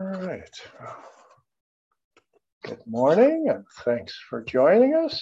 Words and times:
All 0.00 0.06
right. 0.06 0.60
Good 2.62 2.86
morning 2.86 3.48
and 3.48 3.64
thanks 3.84 4.16
for 4.30 4.44
joining 4.44 4.94
us. 4.94 5.20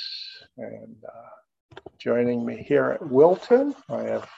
And 0.59 0.97
uh, 1.03 1.81
joining 1.99 2.45
me 2.45 2.63
here 2.63 2.91
at 2.91 3.11
Wilton, 3.11 3.75
I 3.89 4.03
have 4.03 4.29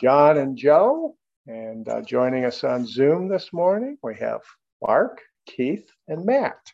John 0.00 0.38
and 0.38 0.56
Joe. 0.56 1.16
And 1.46 1.86
uh, 1.86 2.00
joining 2.00 2.46
us 2.46 2.64
on 2.64 2.86
Zoom 2.86 3.28
this 3.28 3.52
morning, 3.52 3.98
we 4.02 4.16
have 4.16 4.40
Mark, 4.80 5.20
Keith, 5.46 5.86
and 6.06 6.24
Matt. 6.24 6.72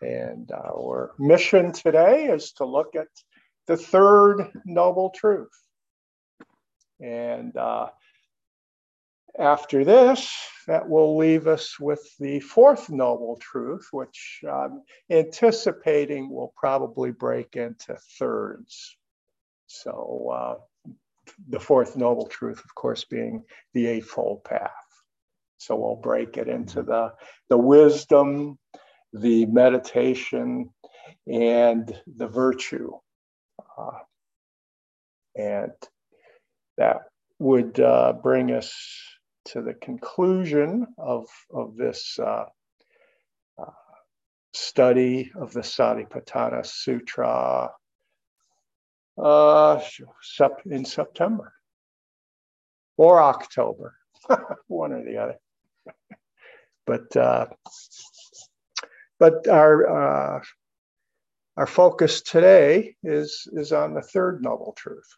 And 0.00 0.52
our 0.52 1.10
mission 1.18 1.72
today 1.72 2.26
is 2.26 2.52
to 2.58 2.64
look 2.64 2.94
at 2.94 3.08
the 3.66 3.76
third 3.76 4.52
noble 4.64 5.10
truth. 5.10 5.50
And 7.00 7.56
uh, 7.56 7.88
after 9.40 9.84
this, 9.84 10.32
that 10.66 10.88
will 10.88 11.16
leave 11.16 11.46
us 11.46 11.80
with 11.80 12.00
the 12.18 12.40
fourth 12.40 12.90
noble 12.90 13.38
truth, 13.40 13.88
which 13.90 14.40
I'm 14.48 14.82
anticipating 15.10 16.30
will 16.30 16.52
probably 16.56 17.10
break 17.10 17.56
into 17.56 17.96
thirds. 18.18 18.96
So, 19.66 20.30
uh, 20.32 20.54
the 21.48 21.60
fourth 21.60 21.96
noble 21.96 22.26
truth, 22.26 22.58
of 22.58 22.74
course, 22.74 23.04
being 23.04 23.44
the 23.72 23.86
Eightfold 23.86 24.44
Path. 24.44 24.70
So, 25.58 25.74
we'll 25.76 25.96
break 25.96 26.36
it 26.36 26.48
into 26.48 26.82
the, 26.82 27.14
the 27.48 27.58
wisdom, 27.58 28.58
the 29.12 29.46
meditation, 29.46 30.70
and 31.26 31.98
the 32.16 32.28
virtue. 32.28 32.92
Uh, 33.78 34.00
and 35.36 35.72
that 36.76 37.02
would 37.38 37.80
uh, 37.80 38.12
bring 38.22 38.52
us 38.52 38.74
to 39.46 39.62
the 39.62 39.74
conclusion 39.74 40.86
of, 40.98 41.26
of 41.52 41.76
this 41.76 42.18
uh, 42.18 42.44
uh, 43.58 43.70
study 44.52 45.32
of 45.34 45.52
the 45.52 45.60
Satipatthana 45.60 46.64
Sutra 46.64 47.70
uh, 49.18 49.80
in 50.66 50.84
September 50.84 51.52
or 52.96 53.22
October, 53.22 53.94
one 54.66 54.92
or 54.92 55.04
the 55.04 55.16
other. 55.16 55.36
but 56.86 57.16
uh, 57.16 57.46
but 59.18 59.48
our 59.48 60.36
uh, 60.36 60.40
our 61.56 61.66
focus 61.66 62.22
today 62.22 62.96
is 63.02 63.48
is 63.52 63.72
on 63.72 63.94
the 63.94 64.02
third 64.02 64.42
noble 64.42 64.72
truth. 64.76 65.16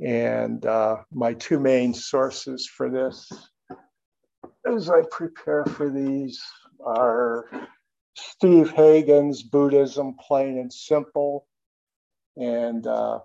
And 0.00 0.64
uh, 0.64 0.98
my 1.12 1.34
two 1.34 1.58
main 1.58 1.92
sources 1.92 2.66
for 2.66 2.88
this, 2.88 3.30
as 4.66 4.88
I 4.88 5.02
prepare 5.10 5.64
for 5.64 5.90
these, 5.90 6.40
are 6.84 7.46
Steve 8.14 8.70
Hagen's 8.70 9.42
Buddhism 9.42 10.14
Plain 10.20 10.58
and 10.58 10.72
Simple, 10.72 11.46
and 12.36 12.86
uh, 12.86 13.18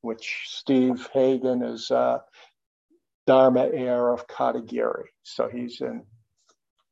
which 0.00 0.46
Steve 0.46 1.08
Hagen 1.12 1.62
is 1.62 1.90
uh, 1.92 2.18
Dharma 3.26 3.68
heir 3.72 4.12
of 4.12 4.26
Katagiri. 4.26 5.04
So 5.22 5.48
he's 5.48 5.80
in 5.80 6.02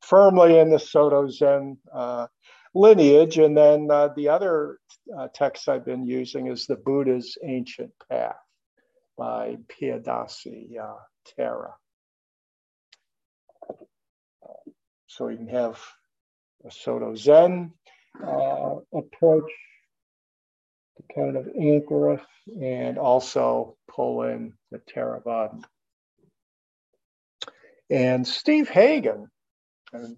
firmly 0.01 0.59
in 0.59 0.71
the 0.71 0.79
Soto 0.79 1.29
Zen 1.29 1.77
uh, 1.93 2.29
lineage. 2.75 3.39
And 3.39 3.57
then 3.57 3.89
uh, 3.91 4.09
the 4.15 4.29
other 4.29 4.79
uh, 5.17 5.29
text 5.35 5.69
I've 5.69 5.85
been 5.85 6.07
using 6.07 6.47
is 6.47 6.67
the 6.67 6.77
Buddha's 6.77 7.37
Ancient 7.45 7.91
Path 8.09 8.37
by 9.17 9.57
Piyadasi 9.69 10.79
uh, 10.79 10.97
Thera. 11.39 11.73
So 15.07 15.29
you 15.29 15.37
can 15.37 15.49
have 15.49 15.79
a 16.65 16.71
Soto 16.71 17.15
Zen 17.15 17.73
uh, 18.27 18.77
approach 18.95 19.51
to 20.97 21.15
kind 21.15 21.37
of 21.37 21.49
anchor 21.59 22.13
us 22.13 22.21
and 22.61 22.99
also 22.99 23.77
pull 23.89 24.23
in 24.23 24.55
the 24.71 24.79
Theravada. 24.79 25.63
And 27.91 28.27
Steve 28.27 28.71
Hagen 28.71 29.31
uh, 29.95 30.09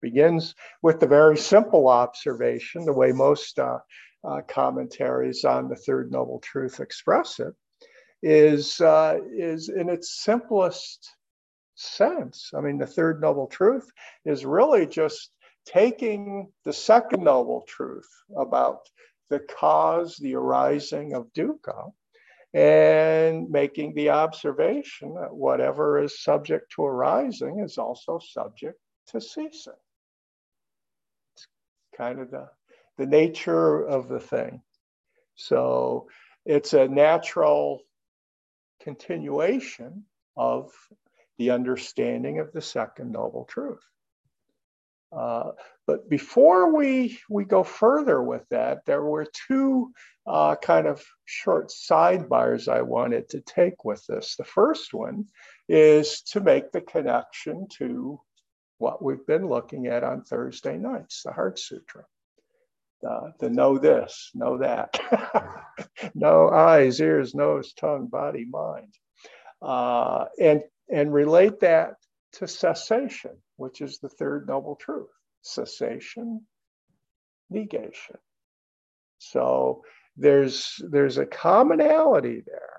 begins 0.00 0.54
with 0.82 1.00
the 1.00 1.06
very 1.06 1.36
simple 1.36 1.88
observation, 1.88 2.86
the 2.86 2.92
way 2.92 3.12
most 3.12 3.58
uh, 3.58 3.78
uh, 4.24 4.40
commentaries 4.48 5.44
on 5.44 5.68
the 5.68 5.76
Third 5.76 6.10
Noble 6.10 6.40
Truth 6.40 6.80
express 6.80 7.38
it, 7.38 7.54
is, 8.22 8.80
uh, 8.80 9.18
is 9.30 9.68
in 9.68 9.88
its 9.88 10.22
simplest 10.22 11.08
sense. 11.74 12.50
I 12.56 12.60
mean, 12.60 12.78
the 12.78 12.86
third 12.86 13.20
noble 13.20 13.46
truth 13.46 13.88
is 14.24 14.44
really 14.44 14.86
just 14.86 15.30
taking 15.64 16.50
the 16.64 16.72
second 16.72 17.22
noble 17.22 17.64
truth 17.68 18.08
about 18.36 18.88
the 19.30 19.38
cause, 19.38 20.16
the 20.16 20.34
arising 20.34 21.14
of 21.14 21.32
dukkha, 21.34 21.92
and 22.54 23.50
making 23.50 23.94
the 23.94 24.10
observation 24.10 25.14
that 25.14 25.34
whatever 25.34 26.02
is 26.02 26.22
subject 26.22 26.72
to 26.72 26.84
arising 26.84 27.60
is 27.60 27.76
also 27.76 28.18
subject 28.18 28.78
to 29.08 29.20
ceasing. 29.20 29.72
It's 31.36 31.46
kind 31.96 32.20
of 32.20 32.30
the, 32.30 32.48
the 32.96 33.06
nature 33.06 33.86
of 33.86 34.08
the 34.08 34.20
thing. 34.20 34.62
So 35.34 36.08
it's 36.46 36.72
a 36.72 36.88
natural 36.88 37.82
continuation 38.88 40.02
of 40.34 40.72
the 41.36 41.50
understanding 41.50 42.38
of 42.38 42.50
the 42.52 42.62
second 42.62 43.12
noble 43.12 43.44
truth. 43.44 43.84
Uh, 45.12 45.50
but 45.86 46.08
before 46.08 46.74
we, 46.74 47.18
we 47.28 47.44
go 47.44 47.62
further 47.62 48.22
with 48.22 48.48
that, 48.50 48.78
there 48.86 49.02
were 49.02 49.26
two 49.46 49.92
uh, 50.26 50.56
kind 50.56 50.86
of 50.86 51.04
short 51.26 51.68
sidebars 51.68 52.66
I 52.66 52.80
wanted 52.80 53.28
to 53.30 53.42
take 53.42 53.84
with 53.84 54.02
this. 54.06 54.36
The 54.36 54.44
first 54.44 54.94
one 54.94 55.26
is 55.68 56.22
to 56.32 56.40
make 56.40 56.72
the 56.72 56.80
connection 56.80 57.66
to 57.78 58.18
what 58.78 59.02
we've 59.04 59.26
been 59.26 59.48
looking 59.48 59.86
at 59.86 60.02
on 60.02 60.22
Thursday 60.22 60.78
nights, 60.78 61.22
the 61.24 61.32
Heart 61.32 61.58
Sutra 61.58 62.04
uh, 63.08 63.30
to 63.40 63.50
know 63.50 63.78
this, 63.78 64.30
know 64.34 64.58
that. 64.58 64.98
know 66.14 66.48
eyes, 66.48 67.00
ears, 67.00 67.34
nose, 67.34 67.72
tongue, 67.72 68.06
body, 68.06 68.44
mind. 68.44 68.94
Uh, 69.60 70.26
and, 70.40 70.62
and 70.92 71.12
relate 71.12 71.60
that 71.60 71.94
to 72.32 72.46
cessation, 72.46 73.36
which 73.56 73.80
is 73.80 73.98
the 73.98 74.08
third 74.08 74.46
noble 74.46 74.76
truth 74.76 75.08
cessation, 75.42 76.42
negation. 77.50 78.18
So 79.18 79.82
there's, 80.16 80.74
there's 80.90 81.18
a 81.18 81.26
commonality 81.26 82.42
there. 82.44 82.78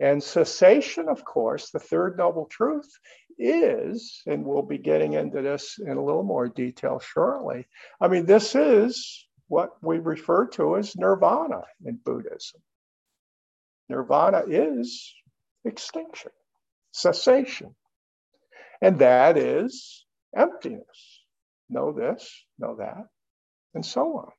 And 0.00 0.22
cessation, 0.22 1.08
of 1.08 1.24
course, 1.24 1.70
the 1.70 1.78
third 1.78 2.16
noble 2.18 2.46
truth 2.46 2.90
is, 3.38 4.22
and 4.26 4.44
we'll 4.44 4.62
be 4.62 4.78
getting 4.78 5.14
into 5.14 5.42
this 5.42 5.78
in 5.78 5.96
a 5.96 6.04
little 6.04 6.22
more 6.22 6.48
detail 6.48 7.00
shortly. 7.00 7.66
I 8.00 8.08
mean, 8.08 8.26
this 8.26 8.54
is 8.54 9.26
what 9.48 9.70
we 9.82 9.98
refer 9.98 10.46
to 10.48 10.76
as 10.76 10.96
nirvana 10.96 11.62
in 11.84 11.96
Buddhism. 12.04 12.60
Nirvana 13.88 14.44
is 14.48 15.14
extinction, 15.64 16.30
cessation. 16.92 17.74
And 18.80 18.98
that 18.98 19.36
is 19.36 20.04
emptiness. 20.36 21.20
Know 21.68 21.92
this, 21.92 22.44
know 22.58 22.76
that, 22.76 23.06
and 23.74 23.84
so 23.84 24.18
on. 24.18 24.30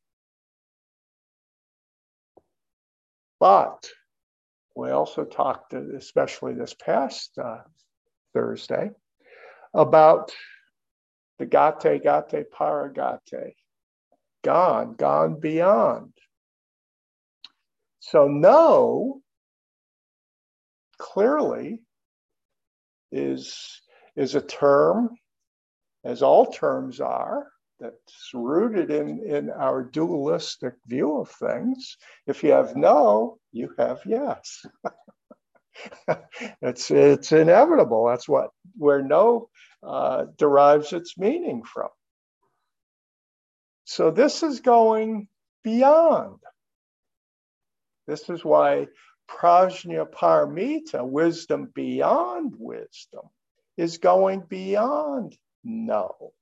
But 3.39 3.89
we 4.75 4.89
also 4.89 5.25
talked, 5.25 5.73
especially 5.73 6.53
this 6.53 6.73
past 6.73 7.37
uh, 7.37 7.59
Thursday, 8.33 8.91
about 9.73 10.31
the 11.39 11.45
gate, 11.45 12.03
gate, 12.03 12.45
paragate, 12.51 13.53
gone, 14.43 14.93
gone 14.95 15.39
beyond. 15.39 16.13
So, 17.99 18.27
no 18.27 19.21
clearly 20.97 21.81
is, 23.11 23.81
is 24.15 24.35
a 24.35 24.41
term, 24.41 25.09
as 26.03 26.21
all 26.21 26.45
terms 26.51 26.99
are, 26.99 27.47
that's 27.79 28.29
rooted 28.33 28.91
in, 28.91 29.23
in 29.25 29.49
our 29.49 29.83
dualistic 29.83 30.73
view 30.87 31.19
of 31.19 31.29
things. 31.29 31.97
If 32.27 32.43
you 32.43 32.51
have 32.51 32.75
no, 32.75 33.37
you 33.51 33.73
have 33.77 34.01
yes. 34.05 34.65
it's 36.61 36.91
it's 36.91 37.31
inevitable. 37.31 38.07
That's 38.07 38.27
what 38.27 38.51
where 38.77 39.01
no 39.01 39.49
uh, 39.81 40.25
derives 40.37 40.93
its 40.93 41.17
meaning 41.17 41.63
from. 41.63 41.89
So 43.85 44.11
this 44.11 44.43
is 44.43 44.61
going 44.61 45.27
beyond. 45.63 46.39
This 48.07 48.29
is 48.29 48.43
why 48.43 48.87
prajna 49.29 50.09
paramita, 50.09 51.07
wisdom 51.07 51.71
beyond 51.73 52.53
wisdom, 52.57 53.29
is 53.77 53.97
going 53.97 54.41
beyond 54.47 55.37
No. 55.63 56.33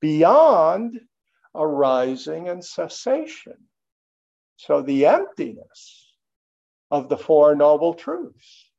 Beyond 0.00 1.00
arising 1.54 2.48
and 2.48 2.64
cessation. 2.64 3.56
So 4.56 4.82
the 4.82 5.06
emptiness 5.06 6.09
of 6.90 7.08
the 7.08 7.16
Four 7.16 7.54
Noble 7.54 7.94
Truths. 7.94 8.70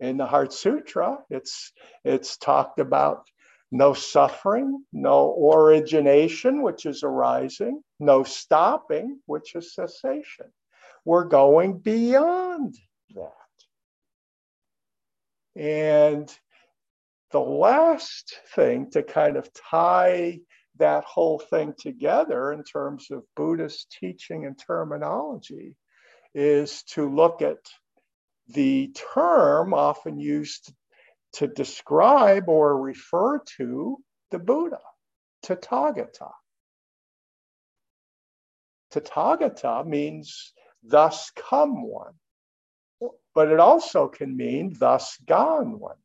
In 0.00 0.16
the 0.16 0.26
Heart 0.26 0.52
Sutra, 0.52 1.18
it's, 1.30 1.72
it's 2.04 2.36
talked 2.36 2.78
about 2.78 3.26
no 3.70 3.94
suffering, 3.94 4.84
no 4.92 5.34
origination, 5.52 6.62
which 6.62 6.86
is 6.86 7.02
arising, 7.02 7.82
no 7.98 8.22
stopping, 8.22 9.18
which 9.26 9.54
is 9.54 9.74
cessation. 9.74 10.46
We're 11.04 11.24
going 11.24 11.78
beyond 11.78 12.76
that. 13.14 13.32
And 15.56 16.32
the 17.30 17.40
last 17.40 18.38
thing 18.54 18.90
to 18.92 19.02
kind 19.02 19.36
of 19.36 19.52
tie 19.52 20.40
that 20.78 21.04
whole 21.04 21.38
thing 21.38 21.74
together 21.78 22.52
in 22.52 22.64
terms 22.64 23.10
of 23.10 23.22
Buddhist 23.36 23.96
teaching 24.00 24.46
and 24.46 24.58
terminology 24.58 25.76
is 26.34 26.82
to 26.94 27.08
look 27.08 27.42
at 27.42 27.58
the 28.48 28.92
term 29.14 29.72
often 29.72 30.18
used 30.18 30.72
to 31.34 31.46
describe 31.46 32.48
or 32.48 32.80
refer 32.80 33.40
to 33.56 33.98
the 34.30 34.38
Buddha, 34.38 34.80
Tathagata. 35.44 36.30
Tathagata 38.92 39.86
means 39.86 40.52
thus 40.82 41.30
come 41.30 41.82
one, 41.82 42.14
but 43.34 43.48
it 43.50 43.60
also 43.60 44.08
can 44.08 44.36
mean 44.36 44.74
thus 44.78 45.16
gone 45.26 45.78
one. 45.78 45.96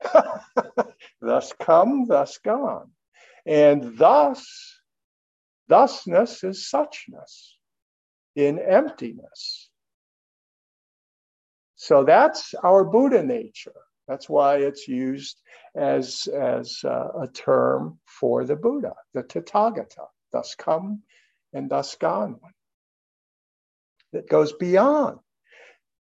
thus 1.20 1.52
come, 1.58 2.06
thus 2.06 2.38
gone. 2.38 2.90
And 3.48 3.96
thus, 3.96 4.46
thusness 5.70 6.44
is 6.44 6.70
suchness 6.70 7.54
in 8.36 8.58
emptiness. 8.58 9.70
So 11.76 12.04
that's 12.04 12.52
our 12.62 12.84
Buddha 12.84 13.22
nature. 13.22 13.72
That's 14.06 14.28
why 14.28 14.56
it's 14.56 14.86
used 14.86 15.40
as, 15.74 16.26
as 16.26 16.80
uh, 16.84 17.08
a 17.22 17.28
term 17.28 17.98
for 18.04 18.44
the 18.44 18.56
Buddha, 18.56 18.92
the 19.14 19.22
Tathagata, 19.22 20.08
thus 20.30 20.54
come 20.54 21.02
and 21.54 21.70
thus 21.70 21.94
gone 21.96 22.36
one. 22.40 22.52
That 24.12 24.28
goes 24.28 24.52
beyond 24.52 25.20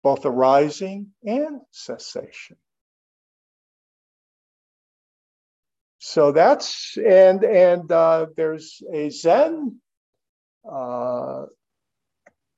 both 0.04 0.26
arising 0.26 1.14
and 1.26 1.62
cessation. 1.72 2.58
So 6.08 6.32
that's 6.32 6.98
and 6.98 7.44
and 7.44 7.92
uh, 7.92 8.28
there's 8.38 8.82
a 8.94 9.10
Zen 9.10 9.82
uh, 10.64 11.48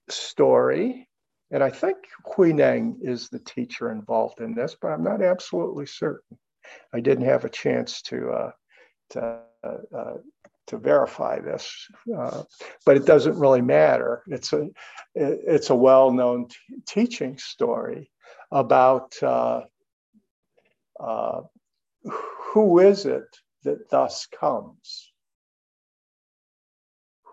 story 0.07 1.09
and 1.49 1.63
I 1.63 1.71
think 1.71 1.97
Huineng 2.27 2.97
is 3.01 3.29
the 3.29 3.39
teacher 3.39 3.91
involved 3.91 4.39
in 4.39 4.53
this, 4.53 4.77
but 4.79 4.89
I'm 4.89 5.03
not 5.03 5.23
absolutely 5.23 5.87
certain. 5.87 6.37
I 6.93 6.99
didn't 6.99 7.25
have 7.25 7.43
a 7.43 7.49
chance 7.49 8.03
to 8.03 8.29
uh, 8.29 8.51
to 9.11 9.39
uh, 9.63 9.97
uh, 9.97 10.17
to 10.67 10.77
verify 10.77 11.39
this, 11.39 11.87
uh, 12.15 12.43
but 12.85 12.97
it 12.97 13.07
doesn't 13.07 13.39
really 13.39 13.61
matter. 13.61 14.21
It's 14.27 14.53
a 14.53 14.69
it's 15.15 15.71
a 15.71 15.75
well-known 15.75 16.49
t- 16.49 16.55
teaching 16.87 17.39
story 17.39 18.11
about 18.51 19.15
uh, 19.23 19.61
uh, 20.99 21.41
who 22.53 22.79
is 22.79 23.05
it 23.05 23.37
that 23.63 23.89
thus 23.89 24.27
comes. 24.27 25.11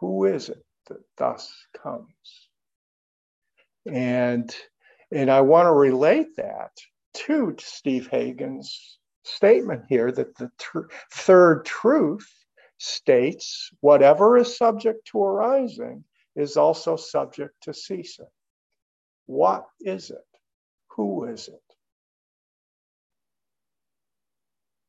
Who 0.00 0.26
is 0.26 0.50
it 0.50 0.62
that 0.88 1.02
thus 1.16 1.52
comes? 1.82 2.48
And, 3.86 4.54
and 5.10 5.30
I 5.30 5.40
want 5.40 5.66
to 5.66 5.72
relate 5.72 6.36
that 6.36 6.72
to 7.14 7.56
Steve 7.58 8.08
Hagen's 8.08 8.98
statement 9.22 9.84
here 9.88 10.12
that 10.12 10.36
the 10.36 10.50
tr- 10.58 10.90
third 11.12 11.64
truth 11.64 12.28
states 12.78 13.70
whatever 13.80 14.36
is 14.36 14.56
subject 14.56 15.06
to 15.08 15.22
arising 15.22 16.04
is 16.34 16.58
also 16.58 16.96
subject 16.96 17.54
to 17.62 17.72
ceasing. 17.72 18.26
What 19.24 19.64
is 19.80 20.10
it? 20.10 20.18
Who 20.88 21.24
is 21.24 21.48
it? 21.48 21.65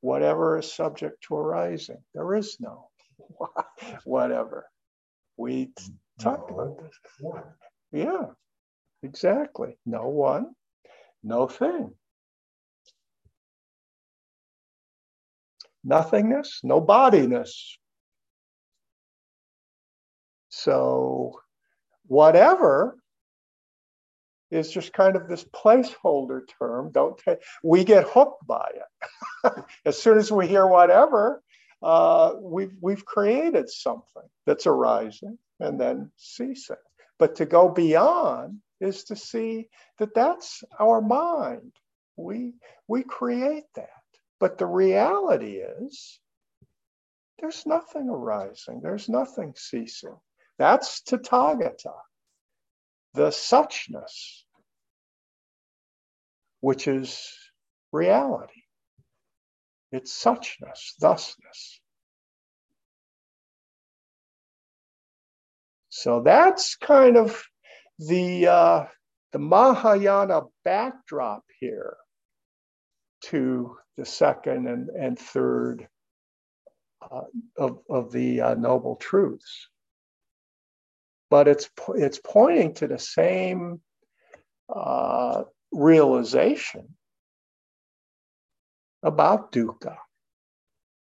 Whatever 0.08 0.58
is 0.58 0.72
subject 0.72 1.22
to 1.26 1.36
arising, 1.36 2.02
there 2.14 2.34
is 2.36 2.58
no 2.62 2.90
whatever. 4.06 4.66
We 5.36 5.72
talked 6.20 6.50
about 6.50 6.80
this. 6.80 7.34
Yeah. 7.92 8.28
Exactly. 9.04 9.78
No 9.86 10.08
one, 10.08 10.48
no 11.24 11.48
thing. 11.48 11.94
Nothingness, 15.84 16.62
no 16.64 16.82
bodiness. 16.82 17.78
So, 20.50 21.42
whatever 22.08 22.98
is 24.52 24.72
just 24.72 24.94
kind 24.94 25.16
of 25.16 25.28
this 25.28 25.44
placeholder 25.44 26.42
term. 26.60 26.92
Don't 26.92 27.18
take, 27.18 27.40
we 27.64 27.84
get 27.84 28.08
hooked 28.08 28.46
by 28.48 28.70
it. 28.74 29.54
as 29.86 30.02
soon 30.02 30.18
as 30.18 30.32
we 30.32 30.48
hear 30.48 30.68
whatever, 30.68 31.42
uh, 31.84 32.34
we've 32.40 32.74
we've 32.82 33.06
created 33.06 33.70
something 33.70 34.24
that's 34.46 34.66
arising 34.66 35.38
and 35.60 35.80
then 35.80 36.12
ceasing. 36.18 36.76
But 37.20 37.36
to 37.36 37.46
go 37.46 37.70
beyond 37.70 38.60
is 38.80 39.06
to 39.06 39.16
see 39.16 39.70
that 40.00 40.14
that's 40.14 40.64
our 40.80 41.02
mind. 41.02 41.74
We, 42.16 42.54
we 42.88 43.04
create 43.04 43.66
that. 43.76 43.90
But 44.40 44.58
the 44.58 44.68
reality 44.68 45.58
is 45.58 46.20
there's 47.40 47.66
nothing 47.66 48.10
arising, 48.10 48.82
there's 48.82 49.10
nothing 49.10 49.54
ceasing. 49.56 50.16
That's 50.60 51.02
Tathagata, 51.02 51.94
the 53.18 53.30
suchness, 53.30 54.44
which 56.62 56.88
is 56.88 57.34
reality. 57.92 58.62
It's 59.92 60.24
suchness, 60.24 60.94
thusness. 61.02 61.82
So 65.90 66.22
that's 66.22 66.76
kind 66.76 67.18
of 67.18 67.44
the 67.98 68.48
uh, 68.48 68.86
the 69.32 69.40
Mahayana 69.40 70.42
backdrop 70.64 71.44
here 71.60 71.98
to 73.24 73.78
the 73.98 74.06
second 74.06 74.68
and, 74.68 74.90
and 74.90 75.18
third 75.18 75.88
uh, 77.02 77.22
of, 77.58 77.80
of 77.90 78.12
the 78.12 78.42
uh, 78.42 78.54
Noble 78.54 78.96
Truths. 78.98 79.70
But 81.30 81.48
it's, 81.48 81.70
it's 81.96 82.20
pointing 82.24 82.74
to 82.76 82.88
the 82.88 83.00
same 83.00 83.82
uh, 84.74 85.44
realization 85.72 86.96
about 89.04 89.52
dukkha 89.52 89.98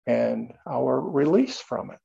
and 0.08 0.54
our 0.68 1.00
release 1.00 1.60
from 1.60 1.92
it. 1.92 2.00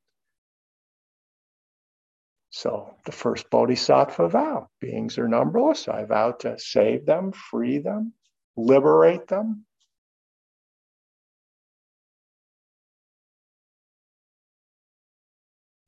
So 2.51 2.97
the 3.07 3.13
first 3.13 3.49
bodhisattva 3.51 4.29
vow 4.29 4.69
beings 4.81 5.19
are 5.19 5.29
numberless. 5.29 5.89
I 5.89 6.05
vow 6.05 6.33
to 6.41 6.59
save 6.59 7.07
them, 7.07 7.33
free 7.33 7.79
them, 7.79 8.13
liberate 8.57 9.29
them. 9.29 9.65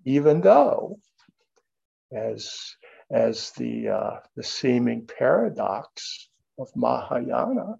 Even 0.05 0.41
though, 0.41 0.99
as, 2.15 2.77
as 3.11 3.53
the, 3.53 3.89
uh, 3.89 4.21
the 4.37 4.43
seeming 4.43 5.07
paradox 5.07 6.29
of 6.59 6.69
Mahayana 6.77 7.77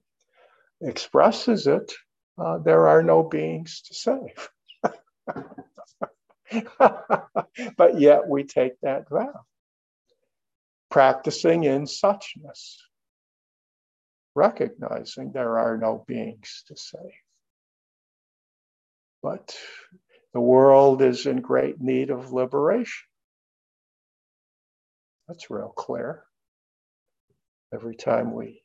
expresses 0.81 1.67
it, 1.67 1.93
uh, 2.39 2.59
there 2.59 2.89
are 2.89 3.03
no 3.03 3.23
beings 3.23 3.83
to 3.83 3.95
save. 3.95 4.49
but 7.77 8.01
yet 8.01 8.29
we 8.29 8.45
take 8.45 8.81
that 8.83 9.09
vow. 9.09 9.45
Practicing 10.91 11.65
in 11.65 11.85
suchness, 11.85 12.77
recognizing 14.35 15.33
there 15.33 15.59
are 15.59 15.79
no 15.79 16.05
beings 16.07 16.65
to 16.69 16.77
save. 16.77 17.01
But 19.23 19.57
the 20.35 20.41
world 20.41 21.01
is 21.01 21.27
in 21.27 21.41
great 21.41 21.81
need 21.81 22.11
of 22.11 22.33
liberation. 22.33 23.07
That's 25.29 25.51
real 25.51 25.73
clear. 25.77 26.25
Every 27.73 27.97
time 27.97 28.35
we 28.35 28.63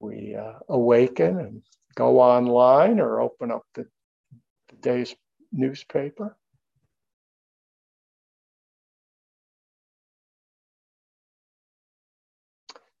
we 0.00 0.34
uh, 0.34 0.58
awaken 0.68 1.38
and 1.38 1.62
go 1.94 2.20
online 2.20 3.00
or 3.00 3.20
open 3.20 3.50
up 3.50 3.62
the, 3.74 3.86
the 4.70 4.76
day's 4.76 5.14
newspaper. 5.52 6.36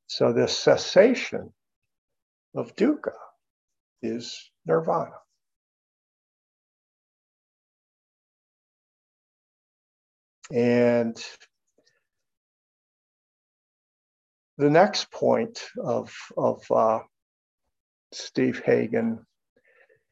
So 0.08 0.32
the 0.32 0.48
cessation 0.48 1.52
of 2.54 2.74
dukkha 2.76 3.12
is 4.02 4.50
nirvana. 4.66 5.12
And 10.52 11.16
the 14.60 14.70
next 14.70 15.10
point 15.10 15.62
of, 15.82 16.14
of 16.36 16.62
uh, 16.70 17.00
Steve 18.12 18.62
Hagen 18.64 19.24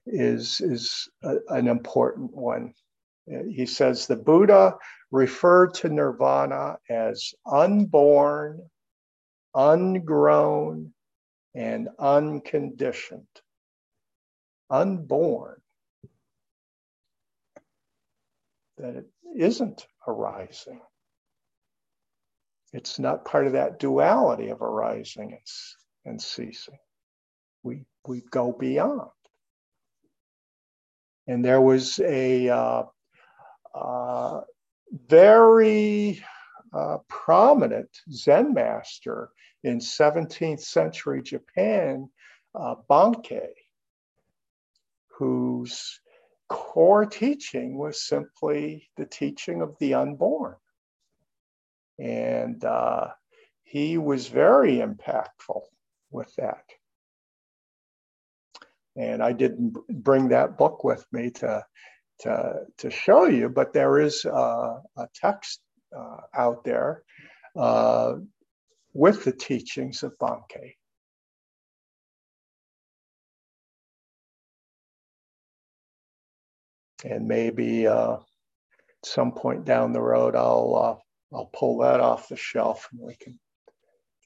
is, 0.07 0.61
is 0.61 1.09
a, 1.23 1.37
an 1.49 1.69
important 1.69 2.35
one. 2.35 2.73
He 3.51 3.67
says 3.67 4.07
the 4.07 4.17
Buddha 4.17 4.75
referred 5.11 5.75
to 5.75 5.91
nirvana 5.91 6.79
as 6.89 7.35
unborn, 7.47 8.63
ungrown, 9.55 10.95
and 11.55 11.89
unconditioned. 11.99 13.27
Unborn. 14.71 15.61
That 18.79 18.97
it 18.97 19.07
isn't 19.37 19.87
arising. 20.07 20.81
It's 22.73 22.99
not 22.99 23.25
part 23.25 23.47
of 23.47 23.55
that 23.55 23.79
duality 23.79 24.49
of 24.49 24.61
arising 24.61 25.33
and, 25.33 25.41
and 26.05 26.23
ceasing. 26.23 26.79
We, 27.63 27.85
we 28.07 28.23
go 28.31 28.53
beyond. 28.53 29.11
And 31.27 31.45
there 31.45 31.61
was 31.61 31.99
a 32.01 32.49
uh, 32.49 32.83
uh, 33.75 34.41
very 35.07 36.23
uh, 36.73 36.99
prominent 37.09 37.91
Zen 38.11 38.55
master 38.55 39.31
in 39.63 39.79
17th 39.79 40.61
century 40.61 41.23
Japan, 41.23 42.09
uh, 42.55 42.77
Bankei, 42.89 43.53
whose 45.19 46.01
core 46.49 47.07
teaching 47.07 47.77
was 47.77 48.03
simply 48.03 48.89
the 48.97 49.07
teaching 49.07 49.61
of 49.61 49.77
the 49.79 49.95
unborn. 49.95 50.57
And 51.99 52.65
uh, 52.65 53.09
he 53.65 53.99
was 53.99 54.29
very 54.29 54.77
impactful 54.77 55.63
with 56.11 56.33
that. 56.37 56.65
And 58.97 59.23
I 59.23 59.33
didn't 59.33 59.77
bring 59.89 60.29
that 60.29 60.59
book 60.59 60.85
with 60.85 61.05
me 61.13 61.31
to, 61.31 61.65
to, 62.21 62.55
to 62.79 62.91
show 62.91 63.27
you, 63.27 63.49
but 63.49 63.73
there 63.73 64.01
is 64.01 64.25
a, 64.25 64.81
a 64.97 65.09
text 65.15 65.61
uh, 65.97 66.19
out 66.35 66.65
there 66.65 67.03
uh, 67.57 68.15
with 68.93 69.25
the 69.25 69.33
teachings 69.33 70.03
of 70.03 70.19
Bankei. 70.19 70.75
And 77.05 77.29
maybe 77.29 77.87
uh, 77.87 78.15
at 78.15 78.21
some 79.05 79.31
point 79.31 79.65
down 79.65 79.93
the 79.93 80.01
road, 80.01 80.35
I'll 80.35 80.99
uh, 80.99 81.03
I'll 81.33 81.51
pull 81.53 81.79
that 81.79 82.01
off 82.01 82.29
the 82.29 82.37
shelf 82.37 82.89
and 82.93 83.01
we 83.01 83.17
can 83.17 83.39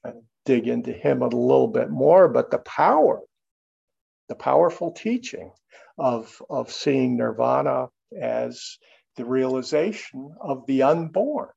kind 0.05 0.17
of 0.19 0.23
dig 0.45 0.69
into 0.69 0.93
him 0.93 1.23
a 1.23 1.27
little 1.27 1.69
bit 1.69 1.91
more. 1.91 2.29
But 2.29 2.51
the 2.51 2.59
power, 2.59 3.21
the 4.29 4.35
powerful 4.35 4.93
teaching 4.93 5.53
of 5.99 6.41
of 6.49 6.71
seeing 6.73 7.17
nirvana 7.17 7.89
as 8.21 8.79
the 9.17 9.25
realization 9.25 10.35
of 10.41 10.67
the 10.67 10.83
unborn 10.83 11.51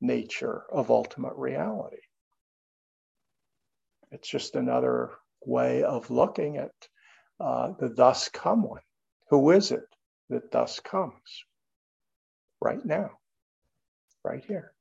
nature 0.00 0.62
of 0.70 0.90
ultimate 0.90 1.34
reality. 1.36 1.98
It's 4.10 4.28
just 4.28 4.56
another 4.56 5.10
way 5.44 5.82
of 5.82 6.10
looking 6.10 6.56
at 6.56 6.72
uh, 7.40 7.72
the 7.78 7.88
thus 7.88 8.28
come 8.28 8.62
one. 8.62 8.80
Who 9.30 9.50
is 9.50 9.70
it 9.70 9.84
that 10.30 10.50
thus 10.50 10.80
comes? 10.80 11.44
Right 12.60 12.84
now, 12.84 13.10
right 14.24 14.44
here. 14.44 14.72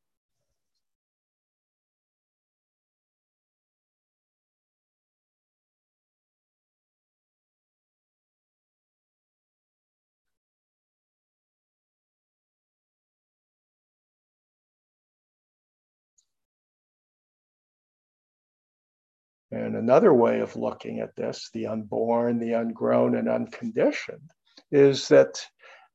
And 19.58 19.76
another 19.76 20.14
way 20.14 20.40
of 20.40 20.56
looking 20.56 21.00
at 21.00 21.16
this, 21.16 21.50
the 21.54 21.68
unborn, 21.68 22.40
the 22.40 22.54
ungrown, 22.54 23.16
and 23.16 23.28
unconditioned, 23.28 24.32
is 24.72 25.08
that 25.10 25.46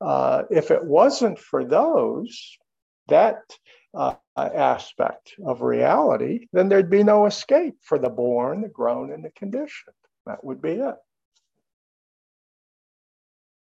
uh, 0.00 0.42
if 0.50 0.70
it 0.70 0.84
wasn't 0.84 1.38
for 1.38 1.64
those, 1.64 2.58
that 3.08 3.38
uh, 3.94 4.14
aspect 4.36 5.34
of 5.44 5.62
reality, 5.62 6.48
then 6.52 6.68
there'd 6.68 6.90
be 6.90 7.04
no 7.04 7.26
escape 7.26 7.76
for 7.82 7.98
the 7.98 8.10
born, 8.10 8.62
the 8.62 8.68
grown, 8.68 9.12
and 9.12 9.24
the 9.24 9.30
conditioned. 9.30 9.94
That 10.26 10.42
would 10.44 10.60
be 10.60 10.72
it. 10.72 10.96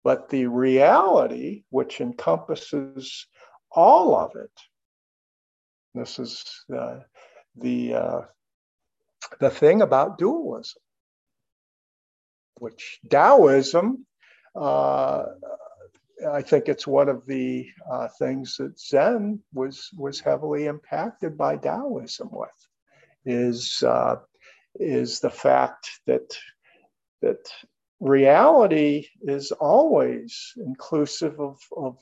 But 0.04 0.30
the 0.30 0.48
reality, 0.48 1.64
which 1.70 2.02
encompasses 2.02 3.28
all 3.72 4.16
of 4.16 4.36
it, 4.36 4.52
this 5.94 6.20
is 6.20 6.44
the, 6.68 7.06
the 7.56 7.94
uh, 7.94 8.22
the 9.40 9.50
thing 9.50 9.82
about 9.82 10.18
dualism, 10.18 10.82
which 12.60 13.00
Taoism, 13.10 14.06
uh, 14.56 15.26
I 16.32 16.42
think 16.42 16.70
it's 16.70 16.88
one 16.88 17.10
of 17.10 17.26
the 17.26 17.68
uh, 17.92 18.08
things 18.20 18.58
that 18.58 18.80
Zen 18.80 19.40
was 19.54 19.90
was 19.98 20.20
heavily 20.20 20.66
impacted 20.68 21.38
by 21.38 21.58
Taoism 21.58 22.30
with, 22.32 22.68
is 23.26 23.84
uh, 23.84 24.18
is 24.80 25.20
the 25.20 25.30
fact 25.30 25.90
that 26.08 26.38
that 27.22 27.50
reality 28.00 29.08
is 29.22 29.52
always 29.54 30.54
inclusive 30.58 31.40
of, 31.40 31.58
of, 31.76 31.98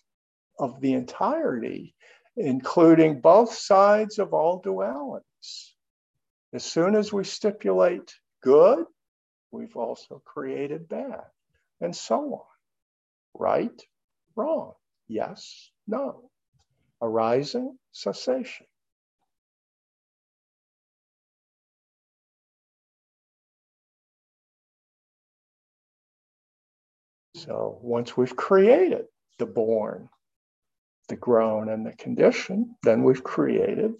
of 0.59 0.81
the 0.81 0.93
entirety, 0.93 1.95
including 2.37 3.21
both 3.21 3.53
sides 3.53 4.17
of 4.17 4.33
all 4.33 4.61
dualities. 4.61 5.70
As 6.53 6.65
soon 6.65 6.95
as 6.95 7.13
we 7.13 7.23
stipulate 7.23 8.13
good, 8.41 8.85
we've 9.51 9.77
also 9.77 10.21
created 10.25 10.89
bad, 10.89 11.23
and 11.79 11.95
so 11.95 12.33
on. 12.33 12.45
Right, 13.33 13.81
wrong, 14.35 14.73
yes, 15.07 15.71
no. 15.87 16.29
Arising, 17.01 17.77
cessation. 17.93 18.67
So 27.35 27.79
once 27.81 28.15
we've 28.15 28.35
created 28.35 29.05
the 29.39 29.47
born, 29.47 30.09
the 31.07 31.15
grown, 31.15 31.69
and 31.69 31.85
the 31.85 31.93
condition, 31.93 32.75
then 32.83 33.03
we've 33.03 33.23
created 33.23 33.95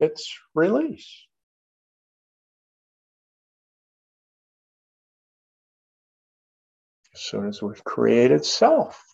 its 0.00 0.38
release. 0.54 1.26
As 7.14 7.20
soon 7.20 7.48
as 7.48 7.60
we've 7.60 7.84
created 7.84 8.44
self, 8.44 9.04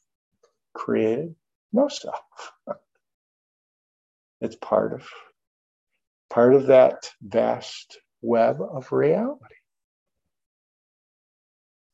created 0.75 1.35
no 1.73 1.89
self. 1.89 2.53
it's 4.41 4.57
part 4.57 4.93
of 4.93 5.09
part 6.31 6.55
of 6.55 6.67
that 6.67 7.11
vast 7.23 7.99
web 8.21 8.61
of 8.61 8.93
reality. 8.93 9.55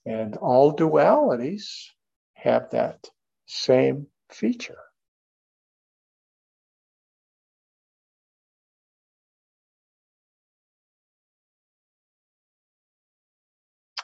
And 0.05 0.37
all 0.37 0.75
dualities 0.77 1.87
have 2.35 2.71
that 2.71 3.09
same 3.47 4.09
feature. 4.31 4.79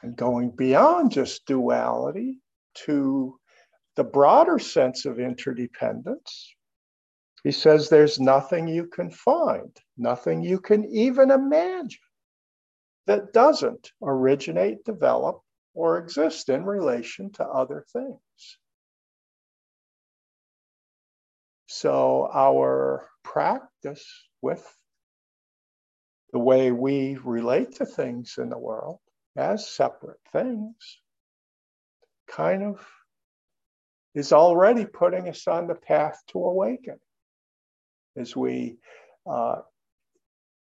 And 0.02 0.16
going 0.16 0.50
beyond 0.50 1.10
just 1.10 1.46
duality 1.46 2.38
to 2.74 3.38
the 3.96 4.04
broader 4.04 4.58
sense 4.58 5.04
of 5.04 5.18
interdependence. 5.18 6.54
He 7.42 7.52
says 7.52 7.88
there's 7.88 8.20
nothing 8.20 8.68
you 8.68 8.86
can 8.86 9.10
find, 9.10 9.76
nothing 9.96 10.42
you 10.42 10.60
can 10.60 10.84
even 10.84 11.30
imagine 11.30 12.00
that 13.06 13.32
doesn't 13.32 13.90
originate, 14.02 14.84
develop, 14.84 15.40
or 15.74 15.98
exist 15.98 16.48
in 16.48 16.64
relation 16.64 17.30
to 17.32 17.44
other 17.44 17.84
things. 17.92 18.58
So, 21.66 22.28
our 22.32 23.08
practice 23.22 24.04
with 24.42 24.66
the 26.32 26.38
way 26.38 26.72
we 26.72 27.18
relate 27.24 27.72
to 27.76 27.86
things 27.86 28.34
in 28.38 28.48
the 28.48 28.58
world 28.58 29.00
as 29.38 29.68
separate 29.68 30.20
things 30.32 30.98
kind 32.28 32.62
of 32.62 32.84
is 34.14 34.32
already 34.32 34.84
putting 34.84 35.28
us 35.28 35.46
on 35.46 35.68
the 35.68 35.74
path 35.74 36.20
to 36.26 36.38
awaken 36.38 36.98
as 38.16 38.34
we 38.34 38.76
uh, 39.30 39.60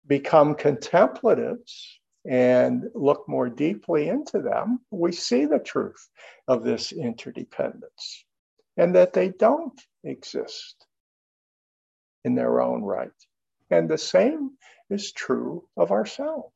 become 0.08 0.56
contemplatives 0.56 2.00
and 2.26 2.84
look 2.96 3.28
more 3.28 3.50
deeply 3.50 4.08
into 4.08 4.40
them, 4.40 4.80
we 4.90 5.12
see 5.12 5.46
the 5.46 5.60
truth 5.60 6.10
of 6.48 6.64
this 6.64 6.94
interdependence 6.94 8.26
and 8.78 8.96
that 8.96 9.12
they 9.12 9.30
don't 9.30 9.80
exist 10.04 10.86
in 12.24 12.36
their 12.36 12.62
own 12.62 12.84
right. 12.84 13.10
And 13.70 13.90
the 13.90 13.98
same 13.98 14.52
is 14.90 15.12
true 15.12 15.66
of 15.76 15.92
ourselves. 15.92 16.54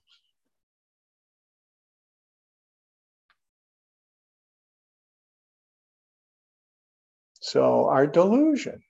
So 7.46 7.86
our 7.90 8.08
delusion 8.08 8.82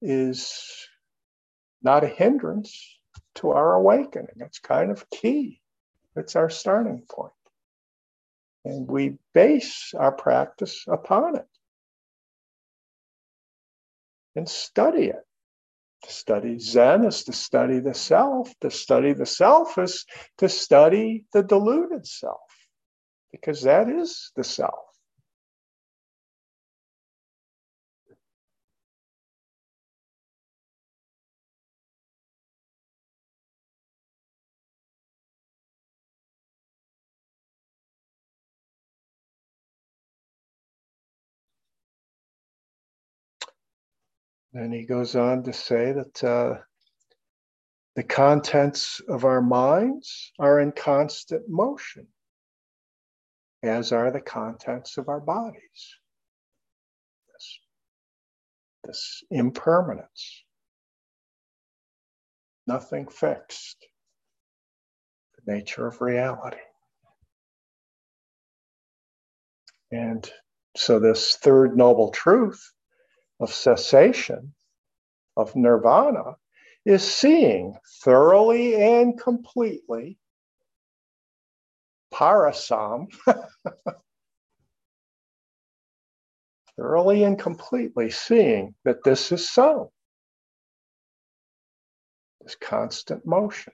is 0.00 0.88
not 1.82 2.02
a 2.02 2.06
hindrance 2.06 2.98
to 3.34 3.50
our 3.50 3.74
awakening. 3.74 4.36
It's 4.36 4.58
kind 4.58 4.90
of 4.90 5.10
key. 5.10 5.60
It's 6.16 6.34
our 6.34 6.48
starting 6.48 7.02
point. 7.10 7.34
And 8.64 8.88
we 8.88 9.18
base 9.34 9.92
our 9.94 10.12
practice 10.12 10.86
upon 10.88 11.36
it 11.36 11.48
and 14.34 14.48
study 14.48 15.08
it. 15.08 15.26
To 16.04 16.10
study 16.10 16.58
Zen 16.58 17.04
is 17.04 17.24
to 17.24 17.34
study 17.34 17.80
the 17.80 17.92
self. 17.92 18.50
To 18.62 18.70
study 18.70 19.12
the 19.12 19.26
self 19.26 19.76
is 19.76 20.06
to 20.38 20.48
study 20.48 21.26
the 21.34 21.42
deluded 21.42 22.06
self, 22.06 22.40
because 23.30 23.60
that 23.64 23.90
is 23.90 24.32
the 24.36 24.44
self. 24.44 24.85
And 44.56 44.72
he 44.72 44.86
goes 44.86 45.14
on 45.14 45.42
to 45.42 45.52
say 45.52 45.92
that 45.92 46.24
uh, 46.24 46.54
the 47.94 48.02
contents 48.02 49.02
of 49.06 49.26
our 49.26 49.42
minds 49.42 50.32
are 50.38 50.60
in 50.60 50.72
constant 50.72 51.42
motion, 51.46 52.06
as 53.62 53.92
are 53.92 54.10
the 54.10 54.22
contents 54.22 54.96
of 54.96 55.10
our 55.10 55.20
bodies. 55.20 55.98
This, 57.34 57.58
this 58.84 59.22
impermanence, 59.30 60.42
nothing 62.66 63.08
fixed, 63.08 63.86
the 65.36 65.52
nature 65.52 65.86
of 65.86 66.00
reality. 66.00 66.56
And 69.92 70.26
so, 70.78 70.98
this 70.98 71.36
third 71.36 71.76
noble 71.76 72.10
truth 72.10 72.72
of 73.40 73.52
cessation, 73.52 74.54
of 75.36 75.54
nirvana, 75.54 76.36
is 76.84 77.02
seeing 77.02 77.76
thoroughly 78.02 78.80
and 78.80 79.20
completely 79.20 80.18
parasam, 82.12 83.08
thoroughly 86.76 87.24
and 87.24 87.38
completely 87.38 88.10
seeing 88.10 88.74
that 88.84 89.02
this 89.04 89.32
is 89.32 89.48
so. 89.50 89.92
This 92.40 92.56
constant 92.60 93.26
motion. 93.26 93.72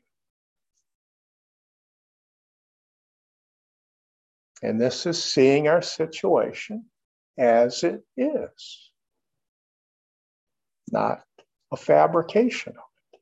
And 4.62 4.81
this 4.81 5.07
is 5.07 5.22
seeing 5.22 5.68
our 5.68 5.83
situation 5.83 6.87
as 7.37 7.83
it 7.85 8.03
is 8.16 8.91
not 10.92 11.22
a 11.72 11.76
fabrication 11.76 12.74
of 12.76 12.85
it. 13.12 13.20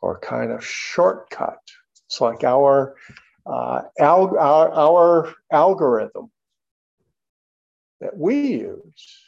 Or 0.00 0.18
kind 0.18 0.50
of 0.50 0.64
shortcut. 0.64 1.60
It's 2.06 2.20
like 2.20 2.44
our, 2.44 2.96
uh, 3.46 3.82
al- 3.98 4.38
our, 4.38 4.72
our 4.72 5.34
algorithm 5.52 6.30
that 8.00 8.16
we 8.16 8.48
use 8.58 9.20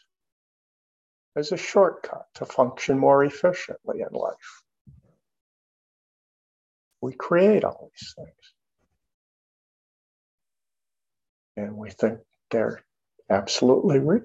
as 1.37 1.53
a 1.53 1.57
shortcut 1.57 2.27
to 2.35 2.47
function 2.47 2.99
more 2.99 3.25
efficiently 3.25 4.01
in 4.01 4.19
life. 4.19 4.63
We 7.01 7.13
create 7.13 7.63
all 7.65 7.91
these 7.93 8.15
things. 8.17 8.55
And 11.57 11.77
we 11.77 11.91
think 11.91 12.21
they're 12.51 12.83
absolutely 13.31 13.99
real. 13.99 14.23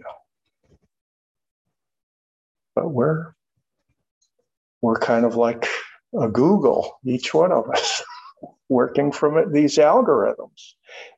But 2.75 2.89
we're 2.89 3.33
we're 4.81 4.99
kind 4.99 5.25
of 5.25 5.35
like 5.35 5.67
a 6.19 6.27
Google, 6.27 6.99
each 7.05 7.33
one 7.33 7.51
of 7.51 7.69
us, 7.69 8.03
working 8.69 9.11
from 9.11 9.51
these 9.53 9.77
algorithms 9.77 10.73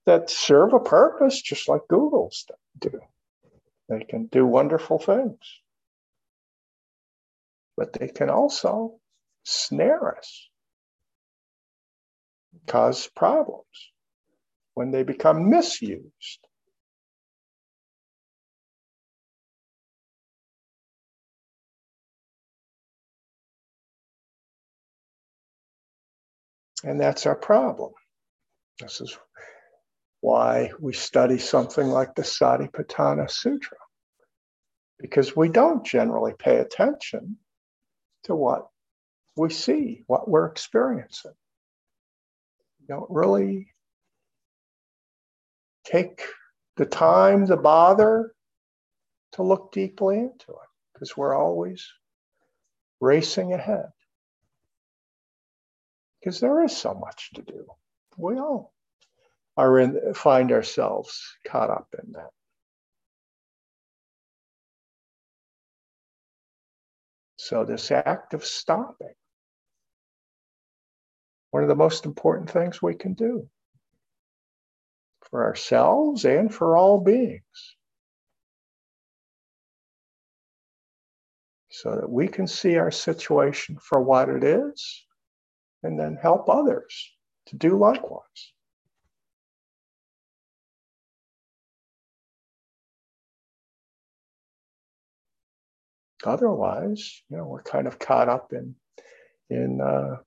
that 0.05 0.29
serve 0.29 0.73
a 0.73 0.79
purpose, 0.79 1.41
just 1.41 1.69
like 1.69 1.81
Google's 1.89 2.45
do. 2.79 2.99
They 3.89 4.03
can 4.03 4.25
do 4.25 4.45
wonderful 4.45 4.99
things, 4.99 5.37
but 7.77 7.93
they 7.93 8.07
can 8.07 8.29
also 8.29 8.99
snare 9.43 10.17
us, 10.17 10.49
cause 12.67 13.07
problems 13.15 13.65
when 14.73 14.91
they 14.91 15.03
become 15.03 15.49
misused. 15.49 16.47
And 26.83 26.99
that's 26.99 27.25
our 27.25 27.35
problem. 27.35 27.93
This 28.79 28.99
is 29.01 29.17
why 30.21 30.71
we 30.79 30.93
study 30.93 31.37
something 31.37 31.87
like 31.87 32.15
the 32.15 32.23
Satipatthana 32.23 33.29
Sutra, 33.29 33.77
because 34.99 35.35
we 35.35 35.49
don't 35.49 35.85
generally 35.85 36.33
pay 36.37 36.57
attention 36.57 37.37
to 38.23 38.35
what 38.35 38.67
we 39.35 39.49
see, 39.49 40.03
what 40.07 40.29
we're 40.29 40.47
experiencing. 40.47 41.33
We 42.79 42.87
don't 42.87 43.09
really 43.09 43.67
take 45.85 46.21
the 46.77 46.85
time, 46.85 47.45
the 47.45 47.57
bother 47.57 48.33
to 49.33 49.43
look 49.43 49.71
deeply 49.71 50.19
into 50.19 50.51
it, 50.51 50.69
because 50.93 51.15
we're 51.17 51.35
always 51.35 51.85
racing 53.01 53.53
ahead 53.53 53.87
because 56.23 56.39
there 56.39 56.63
is 56.63 56.75
so 56.75 56.93
much 56.93 57.31
to 57.33 57.41
do. 57.41 57.65
We 58.17 58.37
all 58.37 58.73
are 59.57 59.79
in, 59.79 60.13
find 60.13 60.51
ourselves 60.51 61.21
caught 61.45 61.69
up 61.69 61.87
in 62.01 62.13
that. 62.13 62.29
So, 67.35 67.65
this 67.65 67.91
act 67.91 68.33
of 68.33 68.45
stopping, 68.45 69.13
one 71.51 71.63
of 71.63 71.69
the 71.69 71.75
most 71.75 72.05
important 72.05 72.49
things 72.49 72.81
we 72.81 72.95
can 72.95 73.15
do 73.15 73.49
for 75.29 75.43
ourselves 75.43 76.23
and 76.23 76.53
for 76.53 76.77
all 76.77 77.01
beings. 77.01 77.41
So 81.69 81.95
that 81.95 82.09
we 82.09 82.29
can 82.29 82.47
see 82.47 82.77
our 82.77 82.91
situation 82.91 83.77
for 83.81 83.99
what 83.99 84.29
it 84.29 84.43
is 84.43 85.05
and 85.83 85.99
then 85.99 86.17
help 86.21 86.49
others 86.49 87.11
to 87.47 87.55
do 87.57 87.77
likewise. 87.77 88.53
Otherwise, 96.25 97.21
you 97.29 97.37
know, 97.37 97.45
we're 97.45 97.63
kind 97.63 97.85
of 97.85 97.99
caught 97.99 98.29
up 98.29 98.53
in 98.53 98.75
in 99.49 99.81
uh, 99.81 100.17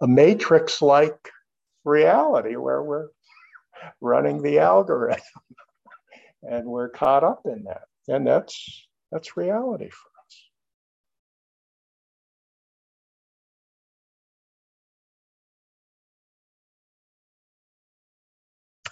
a 0.00 0.06
matrix 0.06 0.80
like 0.80 1.30
reality 1.84 2.56
where 2.56 2.82
we're 2.82 3.08
running 4.00 4.42
the 4.42 4.58
algorithm 4.58 5.20
and 6.42 6.66
we're 6.66 6.88
caught 6.88 7.22
up 7.22 7.42
in 7.44 7.64
that. 7.64 7.82
And 8.08 8.26
that's 8.26 8.88
that's 9.12 9.36
reality 9.36 9.90
for 9.90 10.15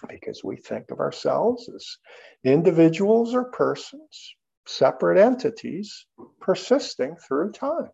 because 0.09 0.43
we 0.43 0.57
think 0.57 0.91
of 0.91 0.99
ourselves 0.99 1.69
as 1.73 1.97
individuals 2.43 3.33
or 3.33 3.45
persons, 3.45 4.35
separate 4.67 5.17
entities 5.17 6.05
persisting 6.39 7.15
through 7.15 7.51
time. 7.51 7.91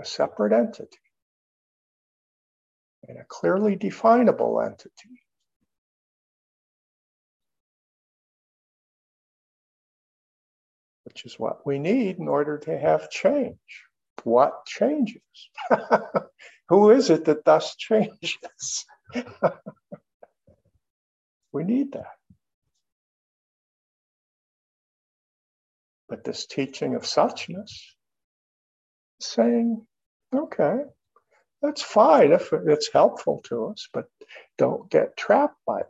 A 0.00 0.04
separate 0.04 0.52
entity 0.52 0.98
and 3.08 3.18
a 3.18 3.24
clearly 3.28 3.76
definable 3.76 4.60
entity. 4.60 5.20
Which 11.04 11.24
is 11.26 11.38
what 11.38 11.66
we 11.66 11.78
need 11.78 12.18
in 12.18 12.28
order 12.28 12.58
to 12.58 12.78
have 12.78 13.10
change. 13.10 13.58
What 14.24 14.64
changes? 14.66 15.20
Who 16.68 16.90
is 16.90 17.10
it 17.10 17.26
that 17.26 17.44
thus 17.44 17.76
changes? 17.76 18.86
We 21.54 21.64
need 21.64 21.92
that. 21.92 22.16
But 26.08 26.24
this 26.24 26.46
teaching 26.46 26.96
of 26.96 27.02
suchness, 27.02 27.70
saying, 29.20 29.86
okay, 30.34 30.78
that's 31.62 31.82
fine 31.82 32.32
if 32.32 32.52
it's 32.52 32.92
helpful 32.92 33.42
to 33.46 33.66
us, 33.68 33.88
but 33.92 34.06
don't 34.58 34.90
get 34.90 35.16
trapped 35.16 35.58
by 35.66 35.80
it. 35.80 35.86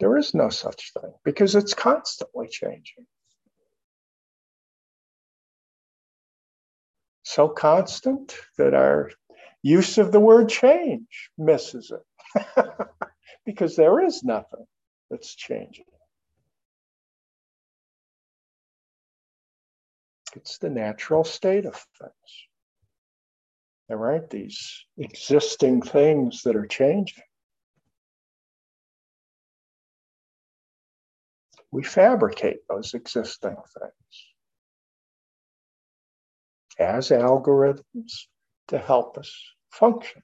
There 0.00 0.16
is 0.18 0.34
no 0.34 0.50
such 0.50 0.92
thing 0.92 1.12
because 1.24 1.54
it's 1.54 1.74
constantly 1.74 2.48
changing. 2.48 3.06
So 7.22 7.48
constant 7.48 8.36
that 8.58 8.74
our 8.74 9.12
use 9.62 9.98
of 9.98 10.12
the 10.12 10.20
word 10.20 10.48
change 10.48 11.30
misses 11.38 11.92
it. 11.92 12.56
because 13.44 13.76
there 13.76 14.04
is 14.04 14.22
nothing 14.22 14.66
that's 15.10 15.34
changing. 15.34 15.84
It's 20.34 20.58
the 20.58 20.70
natural 20.70 21.24
state 21.24 21.64
of 21.66 21.74
things. 21.74 22.12
There 23.88 24.04
aren't 24.04 24.30
these 24.30 24.84
existing 24.96 25.82
things 25.82 26.42
that 26.42 26.56
are 26.56 26.66
changing. 26.66 27.22
We 31.70 31.82
fabricate 31.82 32.66
those 32.68 32.94
existing 32.94 33.56
things 33.56 34.24
as 36.78 37.10
algorithms 37.10 38.26
to 38.68 38.78
help 38.78 39.18
us 39.18 39.32
function. 39.70 40.22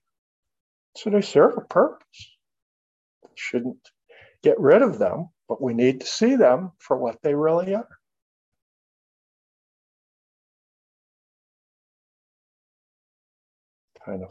So 0.96 1.10
they 1.10 1.20
serve 1.20 1.56
a 1.56 1.60
purpose 1.60 2.36
shouldn't 3.40 3.90
get 4.42 4.58
rid 4.60 4.82
of 4.82 4.98
them, 4.98 5.28
but 5.48 5.62
we 5.62 5.74
need 5.74 6.00
to 6.00 6.06
see 6.06 6.36
them 6.36 6.72
for 6.78 6.96
what 6.96 7.18
they 7.22 7.34
really 7.34 7.74
are. 7.74 7.88
Kind 14.04 14.22
of 14.22 14.30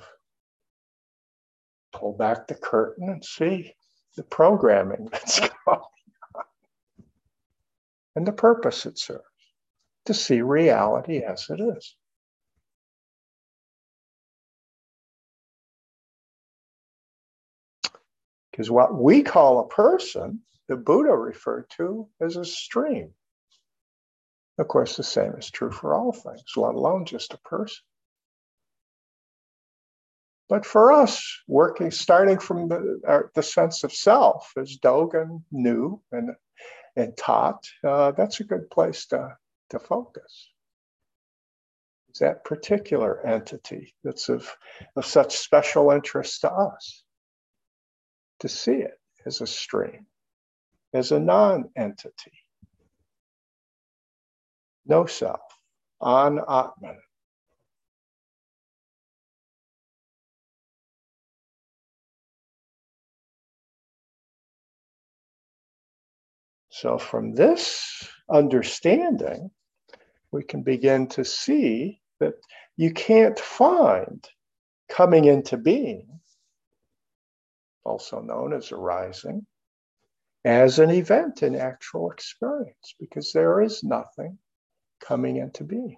pull 1.93 2.13
back 2.13 2.47
the 2.47 2.55
curtain 2.55 3.09
and 3.09 3.23
see 3.23 3.73
the 4.15 4.23
programming 4.23 5.09
that's 5.11 5.39
going 5.39 5.51
on 5.67 5.81
and 8.15 8.27
the 8.27 8.31
purpose 8.31 8.85
it 8.85 8.97
serves 8.97 9.23
to 10.05 10.13
see 10.13 10.41
reality 10.41 11.19
as 11.19 11.45
it 11.49 11.61
is. 11.61 11.95
Because 18.59 18.71
what 18.71 18.93
we 18.93 19.23
call 19.23 19.61
a 19.61 19.67
person, 19.69 20.41
the 20.67 20.75
Buddha 20.75 21.15
referred 21.15 21.69
to 21.77 22.09
as 22.19 22.35
a 22.35 22.43
stream. 22.43 23.13
Of 24.57 24.67
course, 24.67 24.97
the 24.97 25.03
same 25.03 25.31
is 25.35 25.49
true 25.49 25.71
for 25.71 25.95
all 25.95 26.11
things, 26.11 26.43
let 26.57 26.75
alone 26.75 27.05
just 27.05 27.33
a 27.33 27.37
person. 27.37 27.79
But 30.49 30.65
for 30.65 30.91
us, 30.91 31.25
working, 31.47 31.89
starting 31.89 32.37
from 32.37 32.67
the, 32.67 32.99
our, 33.07 33.31
the 33.33 33.43
sense 33.43 33.85
of 33.85 33.93
self, 33.93 34.51
as 34.57 34.77
Dogen 34.77 35.41
knew 35.53 36.01
and, 36.11 36.31
and 36.97 37.15
taught, 37.15 37.63
uh, 37.87 38.11
that's 38.11 38.41
a 38.41 38.43
good 38.43 38.69
place 38.69 39.05
to, 39.05 39.37
to 39.69 39.79
focus. 39.79 40.49
It's 42.09 42.19
that 42.19 42.43
particular 42.43 43.25
entity 43.25 43.95
that's 44.03 44.27
of, 44.27 44.53
of 44.97 45.05
such 45.05 45.37
special 45.37 45.91
interest 45.91 46.41
to 46.41 46.51
us 46.51 47.05
to 48.39 48.49
see 48.49 48.75
it 48.75 48.99
as 49.25 49.41
a 49.41 49.47
stream, 49.47 50.05
as 50.93 51.11
a 51.11 51.19
non 51.19 51.69
entity. 51.75 52.31
No 54.85 55.05
self, 55.05 55.41
an 56.01 56.39
Atman. 56.49 56.99
So, 66.69 66.97
from 66.97 67.35
this 67.35 68.07
understanding, 68.31 69.51
we 70.31 70.43
can 70.43 70.63
begin 70.63 71.07
to 71.09 71.25
see 71.25 71.99
that 72.19 72.35
you 72.77 72.93
can't 72.93 73.37
find 73.37 74.25
coming 74.89 75.25
into 75.25 75.57
being 75.57 76.18
also 77.89 78.21
known 78.21 78.53
as 78.53 78.71
arising, 78.71 79.45
as 80.45 80.79
an 80.79 80.91
event 80.91 81.43
in 81.43 81.55
actual 81.55 82.11
experience, 82.11 82.95
because 82.99 83.33
there 83.33 83.61
is 83.61 83.83
nothing 83.83 84.37
coming 85.01 85.37
into 85.37 85.63
being. 85.63 85.97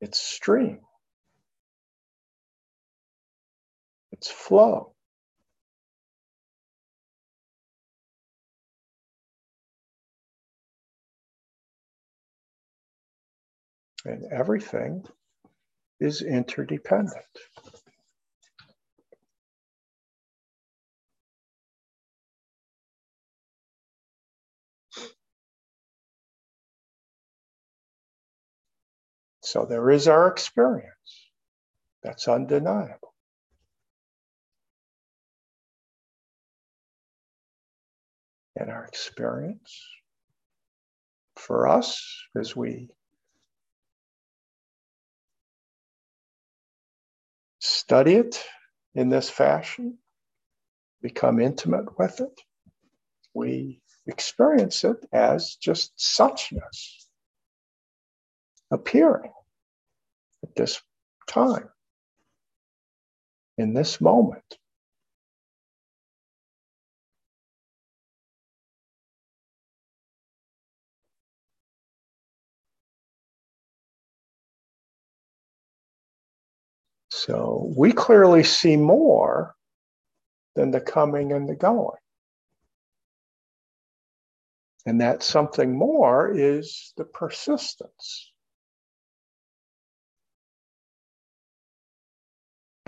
It's 0.00 0.18
stream, 0.18 0.80
it's 4.12 4.30
flow. 4.30 4.94
And 14.06 14.32
everything 14.32 15.04
is 16.00 16.22
interdependent. 16.22 17.12
So 29.50 29.64
there 29.64 29.90
is 29.90 30.06
our 30.06 30.28
experience. 30.28 31.28
That's 32.04 32.28
undeniable. 32.28 33.12
And 38.54 38.70
our 38.70 38.84
experience 38.84 39.76
for 41.34 41.66
us 41.66 42.00
as 42.38 42.54
we 42.54 42.90
study 47.58 48.14
it 48.14 48.40
in 48.94 49.08
this 49.08 49.28
fashion, 49.28 49.98
become 51.02 51.40
intimate 51.40 51.98
with 51.98 52.20
it, 52.20 52.40
we 53.34 53.80
experience 54.06 54.84
it 54.84 55.04
as 55.12 55.56
just 55.56 55.90
suchness 55.98 57.06
appearing 58.70 59.32
at 60.42 60.54
this 60.54 60.80
time, 61.28 61.68
in 63.58 63.74
this 63.74 64.00
moment. 64.00 64.58
So 77.10 77.70
we 77.76 77.92
clearly 77.92 78.42
see 78.44 78.76
more 78.76 79.54
than 80.54 80.70
the 80.70 80.80
coming 80.80 81.32
and 81.32 81.46
the 81.48 81.54
going. 81.54 81.98
And 84.86 85.02
that 85.02 85.22
something 85.22 85.76
more 85.76 86.32
is 86.34 86.94
the 86.96 87.04
persistence 87.04 88.29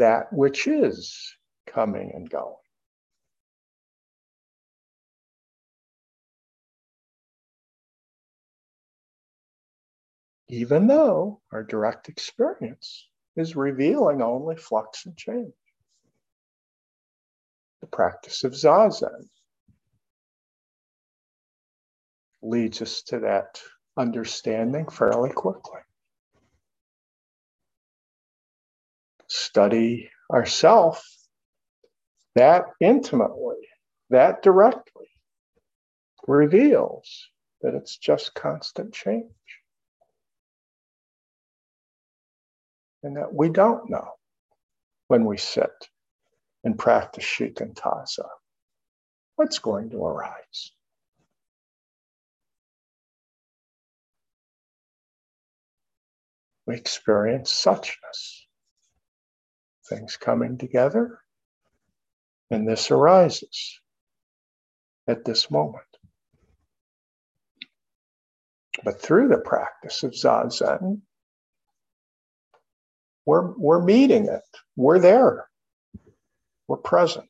that 0.03 0.33
which 0.33 0.67
is 0.67 1.37
coming 1.69 2.11
and 2.13 2.29
going. 2.29 2.57
Even 10.49 10.89
though 10.89 11.41
our 11.53 11.63
direct 11.63 12.09
experience 12.09 13.07
is 13.37 13.55
revealing 13.55 14.21
only 14.23 14.57
flux 14.57 15.07
and 15.07 15.17
change. 15.17 15.55
The 17.81 17.87
practice 17.87 18.43
of 18.43 18.55
Zazen 18.55 19.29
leads 22.43 22.83
us 22.83 23.03
to 23.03 23.21
that 23.21 23.61
understanding 23.97 24.89
fairly 24.89 25.31
quickly. 25.31 25.81
Study 29.35 30.11
ourself 30.31 31.03
that 32.35 32.65
intimately, 32.81 33.57
that 34.11 34.43
directly 34.43 35.09
reveals 36.27 37.31
that 37.63 37.75
it's 37.75 37.97
just 37.97 38.35
constant 38.35 38.93
change. 38.93 39.25
And 43.03 43.17
that 43.17 43.33
we 43.33 43.49
don't 43.49 43.89
know 43.89 44.11
when 45.09 45.25
we 45.25 45.39
sit 45.39 45.89
and 46.63 46.79
practice 46.79 47.25
shikantaza 47.25 48.29
what's 49.37 49.61
going 49.61 49.89
to 49.91 50.05
arise. 50.05 50.73
we 56.67 56.77
experience 56.77 57.53
suchness, 57.53 58.43
things 59.93 60.17
coming 60.17 60.59
together, 60.59 61.19
and 62.51 62.67
this 62.67 62.91
arises 62.91 63.81
at 65.07 65.25
this 65.25 65.51
moment. 65.51 65.85
But 68.85 69.01
through 69.01 69.29
the 69.29 69.39
practice 69.39 70.03
of 70.03 70.13
Zazen, 70.13 71.03
we're, 73.27 73.53
we're 73.57 73.83
meeting 73.83 74.27
it, 74.27 74.43
we're 74.77 74.99
there, 74.99 75.47
we're 76.69 76.79
present. 76.79 77.29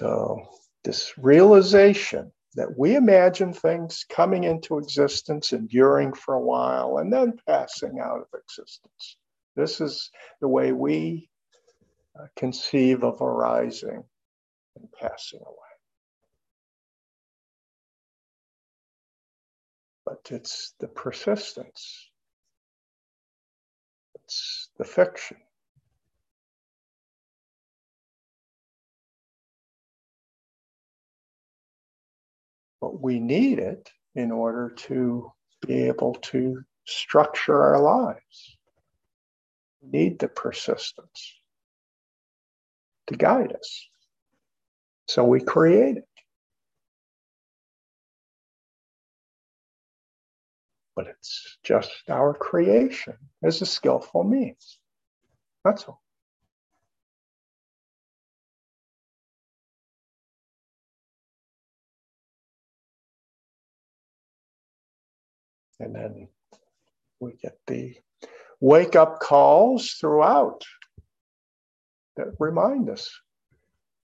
So, 0.00 0.48
this 0.82 1.12
realization 1.18 2.32
that 2.54 2.78
we 2.78 2.96
imagine 2.96 3.52
things 3.52 4.06
coming 4.08 4.44
into 4.44 4.78
existence, 4.78 5.52
enduring 5.52 6.14
for 6.14 6.32
a 6.32 6.40
while, 6.40 6.96
and 6.96 7.12
then 7.12 7.38
passing 7.46 8.00
out 8.00 8.22
of 8.22 8.40
existence. 8.40 9.18
This 9.56 9.78
is 9.78 10.10
the 10.40 10.48
way 10.48 10.72
we 10.72 11.28
uh, 12.18 12.28
conceive 12.34 13.04
of 13.04 13.20
arising 13.20 14.02
and 14.76 14.88
passing 14.98 15.40
away. 15.40 15.56
But 20.06 20.28
it's 20.30 20.72
the 20.80 20.88
persistence, 20.88 22.10
it's 24.14 24.70
the 24.78 24.84
fiction 24.86 25.36
but 32.80 33.00
we 33.00 33.20
need 33.20 33.58
it 33.58 33.90
in 34.14 34.30
order 34.30 34.70
to 34.70 35.32
be 35.66 35.84
able 35.84 36.14
to 36.14 36.62
structure 36.86 37.62
our 37.62 37.80
lives. 37.80 38.56
We 39.80 39.90
need 39.90 40.18
the 40.18 40.28
persistence 40.28 41.34
to 43.06 43.16
guide 43.16 43.52
us. 43.52 43.86
So 45.08 45.24
we 45.24 45.40
create 45.40 45.98
it. 45.98 46.04
But 50.96 51.08
it's 51.08 51.58
just 51.62 51.90
our 52.08 52.34
creation 52.34 53.16
as 53.42 53.62
a 53.62 53.66
skillful 53.66 54.24
means. 54.24 54.78
That's 55.64 55.84
all. 55.84 56.02
And 65.80 65.94
then 65.94 66.28
we 67.20 67.32
get 67.42 67.58
the 67.66 67.96
wake 68.60 68.94
up 68.94 69.18
calls 69.20 69.92
throughout 69.92 70.62
that 72.16 72.34
remind 72.38 72.90
us 72.90 73.10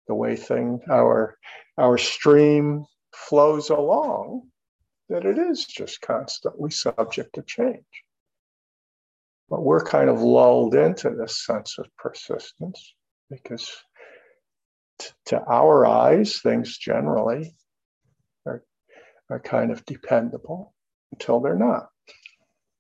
the 0.07 0.15
way 0.15 0.37
thing 0.37 0.81
our 0.89 1.37
our 1.77 1.99
stream 1.99 2.85
flows 3.13 3.71
along 3.71 4.43
that 5.09 5.25
it 5.25 5.39
is 5.39 5.67
just 5.67 6.01
constantly 6.01 6.71
subject 6.71 7.35
to 7.35 7.43
change. 7.43 7.85
But 9.51 9.63
we're 9.63 9.85
kind 9.85 10.09
of 10.09 10.23
lulled 10.23 10.75
into 10.75 11.11
this 11.11 11.45
sense 11.45 11.79
of 11.79 11.87
persistence 11.99 12.95
because 13.29 13.71
t- 14.99 15.11
to 15.27 15.43
our 15.45 15.85
eyes 15.85 16.41
things 16.41 16.79
generally 16.79 17.55
are, 18.47 18.65
are 19.29 19.41
kind 19.41 19.71
of 19.71 19.85
dependable 19.85 20.74
until 21.15 21.41
they're 21.41 21.55
not. 21.57 21.87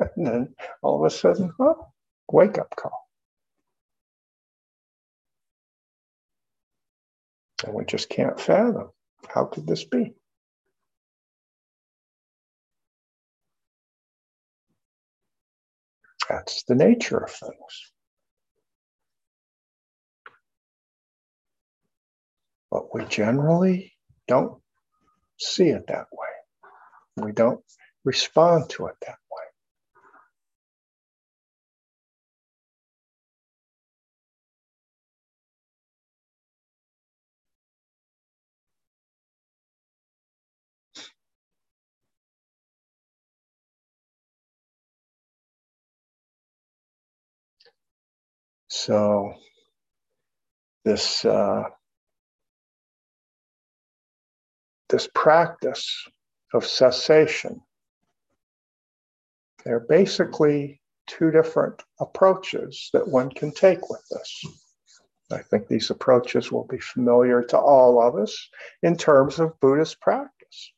And 0.01 0.27
then 0.27 0.55
all 0.83 0.99
of 0.99 1.07
a 1.07 1.14
sudden, 1.14 1.53
oh, 1.61 1.87
wake 2.33 2.59
up 2.59 2.75
call. 2.77 3.09
And 7.64 7.75
we 7.75 7.85
just 7.85 8.09
can't 8.09 8.38
fathom 8.38 8.90
how 9.29 9.47
could 9.47 9.66
this 9.66 9.85
be? 9.85 10.12
That's 16.29 16.64
the 16.64 16.75
nature 16.75 17.18
of 17.18 17.31
things. 17.31 17.92
But 22.70 22.94
we 22.94 23.05
generally 23.05 23.92
don't 24.27 24.61
see 25.38 25.68
it 25.68 25.87
that 25.88 26.07
way. 26.12 27.25
We 27.25 27.33
don't 27.33 27.61
respond 28.05 28.69
to 28.71 28.87
it 28.87 28.97
that 29.01 29.19
way. 29.31 29.45
So 48.69 49.35
this 50.85 51.25
uh, 51.25 51.64
this 54.88 55.09
practice 55.14 56.07
of 56.53 56.67
cessation 56.67 57.62
there 59.64 59.77
are 59.77 59.87
basically 59.88 60.81
two 61.07 61.31
different 61.31 61.83
approaches 62.00 62.90
that 62.92 63.09
one 63.09 63.31
can 63.31 63.53
take 63.53 63.88
with 63.90 64.03
this. 64.11 64.44
I 65.31 65.42
think 65.42 65.68
these 65.68 65.90
approaches 65.90 66.53
will 66.53 66.66
be 66.66 66.79
familiar 66.79 67.42
to 67.44 67.59
all 67.59 68.00
of 68.00 68.16
us 68.16 68.50
in 68.83 68.96
terms 68.96 69.38
of 69.38 69.59
Buddhist 69.61 70.00
practice. 70.00 70.72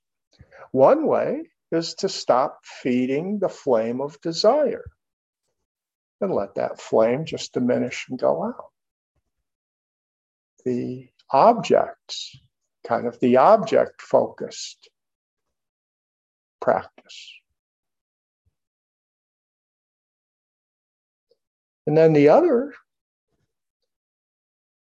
One 0.72 1.06
way 1.06 1.50
is 1.72 1.94
to 1.96 2.08
stop 2.08 2.60
feeding 2.64 3.38
the 3.38 3.48
flame 3.48 4.00
of 4.00 4.20
desire 4.20 4.84
and 6.20 6.32
let 6.32 6.54
that 6.54 6.80
flame 6.80 7.24
just 7.24 7.52
diminish 7.52 8.06
and 8.08 8.18
go 8.18 8.44
out. 8.44 8.70
The 10.64 11.08
objects, 11.30 12.38
kind 12.86 13.06
of 13.06 13.18
the 13.20 13.36
object 13.36 14.00
focused 14.00 14.88
practice. 16.60 17.32
And 21.86 21.96
then 21.96 22.12
the 22.12 22.30
other 22.30 22.72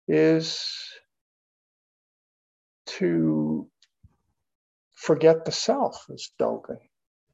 is 0.07 0.65
to 2.87 3.67
forget 4.93 5.45
the 5.45 5.51
self, 5.51 6.05
as 6.13 6.31
Dogen 6.39 6.79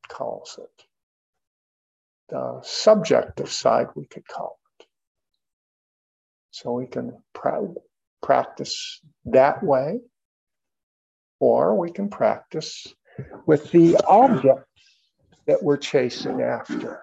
calls 0.10 0.60
it. 0.62 0.86
the 2.30 2.60
subjective 2.64 3.52
side, 3.52 3.88
we 3.96 4.06
could 4.06 4.28
call 4.28 4.58
it. 4.80 4.88
So 6.52 6.74
we 6.74 6.88
can 6.88 7.14
pra- 7.34 7.74
practice 8.22 9.02
that 9.26 9.64
way, 9.64 10.02
or 11.40 11.78
we 11.78 11.92
can 11.92 12.10
practice 12.10 12.88
with 13.46 13.72
the 13.72 13.98
object 14.08 14.66
that 15.48 15.62
we're 15.64 15.78
chasing 15.78 16.42
after, 16.42 17.02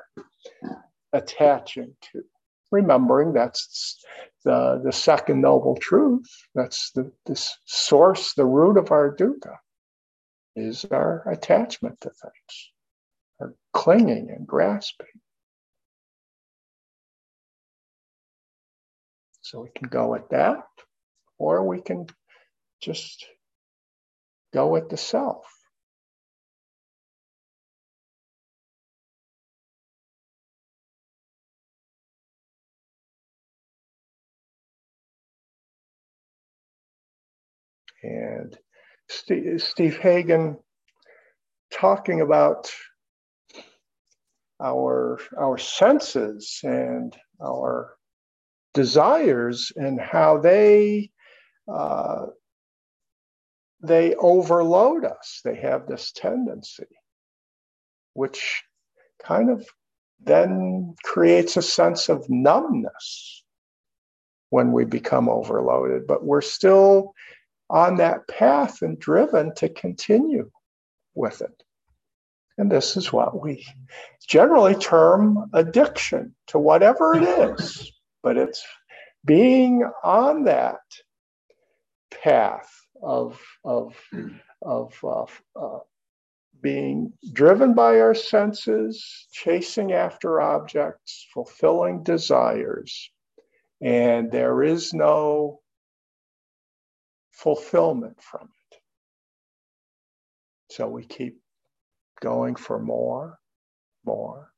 attaching 1.13 1.95
to. 2.13 2.25
Remembering 2.71 3.33
that's 3.33 4.05
the, 4.45 4.81
the 4.85 4.93
second 4.93 5.41
noble 5.41 5.77
truth, 5.77 6.27
that's 6.55 6.93
the 6.93 7.11
this 7.27 7.57
source, 7.65 8.35
the 8.35 8.47
root 8.47 8.77
of 8.77 8.93
our 8.93 9.15
dukkha, 9.15 9.57
is 10.55 10.85
our 10.87 11.29
attachment 11.29 12.01
to 12.01 12.11
things, 12.11 12.71
our 13.41 13.55
clinging 13.73 14.31
and 14.31 14.47
grasping. 14.47 15.07
So 19.43 19.63
we 19.63 19.71
can 19.75 19.89
go 19.89 20.13
with 20.13 20.29
that, 20.29 20.65
or 21.39 21.67
we 21.67 21.81
can 21.81 22.07
just 22.81 23.27
go 24.55 24.69
with 24.69 24.89
the 24.89 24.97
self. 24.97 25.45
And 38.03 38.57
Steve, 39.09 39.63
Steve 39.63 39.99
Hagen 39.99 40.57
talking 41.73 42.21
about 42.21 42.71
our 44.63 45.19
our 45.39 45.59
senses 45.59 46.61
and 46.63 47.17
our 47.43 47.95
desires 48.75 49.73
and 49.77 50.01
how 50.01 50.39
they 50.39 51.11
uh, 51.73 52.27
they 53.83 54.15
overload 54.17 55.05
us. 55.05 55.41
They 55.45 55.57
have 55.57 55.87
this 55.87 56.13
tendency, 56.13 56.87
which 58.15 58.63
kind 59.25 59.51
of 59.51 59.67
then 60.23 60.95
creates 61.03 61.57
a 61.57 61.63
sense 61.63 62.09
of 62.09 62.29
numbness 62.29 63.43
when 64.51 64.73
we 64.73 64.85
become 64.85 65.29
overloaded. 65.29 66.07
But 66.07 66.25
we're 66.25 66.43
still 66.43 67.15
on 67.71 67.97
that 67.97 68.27
path 68.27 68.83
and 68.83 68.99
driven 68.99 69.55
to 69.55 69.69
continue 69.69 70.51
with 71.15 71.41
it. 71.41 71.63
And 72.59 72.71
this 72.71 72.97
is 72.97 73.13
what 73.13 73.41
we 73.41 73.65
generally 74.29 74.75
term 74.75 75.49
addiction 75.55 76.35
to 76.49 76.59
whatever 76.59 77.15
it 77.15 77.23
is, 77.23 77.91
but 78.23 78.37
it's 78.37 78.63
being 79.25 79.89
on 80.05 80.45
that 80.45 80.81
path 82.23 82.71
of, 83.03 83.41
of, 83.65 83.97
of 84.61 84.99
uh, 85.03 85.25
uh, 85.59 85.79
being 86.61 87.13
driven 87.33 87.73
by 87.73 88.01
our 88.01 88.15
senses, 88.15 89.27
chasing 89.33 89.93
after 89.93 90.41
objects, 90.41 91.27
fulfilling 91.33 92.03
desires. 92.03 93.11
And 93.81 94.31
there 94.31 94.63
is 94.63 94.93
no 94.93 95.61
fulfillment 97.43 98.23
from 98.23 98.43
it. 98.73 98.79
So 100.71 100.89
we 100.89 101.05
keep 101.07 101.41
going 102.21 102.55
for 102.55 102.79
more, 102.79 103.39
more, 104.05 104.53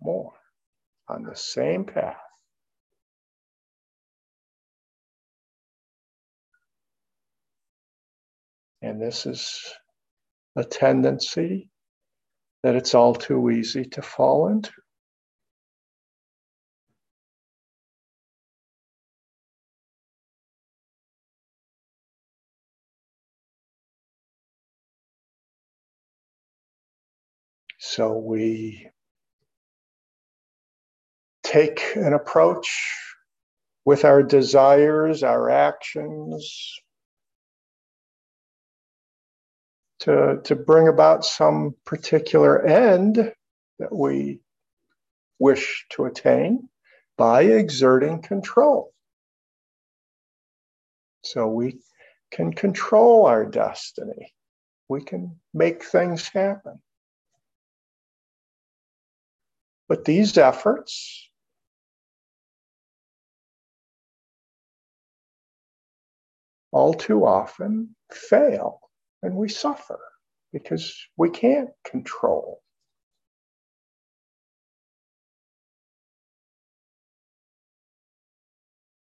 more 0.00 0.32
on 1.08 1.22
the 1.22 1.36
same 1.36 1.84
path. 1.84 2.16
And 8.82 9.00
this 9.00 9.26
is 9.26 9.58
a 10.56 10.64
tendency 10.64 11.70
that 12.62 12.74
it's 12.74 12.94
all 12.94 13.14
too 13.14 13.50
easy 13.50 13.84
to 13.84 14.02
fall 14.02 14.48
into. 14.48 14.72
So 27.98 28.16
we 28.16 28.88
take 31.42 31.96
an 31.96 32.12
approach 32.12 32.70
with 33.84 34.04
our 34.04 34.22
desires, 34.22 35.24
our 35.24 35.50
actions, 35.50 36.78
to, 39.98 40.38
to 40.44 40.54
bring 40.54 40.86
about 40.86 41.24
some 41.24 41.74
particular 41.84 42.64
end 42.64 43.32
that 43.80 43.92
we 43.92 44.42
wish 45.40 45.84
to 45.90 46.04
attain 46.04 46.68
by 47.16 47.42
exerting 47.42 48.22
control. 48.22 48.92
So 51.24 51.48
we 51.48 51.80
can 52.30 52.52
control 52.52 53.26
our 53.26 53.44
destiny. 53.44 54.36
We 54.88 55.02
can 55.02 55.40
make 55.52 55.82
things 55.82 56.28
happen. 56.28 56.80
But 59.88 60.04
these 60.04 60.36
efforts 60.36 61.30
all 66.70 66.92
too 66.92 67.24
often 67.24 67.96
fail 68.12 68.80
and 69.22 69.34
we 69.34 69.48
suffer 69.48 69.98
because 70.52 70.94
we 71.16 71.30
can't 71.30 71.70
control. 71.84 72.62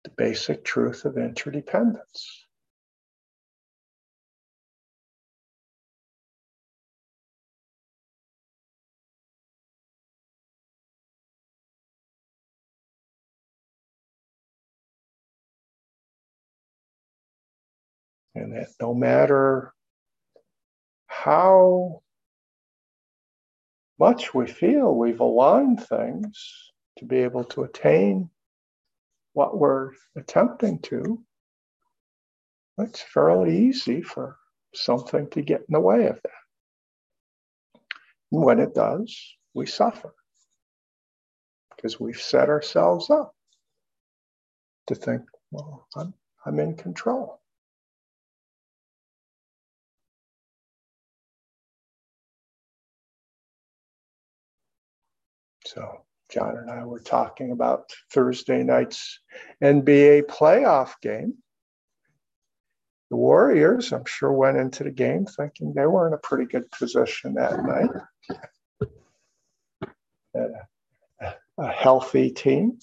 The 0.03 0.09
basic 0.17 0.65
truth 0.65 1.05
of 1.05 1.17
interdependence. 1.17 2.42
And 18.35 18.53
that 18.53 18.69
no 18.81 18.93
matter 18.93 19.73
how 21.07 22.01
much 23.99 24.33
we 24.33 24.47
feel 24.47 24.95
we've 24.95 25.19
aligned 25.19 25.85
things 25.85 26.71
to 26.97 27.05
be 27.05 27.17
able 27.17 27.43
to 27.43 27.63
attain 27.63 28.29
what 29.33 29.57
we're 29.57 29.91
attempting 30.15 30.79
to, 30.79 31.23
it's 32.79 33.01
fairly 33.01 33.67
easy 33.67 34.01
for 34.01 34.37
something 34.73 35.29
to 35.29 35.41
get 35.41 35.61
in 35.61 35.73
the 35.73 35.79
way 35.79 36.07
of 36.07 36.19
that. 36.23 36.31
And 38.31 38.43
when 38.43 38.59
it 38.59 38.73
does, 38.73 39.15
we 39.53 39.67
suffer 39.67 40.13
because 41.75 41.99
we've 41.99 42.19
set 42.19 42.49
ourselves 42.49 43.11
up 43.11 43.35
to 44.87 44.95
think, 44.95 45.21
well, 45.51 45.87
I'm, 45.95 46.13
I'm 46.45 46.59
in 46.59 46.75
control. 46.75 47.42
So 55.73 56.05
John 56.31 56.57
and 56.57 56.69
I 56.69 56.85
were 56.85 56.99
talking 56.99 57.51
about 57.51 57.89
Thursday 58.11 58.63
night's 58.63 59.19
NBA 59.63 60.23
playoff 60.23 60.91
game. 61.01 61.35
The 63.09 63.17
Warriors, 63.17 63.91
I'm 63.91 64.05
sure, 64.05 64.31
went 64.31 64.57
into 64.57 64.83
the 64.83 64.91
game 64.91 65.25
thinking 65.25 65.73
they 65.73 65.85
were 65.85 66.07
in 66.07 66.13
a 66.13 66.17
pretty 66.17 66.45
good 66.45 66.69
position 66.71 67.35
that 67.35 67.63
night. 67.63 67.89
A, 71.59 71.67
healthy 71.67 72.31
team. 72.31 72.79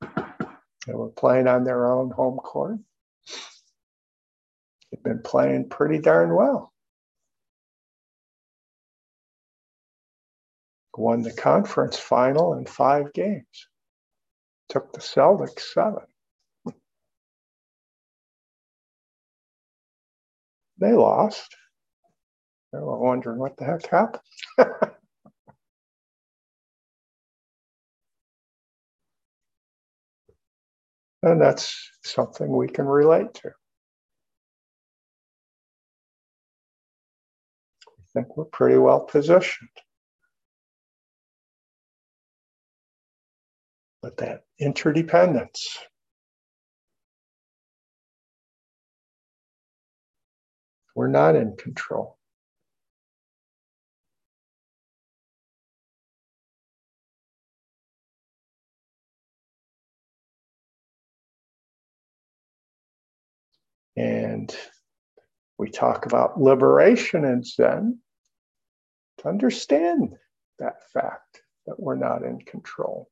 They 0.00 0.94
were 0.94 1.10
playing 1.10 1.46
on 1.46 1.64
their 1.64 1.92
own 1.92 2.10
home 2.10 2.38
court. 2.38 2.78
They've 4.90 5.02
been 5.02 5.22
playing 5.22 5.68
pretty 5.68 6.00
darn 6.00 6.34
well. 6.34 6.72
won 10.98 11.22
the 11.22 11.32
conference 11.32 11.96
final 11.98 12.54
in 12.54 12.66
five 12.66 13.12
games, 13.12 13.68
took 14.68 14.92
the 14.92 15.00
Celtics 15.00 15.60
seven. 15.60 16.02
They 20.78 20.92
lost. 20.92 21.56
They 22.72 22.78
were 22.78 22.98
wondering 22.98 23.38
what 23.38 23.56
the 23.56 23.64
heck 23.64 23.86
happened. 23.86 24.22
and 31.22 31.40
that's 31.40 31.90
something 32.04 32.48
we 32.54 32.68
can 32.68 32.86
relate 32.86 33.34
to. 33.34 33.48
I 37.88 38.04
think 38.12 38.36
we're 38.36 38.44
pretty 38.44 38.78
well 38.78 39.00
positioned. 39.00 39.68
But 44.00 44.18
that 44.18 44.44
interdependence, 44.60 45.76
we're 50.94 51.08
not 51.08 51.34
in 51.34 51.56
control. 51.56 52.16
And 63.96 64.54
we 65.58 65.70
talk 65.70 66.06
about 66.06 66.40
liberation 66.40 67.24
in 67.24 67.42
Zen 67.42 67.98
to 69.18 69.28
understand 69.28 70.14
that 70.60 70.88
fact 70.92 71.42
that 71.66 71.80
we're 71.80 71.96
not 71.96 72.22
in 72.22 72.38
control 72.42 73.10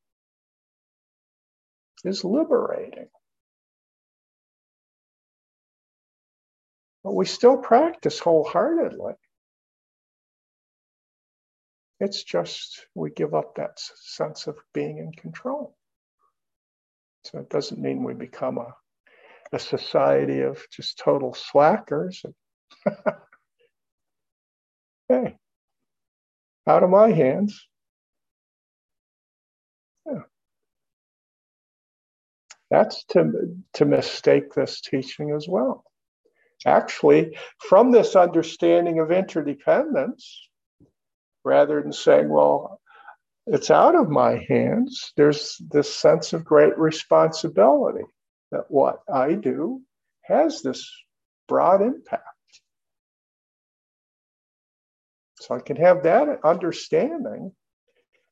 is 2.05 2.25
liberating. 2.25 3.09
But 7.05 7.15
we 7.15 7.25
still 7.27 7.57
practice 7.59 8.19
wholeheartedly. 8.19 9.15
It's 12.01 12.23
just 12.25 12.87
we 12.95 13.11
give 13.11 13.35
up 13.35 13.55
that 13.57 13.79
sense 13.79 14.47
of 14.47 14.57
being 14.75 14.99
in 14.99 15.13
control. 15.13 15.77
So 17.25 17.39
it 17.39 17.49
doesn't 17.49 17.81
mean 17.81 18.05
we 18.05 18.15
become 18.15 18.59
a 18.59 18.75
a 19.53 19.59
society 19.59 20.41
of 20.41 20.65
just 20.71 20.99
total 20.99 21.35
slackers. 21.35 22.25
hey, 25.09 25.37
out 26.67 26.83
of 26.83 26.91
my 26.91 27.11
hands. 27.11 27.67
That's 32.71 33.05
to, 33.11 33.57
to 33.75 33.85
mistake 33.85 34.53
this 34.53 34.81
teaching 34.81 35.31
as 35.31 35.47
well. 35.49 35.85
Actually, 36.64 37.37
from 37.59 37.93
this 37.93 38.17
understanding 38.17 38.99
of 38.99 39.12
interdependence, 39.12 40.49
rather 41.45 41.81
than 41.81 41.93
saying, 41.93 42.29
well, 42.29 42.81
it's 43.47 43.71
out 43.71 43.95
of 43.95 44.09
my 44.09 44.45
hands, 44.49 45.12
there's 45.17 45.57
this 45.71 45.95
sense 45.95 46.33
of 46.33 46.45
great 46.45 46.77
responsibility 46.77 48.05
that 48.51 48.64
what 48.69 48.99
I 49.12 49.35
do 49.35 49.83
has 50.23 50.62
this 50.62 50.91
broad 51.47 51.83
impact. 51.83 52.25
So 55.37 55.55
I 55.55 55.61
can 55.61 55.77
have 55.77 56.03
that 56.03 56.41
understanding, 56.43 57.53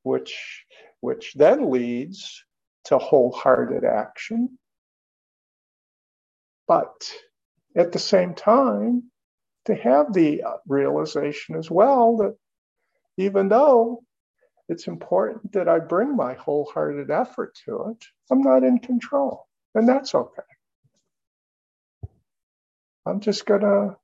which, 0.03 0.65
which 1.01 1.35
then 1.35 1.71
leads 1.71 2.45
to 2.87 2.99
wholehearted 2.99 3.85
action. 3.85 4.59
But 6.69 7.13
at 7.77 7.93
the 7.93 7.99
same 7.99 8.35
time, 8.35 9.05
to 9.67 9.75
have 9.75 10.13
the 10.13 10.43
realization 10.69 11.57
as 11.57 11.71
well 11.71 12.19
that 12.19 12.37
even 13.17 13.49
though 13.49 14.03
it's 14.69 14.87
important 14.87 15.53
that 15.53 15.69
I 15.69 15.79
bring 15.79 16.17
my 16.17 16.35
wholehearted 16.35 17.11
effort 17.11 17.55
to 17.67 17.91
it, 17.91 18.05
I'm 18.31 18.43
not 18.43 18.65
in 18.65 18.79
control. 18.79 19.47
And 19.75 19.89
that's 19.89 20.15
okay. 20.15 20.43
I'm 23.07 23.21
just 23.21 23.47
going 23.47 23.61
to 23.63 23.97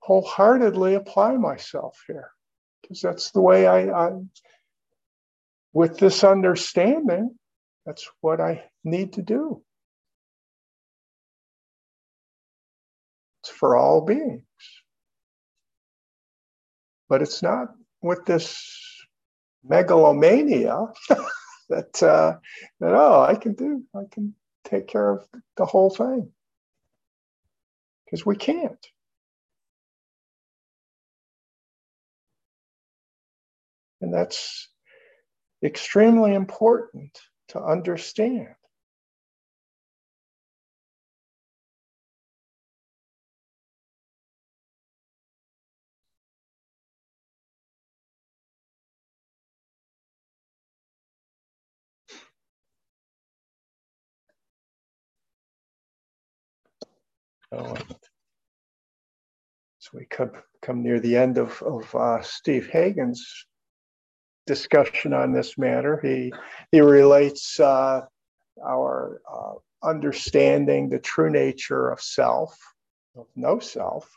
wholeheartedly 0.00 0.94
apply 0.94 1.36
myself 1.36 2.02
here 2.06 2.30
because 2.82 3.00
that's 3.00 3.30
the 3.30 3.40
way 3.40 3.66
I, 3.66 3.88
I, 3.88 4.10
with 5.74 5.98
this 5.98 6.22
understanding, 6.22 7.36
that's 7.84 8.08
what 8.20 8.40
I 8.40 8.64
need 8.84 9.12
to 9.14 9.22
do. 9.22 9.62
It's 13.42 13.50
for 13.50 13.76
all 13.76 14.00
beings. 14.00 14.42
But 17.08 17.20
it's 17.20 17.42
not 17.42 17.68
with 18.00 18.24
this 18.24 18.64
megalomania 19.62 20.86
that 21.68 22.02
uh, 22.02 22.36
that 22.80 22.94
oh 22.94 23.22
I 23.22 23.34
can 23.34 23.54
do 23.54 23.82
I 23.94 24.04
can 24.10 24.34
take 24.64 24.86
care 24.86 25.10
of 25.10 25.26
the 25.56 25.66
whole 25.66 25.90
thing 25.90 26.30
because 28.04 28.24
we 28.24 28.36
can't. 28.36 28.86
And 34.00 34.12
that's 34.12 34.68
extremely 35.64 36.34
important 36.34 37.18
to 37.48 37.60
understand. 37.62 38.48
So, 57.50 57.76
so 59.78 59.90
we 59.94 60.06
come, 60.06 60.32
come 60.60 60.82
near 60.82 60.98
the 60.98 61.16
end 61.16 61.38
of, 61.38 61.62
of 61.62 61.94
uh, 61.94 62.20
Steve 62.22 62.68
Hagen's 62.68 63.46
discussion 64.46 65.12
on 65.12 65.32
this 65.32 65.56
matter. 65.56 66.00
He, 66.02 66.32
he 66.70 66.80
relates 66.80 67.58
uh, 67.58 68.02
our 68.64 69.20
uh, 69.30 69.54
understanding 69.82 70.88
the 70.88 70.98
true 70.98 71.30
nature 71.30 71.90
of 71.90 72.00
self, 72.00 72.56
of 73.16 73.26
no 73.36 73.58
self, 73.58 74.10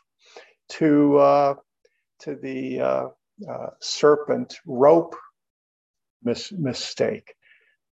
to, 0.70 1.18
uh, 1.18 1.54
to 2.20 2.34
the 2.34 2.80
uh, 2.80 3.08
uh, 3.48 3.70
serpent 3.80 4.58
rope 4.66 5.16
mis- 6.22 6.52
mistake. 6.52 7.34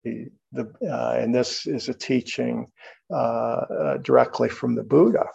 The, 0.03 0.27
the, 0.53 0.73
uh, 0.83 1.19
and 1.19 1.35
this 1.35 1.67
is 1.67 1.89
a 1.89 1.95
teaching 1.95 2.71
directly 3.11 4.49
from 4.49 4.75
the 4.75 4.83
Buddha. 4.83 5.27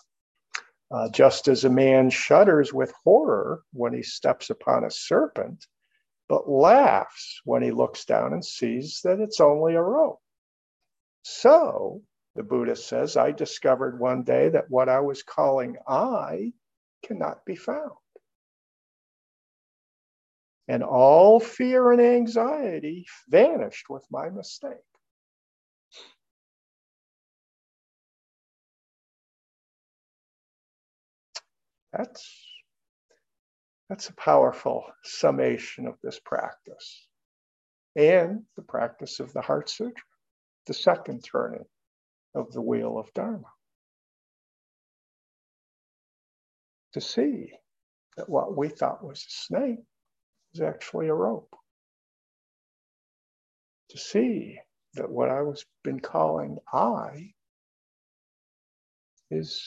Just 1.11 1.47
as 1.47 1.65
a 1.65 1.69
man 1.69 2.09
shudders 2.09 2.73
with 2.73 2.93
horror 3.03 3.63
when 3.73 3.93
he 3.93 4.03
steps 4.03 4.49
upon 4.49 4.83
a 4.83 4.91
serpent, 4.91 5.65
but 6.29 6.49
laughs 6.49 7.41
when 7.45 7.63
he 7.63 7.71
looks 7.71 8.05
down 8.05 8.33
and 8.33 8.45
sees 8.45 9.01
that 9.05 9.21
it's 9.21 9.41
only 9.41 9.75
a 9.75 9.83
rope. 9.83 10.21
So, 11.23 12.01
the 12.35 12.43
Buddha 12.43 12.75
says, 12.75 13.17
I 13.17 13.31
discovered 13.31 13.99
one 13.99 14.23
day 14.23 14.49
that 14.49 14.69
what 14.69 14.89
I 14.89 15.01
was 15.01 15.23
calling 15.23 15.77
I 15.87 16.53
cannot 17.05 17.45
be 17.45 17.55
found. 17.55 17.91
And 20.67 20.83
all 20.83 21.39
fear 21.39 21.91
and 21.91 22.01
anxiety 22.01 23.05
vanished 23.29 23.89
with 23.89 24.05
my 24.11 24.29
mistake. 24.29 24.73
That's, 31.93 32.48
that's 33.89 34.09
a 34.09 34.13
powerful 34.13 34.85
summation 35.03 35.87
of 35.87 35.95
this 36.03 36.19
practice 36.23 37.07
and 37.95 38.43
the 38.55 38.61
practice 38.61 39.19
of 39.19 39.33
the 39.33 39.41
Heart 39.41 39.69
Sutra, 39.69 40.03
the 40.67 40.73
second 40.73 41.23
turning 41.23 41.65
of 42.35 42.51
the 42.53 42.61
wheel 42.61 42.99
of 42.99 43.11
Dharma. 43.13 43.47
To 46.93 47.01
see 47.01 47.51
that 48.17 48.29
what 48.29 48.55
we 48.55 48.69
thought 48.69 49.03
was 49.03 49.19
a 49.19 49.31
snake 49.31 49.79
is 50.53 50.61
actually 50.61 51.07
a 51.07 51.13
rope. 51.13 51.55
To 53.89 53.97
see 53.97 54.59
that 54.95 55.09
what 55.09 55.29
I 55.29 55.41
was 55.41 55.65
been 55.83 55.99
calling 55.99 56.57
I 56.71 57.33
is 59.31 59.63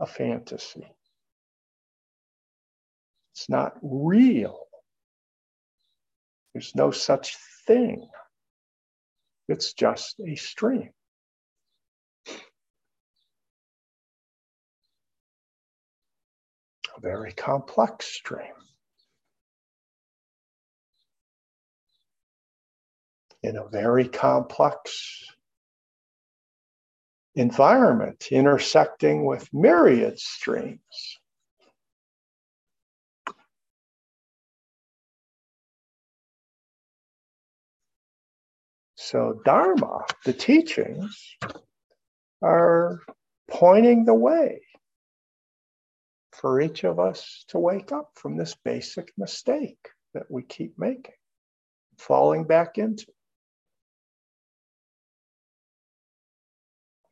a 0.00 0.06
fantasy. 0.06 0.86
It's 3.32 3.48
not 3.48 3.74
real. 3.82 4.66
There's 6.52 6.74
no 6.74 6.90
such 6.90 7.36
thing. 7.66 8.08
It's 9.48 9.72
just 9.72 10.20
a 10.20 10.34
stream. 10.36 10.90
A 16.96 17.00
very 17.00 17.32
complex 17.32 18.06
stream. 18.06 18.52
in 23.42 23.56
a 23.56 23.68
very 23.68 24.08
complex 24.08 25.24
environment, 27.34 28.28
intersecting 28.30 29.24
with 29.24 29.48
myriad 29.52 30.18
streams. 30.18 31.18
So, 39.12 39.42
Dharma, 39.44 40.06
the 40.24 40.32
teachings, 40.32 41.36
are 42.40 42.98
pointing 43.46 44.06
the 44.06 44.14
way 44.14 44.62
for 46.30 46.62
each 46.62 46.84
of 46.84 46.98
us 46.98 47.44
to 47.48 47.58
wake 47.58 47.92
up 47.92 48.12
from 48.14 48.38
this 48.38 48.54
basic 48.64 49.12
mistake 49.18 49.90
that 50.14 50.30
we 50.30 50.42
keep 50.42 50.78
making, 50.78 51.12
falling 51.98 52.44
back 52.44 52.78
into. 52.78 53.04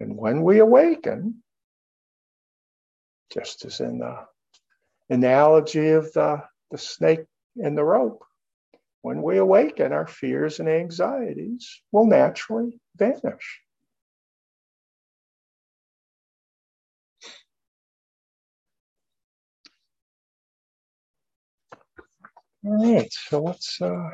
And 0.01 0.17
when 0.17 0.43
we 0.43 0.61
awaken, 0.61 1.43
just 3.31 3.67
as 3.67 3.79
in 3.81 3.99
the 3.99 4.25
analogy 5.11 5.91
of 5.91 6.11
the, 6.15 6.45
the 6.71 6.79
snake 6.79 7.27
and 7.57 7.77
the 7.77 7.85
rope, 7.85 8.25
when 9.03 9.23
we 9.23 9.39
awaken, 9.39 9.93
our 9.93 10.07
fears 10.07 10.61
and 10.61 10.69
anxieties 10.69 11.81
will 11.93 12.07
naturally 12.07 12.79
vanish. 12.97 13.61
All 22.63 22.95
right, 22.95 23.11
so 23.11 23.43
let's 23.43 23.81
uh, 23.81 24.11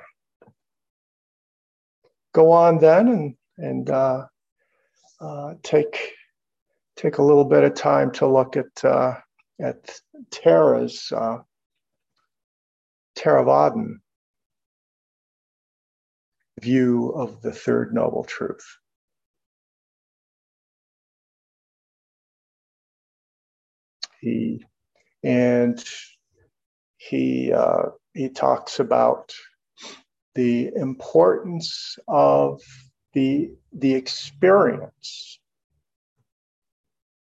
go 2.33 2.53
on 2.53 2.79
then 2.79 3.09
and 3.09 3.35
and 3.59 3.91
uh, 3.91 4.27
uh, 5.21 5.55
take 5.65 6.13
take 6.97 7.19
a 7.19 7.23
little 7.23 7.45
bit 7.45 7.65
of 7.65 7.75
time 7.75 8.13
to 8.13 8.27
look 8.29 8.57
at 8.57 8.85
uh, 8.85 9.15
at 9.61 9.99
Tara's 10.31 11.11
uh, 11.11 11.39
Theravadan 13.19 13.97
view 16.61 17.11
of 17.11 17.43
the 17.43 17.53
third 17.53 17.93
noble 17.95 18.25
truth. 18.25 18.79
He 24.21 24.65
and 25.23 25.83
he 26.97 27.53
uh, 27.53 27.91
he 28.15 28.31
talks 28.31 28.81
about 28.81 29.35
the 30.35 30.71
importance 30.75 31.97
of 32.09 32.61
the 33.13 33.51
the 33.73 33.95
experience 33.95 35.39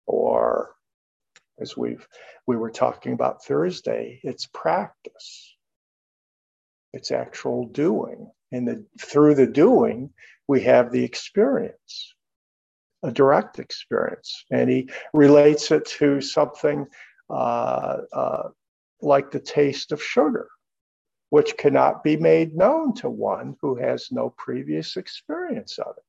or 0.07 0.75
as 1.61 1.77
we've 1.77 2.07
we 2.47 2.57
were 2.57 2.71
talking 2.71 3.13
about 3.13 3.45
Thursday, 3.45 4.21
it's 4.23 4.47
practice. 4.47 5.57
It's 6.93 7.11
actual 7.11 7.67
doing. 7.67 8.31
And 8.53 8.67
the, 8.67 8.85
through 9.01 9.35
the 9.35 9.47
doing, 9.47 10.11
we 10.47 10.63
have 10.63 10.91
the 10.91 11.05
experience, 11.05 12.15
a 13.03 13.13
direct 13.13 13.59
experience. 13.59 14.45
And 14.51 14.71
he 14.71 14.91
relates 15.13 15.71
it 15.71 15.85
to 15.99 16.21
something 16.21 16.87
uh, 17.31 17.99
uh, 18.13 18.49
like 19.03 19.31
the 19.31 19.41
taste 19.41 19.93
of 19.93 20.03
sugar, 20.03 20.49
which 21.31 21.57
cannot 21.57 22.03
be 22.03 22.17
made 22.17 22.57
known 22.57 22.95
to 22.95 23.11
one 23.11 23.57
who 23.61 23.77
has 23.77 24.09
no 24.11 24.31
previous 24.31 24.97
experience 24.97 25.79
of 25.79 25.95
it. 25.97 26.05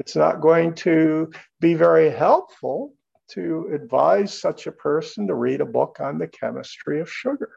It's 0.00 0.16
not 0.16 0.40
going 0.40 0.74
to 0.76 1.30
be 1.60 1.74
very 1.74 2.10
helpful 2.10 2.94
to 3.32 3.70
advise 3.72 4.36
such 4.36 4.66
a 4.66 4.72
person 4.72 5.28
to 5.28 5.34
read 5.34 5.60
a 5.60 5.66
book 5.66 5.98
on 6.00 6.18
the 6.18 6.26
chemistry 6.26 7.00
of 7.00 7.10
sugar. 7.10 7.52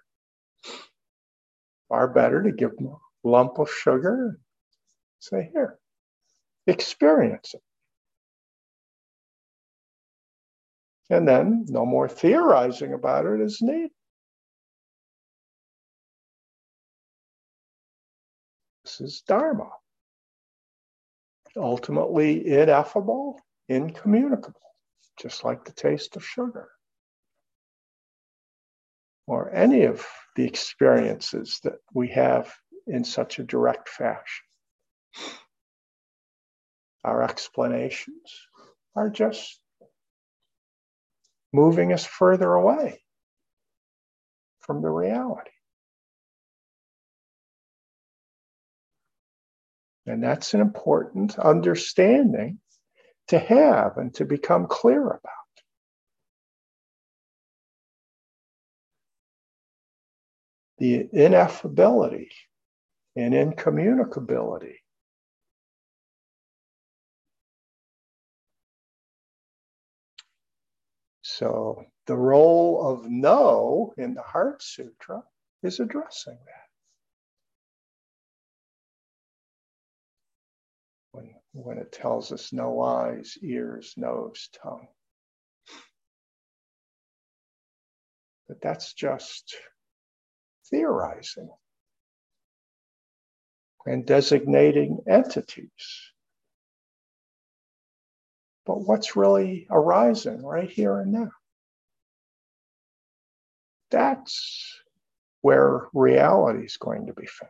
Far 1.89 2.07
better 2.07 2.43
to 2.43 2.51
give 2.51 2.75
them 2.75 2.95
lump 3.23 3.59
of 3.59 3.69
sugar 3.71 4.39
say, 5.19 5.49
here, 5.53 5.79
experience 6.67 7.53
it. 7.53 7.61
And 11.09 11.27
then 11.27 11.65
no 11.67 11.85
more 11.85 12.09
theorizing 12.09 12.93
about 12.93 13.25
it 13.25 13.39
is 13.39 13.61
needed. 13.61 13.91
This 18.83 19.01
is 19.01 19.21
Dharma. 19.21 19.69
Ultimately 21.55 22.47
ineffable, 22.47 23.39
incommunicable, 23.69 24.59
just 25.19 25.43
like 25.43 25.65
the 25.65 25.71
taste 25.71 26.15
of 26.15 26.25
sugar. 26.25 26.69
Or 29.27 29.53
any 29.53 29.83
of 29.83 30.05
the 30.35 30.45
experiences 30.45 31.59
that 31.63 31.75
we 31.93 32.09
have 32.09 32.53
in 32.87 33.03
such 33.03 33.39
a 33.39 33.43
direct 33.43 33.89
fashion. 33.89 34.45
Our 37.03 37.23
explanations 37.23 38.47
are 38.95 39.09
just 39.09 39.59
moving 41.51 41.93
us 41.93 42.05
further 42.05 42.51
away 42.53 43.01
from 44.61 44.81
the 44.81 44.89
reality. 44.89 45.51
And 50.05 50.23
that's 50.23 50.53
an 50.53 50.61
important 50.61 51.37
understanding 51.39 52.59
to 53.29 53.39
have 53.39 53.97
and 53.97 54.13
to 54.15 54.25
become 54.25 54.67
clear 54.67 55.01
about. 55.01 55.21
The 60.79 61.07
ineffability 61.13 62.29
and 63.15 63.33
incommunicability. 63.33 64.75
So, 71.21 71.85
the 72.05 72.15
role 72.15 72.91
of 72.91 73.09
no 73.09 73.93
in 73.97 74.13
the 74.13 74.21
Heart 74.21 74.61
Sutra 74.61 75.23
is 75.63 75.79
addressing 75.79 76.37
that. 76.45 76.63
when, 81.13 81.33
when 81.53 81.77
it 81.77 81.91
tells 81.91 82.31
us 82.31 82.51
no 82.51 82.81
eyes, 82.81 83.37
ears, 83.41 83.93
nose, 83.95 84.49
tongue. 84.61 84.87
But 88.47 88.61
that's 88.61 88.93
just 88.93 89.55
theorizing 90.69 91.49
and 93.85 94.05
designating 94.05 94.99
entities. 95.07 95.69
But 98.65 98.81
what's 98.81 99.15
really 99.15 99.67
arising 99.69 100.43
right 100.43 100.69
here 100.69 100.99
and 100.99 101.11
now? 101.11 101.31
That's 103.91 104.79
where 105.41 105.87
reality 105.93 106.65
is 106.65 106.77
going 106.77 107.07
to 107.07 107.13
be 107.13 107.27
found. 107.27 107.49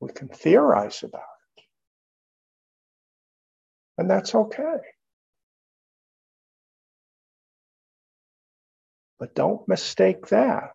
We 0.00 0.10
can 0.12 0.28
theorize 0.28 1.02
about 1.02 1.22
it. 1.56 1.64
And 3.98 4.10
that's 4.10 4.34
okay. 4.34 4.78
But 9.18 9.34
don't 9.34 9.68
mistake 9.68 10.28
that 10.28 10.72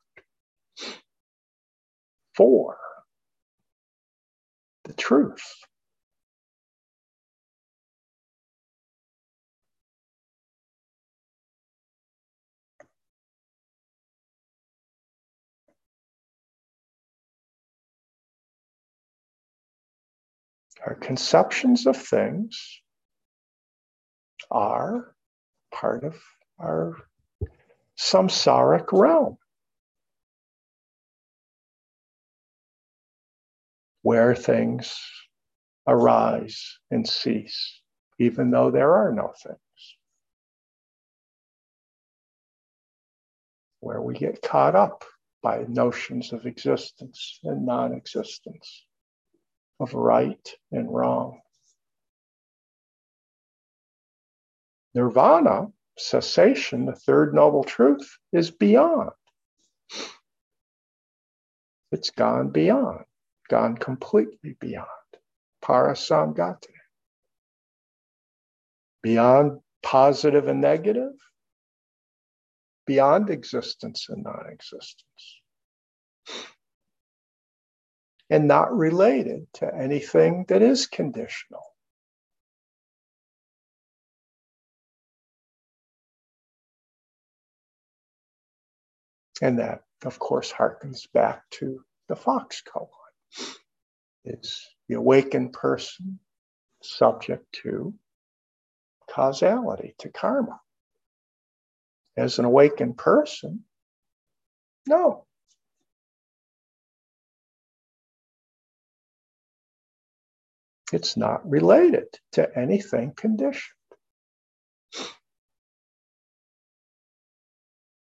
for 2.36 2.78
the 4.86 4.94
truth. 4.94 5.44
Our 20.86 20.96
conceptions 20.96 21.88
of 21.88 21.98
things 21.98 22.80
are 24.52 25.16
part 25.74 26.04
of 26.04 26.16
our 26.60 26.96
samsaric 28.00 28.86
realm. 28.92 29.38
Where 34.06 34.36
things 34.36 34.96
arise 35.88 36.78
and 36.92 37.10
cease, 37.10 37.82
even 38.20 38.52
though 38.52 38.70
there 38.70 38.94
are 38.94 39.12
no 39.12 39.34
things. 39.44 39.58
Where 43.80 44.00
we 44.02 44.14
get 44.14 44.44
caught 44.44 44.76
up 44.76 45.06
by 45.42 45.66
notions 45.68 46.34
of 46.34 46.46
existence 46.46 47.40
and 47.44 47.66
non 47.66 47.94
existence. 47.94 48.86
of 49.80 49.94
right 49.94 50.54
and 50.72 50.94
wrong. 50.94 51.42
Nirvana, 54.94 55.68
cessation, 55.98 56.86
the 56.86 56.96
third 56.96 57.34
noble 57.34 57.64
truth, 57.64 58.18
is 58.32 58.52
beyond. 58.52 59.12
It's 61.92 62.12
gone 62.12 62.50
beyond, 62.50 63.06
gone 63.50 63.76
completely 63.76 64.56
beyond. 64.60 64.88
Parasamgata. 65.64 66.68
Beyond 69.02 69.60
positive 69.84 70.48
and 70.48 70.62
negative, 70.62 71.14
beyond 72.88 73.30
existence 73.30 74.08
and 74.10 74.24
non 74.24 74.48
existence, 74.52 75.42
and 78.30 78.48
not 78.48 78.76
related 78.76 79.46
to 79.54 79.72
anything 79.74 80.46
that 80.48 80.64
is 80.64 80.88
conditional. 80.88 81.64
And 89.42 89.60
that, 89.60 89.82
of 90.04 90.18
course, 90.18 90.52
harkens 90.52 91.12
back 91.14 91.44
to 91.52 91.84
the 92.08 92.16
Fox 92.16 92.64
koan. 92.64 92.88
Is 94.24 94.68
the 94.88 94.96
awakened 94.96 95.54
person 95.54 96.20
subject 96.82 97.46
to 97.64 97.94
causality, 99.10 99.96
to 100.00 100.10
karma? 100.10 100.60
As 102.18 102.40
an 102.40 102.46
awakened 102.46 102.98
person, 102.98 103.66
no. 104.88 105.26
It's 110.94 111.18
not 111.18 111.50
related 111.50 112.06
to 112.34 112.48
anything 112.58 113.14
conditioned. 113.16 113.74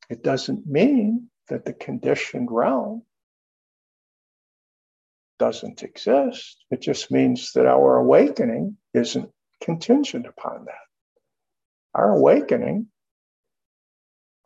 It 0.08 0.22
doesn't 0.22 0.66
mean 0.66 1.30
that 1.48 1.64
the 1.64 1.72
conditioned 1.72 2.48
realm 2.50 3.02
doesn't 5.40 5.82
exist. 5.82 6.58
It 6.70 6.82
just 6.82 7.10
means 7.10 7.52
that 7.54 7.66
our 7.66 7.96
awakening 7.96 8.76
isn't 8.92 9.30
contingent 9.62 10.26
upon 10.26 10.66
that. 10.66 10.86
Our 11.94 12.12
awakening 12.12 12.88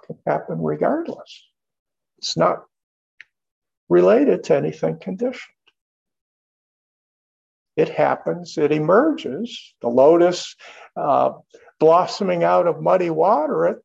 can 0.07 0.19
happen 0.25 0.63
regardless. 0.63 1.43
It's 2.19 2.37
not 2.37 2.63
related 3.89 4.45
to 4.45 4.55
anything 4.55 4.99
conditioned. 5.01 5.51
It 7.77 7.89
happens, 7.89 8.57
it 8.57 8.71
emerges. 8.71 9.75
The 9.83 9.89
lotus 9.89 10.55
uh, 10.97 11.33
blossoming 11.81 12.45
out 12.45 12.69
of 12.69 12.81
muddy 12.81 13.11
water, 13.11 13.67
it, 13.67 13.79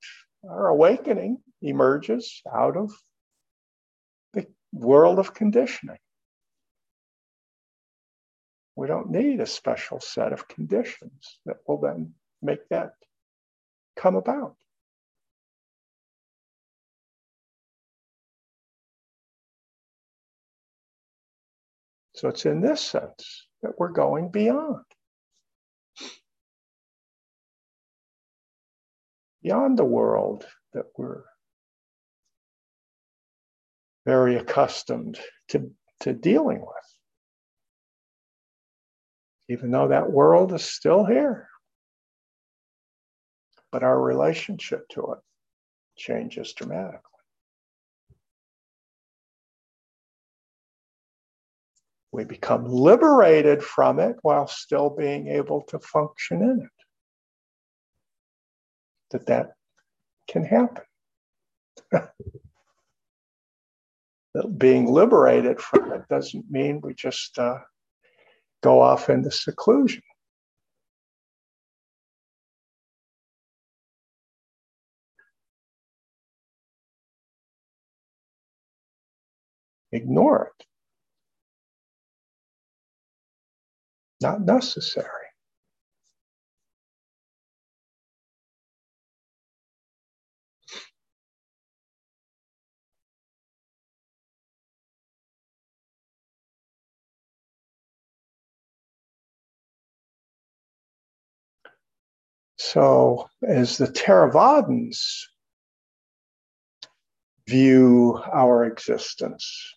our 0.48 0.68
awakening 0.68 1.40
emerges 1.64 2.44
out 2.54 2.78
of 2.78 2.92
the 4.34 4.46
world 4.72 5.18
of 5.18 5.34
conditioning. 5.34 5.98
We 8.80 8.88
don't 8.88 9.12
need 9.12 9.42
a 9.42 9.46
special 9.46 10.00
set 10.00 10.32
of 10.32 10.48
conditions 10.48 11.40
that 11.46 11.58
will 11.68 11.82
then 11.82 12.14
make 12.42 12.70
that 12.70 12.94
come 13.98 14.16
about. 14.16 14.56
So 22.16 22.30
it's 22.30 22.46
in 22.46 22.62
this 22.62 22.80
sense 22.80 23.48
that 23.64 23.74
we're 23.78 23.90
going 23.90 24.30
beyond. 24.30 24.86
Beyond 29.44 29.78
the 29.78 29.84
world 29.84 30.48
that 30.72 30.86
we're 30.98 31.24
very 34.06 34.38
accustomed 34.38 35.20
to, 35.50 35.70
to 36.00 36.14
dealing 36.14 36.62
with. 36.62 36.99
Even 39.50 39.72
though 39.72 39.88
that 39.88 40.12
world 40.12 40.54
is 40.54 40.64
still 40.64 41.06
here. 41.06 41.50
But 43.72 43.84
our 43.84 44.00
relationship 44.00 44.88
to 44.90 45.14
it 45.14 45.20
changes 45.98 46.54
dramatically. 46.54 47.02
We 52.12 52.26
become 52.26 52.66
liberated 52.66 53.64
from 53.64 54.00
it 54.00 54.16
while 54.24 54.48
still 54.48 54.90
being 54.90 55.28
able 55.28 55.62
to 55.70 55.80
function 55.80 56.42
in 56.42 56.62
it. 56.62 56.70
That 59.12 59.28
that 59.28 59.52
can 60.28 60.44
happen. 60.44 60.84
that 61.92 62.12
being 64.58 64.88
liberated 64.92 65.60
from 65.60 65.92
it 65.94 66.08
doesn't 66.10 66.50
mean 66.50 66.82
we 66.82 66.94
just 66.96 67.38
uh, 67.38 67.60
go 68.62 68.82
off 68.82 69.10
into 69.10 69.32
seclusion. 69.32 70.04
Ignore 79.92 80.54
it. 80.60 80.66
Not 84.22 84.42
necessary. 84.42 85.29
So, 102.62 103.30
as 103.42 103.78
the 103.78 103.88
Theravadins 103.88 105.24
view 107.48 108.22
our 108.34 108.66
existence, 108.66 109.76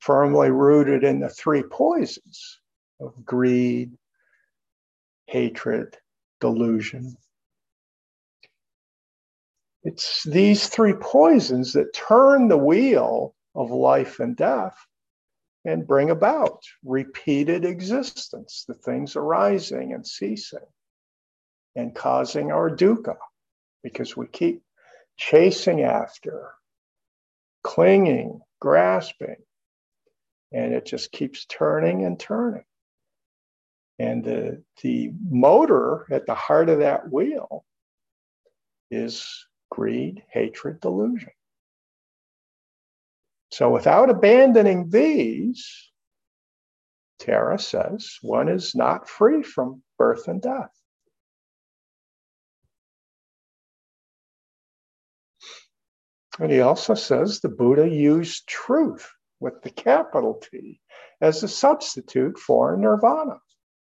firmly 0.00 0.50
rooted 0.50 1.04
in 1.04 1.20
the 1.20 1.28
three 1.28 1.62
poisons 1.62 2.60
of 3.00 3.24
greed, 3.24 3.96
hatred, 5.26 5.96
delusion. 6.40 7.16
It's 9.84 10.24
these 10.24 10.68
three 10.68 10.94
poisons 10.94 11.72
that 11.74 11.94
turn 11.94 12.48
the 12.48 12.58
wheel 12.58 13.36
of 13.54 13.70
life 13.70 14.18
and 14.18 14.36
death 14.36 14.76
and 15.64 15.86
bring 15.86 16.10
about 16.10 16.64
repeated 16.84 17.64
existence, 17.64 18.64
the 18.66 18.74
things 18.74 19.14
arising 19.14 19.92
and 19.92 20.04
ceasing 20.04 20.66
and 21.76 21.94
causing 21.94 22.52
our 22.52 22.70
dukkha 22.70 23.16
because 23.82 24.16
we 24.16 24.26
keep 24.26 24.62
chasing 25.16 25.82
after, 25.82 26.50
clinging, 27.62 28.40
grasping, 28.60 29.36
and 30.52 30.74
it 30.74 30.84
just 30.86 31.12
keeps 31.12 31.46
turning 31.46 32.04
and 32.04 32.18
turning. 32.18 32.64
And 33.98 34.24
the, 34.24 34.62
the 34.82 35.12
motor 35.28 36.06
at 36.10 36.26
the 36.26 36.34
heart 36.34 36.68
of 36.68 36.80
that 36.80 37.10
wheel 37.10 37.64
is 38.90 39.46
greed, 39.70 40.22
hatred, 40.28 40.80
delusion. 40.80 41.30
So 43.50 43.70
without 43.70 44.10
abandoning 44.10 44.88
these, 44.88 45.90
Tara 47.18 47.58
says, 47.58 48.18
one 48.22 48.48
is 48.48 48.74
not 48.74 49.08
free 49.08 49.42
from 49.42 49.82
birth 49.98 50.26
and 50.26 50.42
death. 50.42 50.70
And 56.38 56.50
he 56.50 56.60
also 56.60 56.94
says 56.94 57.40
the 57.40 57.48
Buddha 57.48 57.88
used 57.88 58.46
truth 58.48 59.10
with 59.40 59.62
the 59.62 59.70
capital 59.70 60.34
T 60.34 60.80
as 61.20 61.42
a 61.42 61.48
substitute 61.48 62.38
for 62.38 62.76
nirvana 62.76 63.38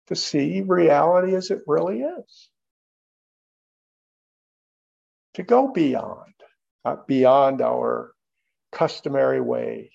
to 0.07 0.15
see 0.15 0.61
reality 0.61 1.35
as 1.35 1.51
it 1.51 1.61
really 1.67 2.01
is. 2.01 2.49
To 5.35 5.43
go 5.43 5.67
beyond, 5.67 6.33
uh, 6.85 6.97
beyond 7.07 7.61
our 7.61 8.13
customary 8.71 9.41
way 9.41 9.91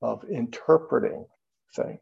of 0.00 0.24
interpreting 0.30 1.26
things. 1.74 1.98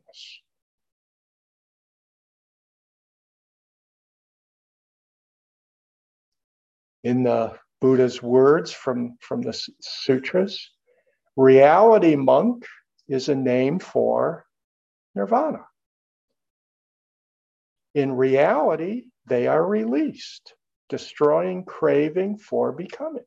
In 7.03 7.25
the 7.25 7.59
Buddha's 7.85 8.22
words 8.22 8.72
from, 8.72 9.18
from 9.20 9.43
the 9.43 9.53
sutras. 9.82 10.70
Reality 11.37 12.16
monk 12.16 12.64
is 13.09 13.28
a 13.28 13.35
name 13.35 13.78
for 13.78 14.47
nirvana, 15.14 15.66
in 17.95 18.12
reality, 18.12 19.05
they 19.26 19.49
are 19.49 19.62
released, 19.62 20.55
destroying 20.89 21.66
craving 21.66 22.39
for 22.39 22.72
becoming. 22.72 23.26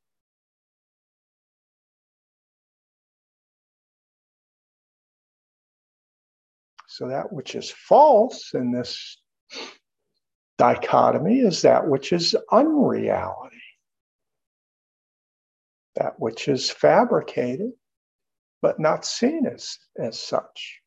So 6.87 7.09
that 7.09 7.31
which 7.31 7.53
is 7.53 7.69
false 7.69 8.55
in 8.55 8.71
this 8.71 9.21
dichotomy 10.57 11.41
is 11.41 11.61
that 11.61 11.87
which 11.87 12.11
is 12.11 12.35
unreality, 12.51 13.61
that 15.97 16.19
which 16.19 16.47
is 16.47 16.69
fabricated, 16.69 17.71
but 18.61 18.79
not 18.79 19.05
seen 19.05 19.45
as, 19.47 19.77
as 19.99 20.19
such. 20.19 20.79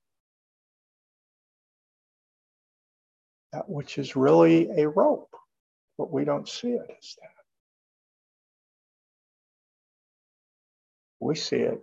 That 3.53 3.69
which 3.69 3.99
is 3.99 4.15
really 4.15 4.71
a 4.81 4.89
rope, 4.89 5.35
but 5.99 6.13
we 6.13 6.25
don't 6.25 6.49
see 6.49 6.69
it 6.69 6.87
as 6.89 7.17
that. 7.21 7.29
We 11.21 11.35
see 11.35 11.57
it 11.57 11.83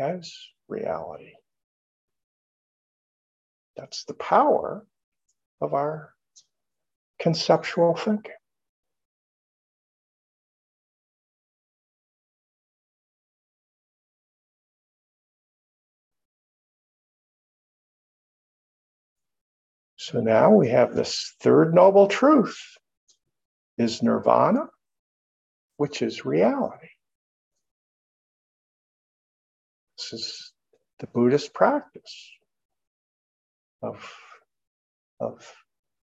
as 0.00 0.34
reality. 0.68 1.32
That's 3.76 4.04
the 4.04 4.14
power 4.14 4.86
of 5.60 5.74
our 5.74 6.14
conceptual 7.20 7.94
thinking. 7.94 8.32
So 20.02 20.18
now 20.18 20.50
we 20.52 20.68
have 20.70 20.96
this 20.96 21.36
third 21.38 21.72
noble 21.72 22.08
truth 22.08 22.58
is 23.78 24.02
nirvana, 24.02 24.64
which 25.76 26.02
is 26.02 26.24
reality. 26.24 26.88
This 29.96 30.12
is 30.12 30.52
the 30.98 31.06
Buddhist 31.06 31.54
practice 31.54 32.32
of, 33.80 34.12
of 35.20 35.48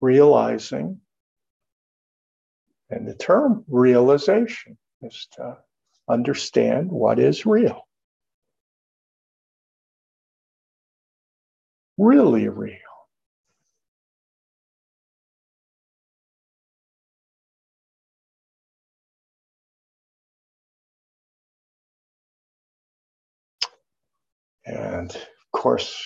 realizing. 0.01 0.99
And 2.89 3.07
the 3.07 3.13
term 3.13 3.63
realization 3.67 4.75
is 5.03 5.27
to 5.33 5.59
understand 6.09 6.89
what 6.89 7.19
is 7.19 7.45
real. 7.45 7.87
Really 11.99 12.47
real. 12.47 12.82
And 24.73 25.15
of 25.15 25.51
course, 25.51 26.03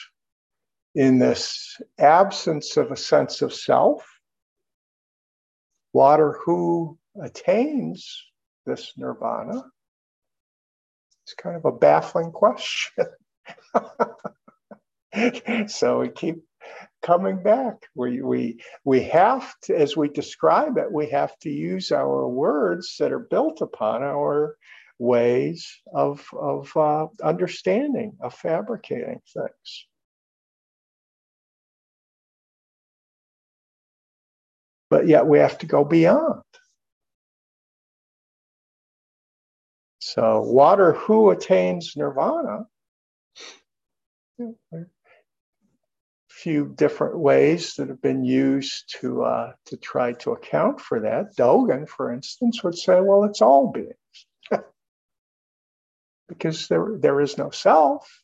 in 0.95 1.19
this 1.19 1.79
absence 1.99 2.75
of 2.75 2.91
a 2.91 2.97
sense 2.97 3.41
of 3.41 3.53
self, 3.53 4.05
water 5.93 6.39
who 6.43 6.97
attains 7.21 8.23
this 8.65 8.93
nirvana? 8.97 9.63
It's 11.23 11.33
kind 11.33 11.55
of 11.55 11.65
a 11.65 11.71
baffling 11.71 12.31
question. 12.31 13.05
so 15.67 15.99
we 15.99 16.09
keep 16.09 16.37
coming 17.01 17.41
back. 17.41 17.75
We, 17.95 18.21
we, 18.21 18.61
we 18.83 19.03
have 19.03 19.53
to, 19.63 19.77
as 19.77 19.95
we 19.95 20.09
describe 20.09 20.77
it, 20.77 20.91
we 20.91 21.09
have 21.09 21.37
to 21.39 21.49
use 21.49 21.91
our 21.91 22.27
words 22.27 22.95
that 22.99 23.11
are 23.11 23.19
built 23.19 23.61
upon 23.61 24.03
our 24.03 24.55
ways 24.99 25.67
of, 25.93 26.27
of 26.33 26.75
uh, 26.75 27.07
understanding, 27.23 28.17
of 28.21 28.33
fabricating 28.33 29.21
things. 29.33 29.87
but 34.89 35.07
yet 35.07 35.25
we 35.25 35.39
have 35.39 35.57
to 35.59 35.65
go 35.65 35.83
beyond. 35.83 36.41
So, 39.99 40.41
water 40.41 40.93
who 40.93 41.31
attains 41.31 41.93
nirvana? 41.97 42.65
Few 46.29 46.71
different 46.75 47.17
ways 47.17 47.73
that 47.75 47.89
have 47.89 48.01
been 48.01 48.23
used 48.23 48.95
to 49.01 49.23
uh, 49.23 49.53
to 49.65 49.77
try 49.77 50.13
to 50.13 50.31
account 50.31 50.79
for 50.79 50.99
that. 51.01 51.35
Dogen, 51.35 51.89
for 51.89 52.13
instance, 52.13 52.63
would 52.63 52.77
say, 52.77 53.01
"Well, 53.01 53.23
it's 53.23 53.41
all 53.41 53.71
beings, 53.71 54.26
because 56.27 56.67
there 56.67 56.87
there 56.97 57.21
is 57.21 57.37
no 57.37 57.49
self. 57.51 58.23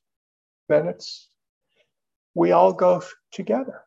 Then 0.69 0.87
it's 0.87 1.29
we 2.35 2.51
all 2.51 2.73
go 2.73 3.03
together." 3.31 3.81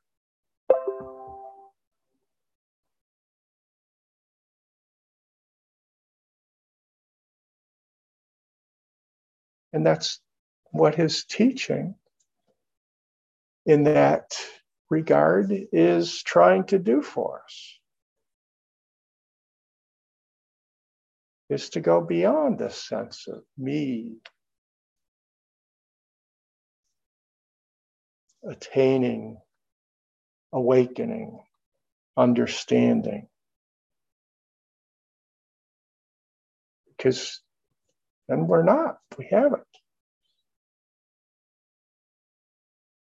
And 9.73 9.85
that's 9.87 10.21
what 10.71 10.95
his 10.95 11.25
teaching 11.25 11.97
in 13.67 13.85
that 13.85 14.37
regard 14.91 15.53
is 15.73 16.23
trying 16.23 16.65
to 16.65 16.79
do 16.79 17.03
for 17.03 17.43
us. 17.45 17.76
Is 21.49 21.71
to 21.71 21.81
go 21.81 22.01
beyond 22.01 22.59
the 22.59 22.71
sense 22.71 23.29
of 23.29 23.43
me 23.57 24.17
attaining, 28.49 29.39
awakening, 30.53 31.39
understanding. 32.17 33.29
Because 36.89 37.41
and 38.29 38.49
we're 38.49 38.65
not. 38.65 38.99
We 39.19 39.29
haven't. 39.31 39.63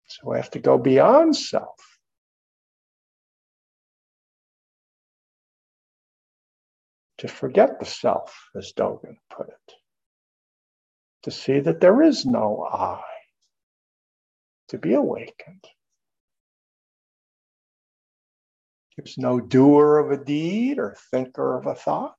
So 0.08 0.30
we 0.32 0.38
have 0.38 0.52
to 0.52 0.60
go 0.60 0.78
beyond 0.78 1.36
self. 1.36 1.87
To 7.20 7.28
forget 7.28 7.80
the 7.80 7.86
self, 7.86 8.50
as 8.56 8.74
Dogen 8.74 9.18
put 9.30 9.50
it. 9.50 9.74
To 11.24 11.32
see 11.32 11.60
that 11.60 11.82
there 11.82 12.02
is 12.04 12.26
no 12.26 12.68
I. 12.72 13.04
To 14.70 14.78
be 14.78 14.94
awakened. 14.94 15.66
There's 18.96 19.18
no 19.18 19.40
doer 19.40 20.00
of 20.00 20.12
a 20.12 20.24
deed 20.24 20.80
or 20.80 20.96
thinker 21.12 21.58
of 21.58 21.66
a 21.66 21.76
thought. 21.76 22.16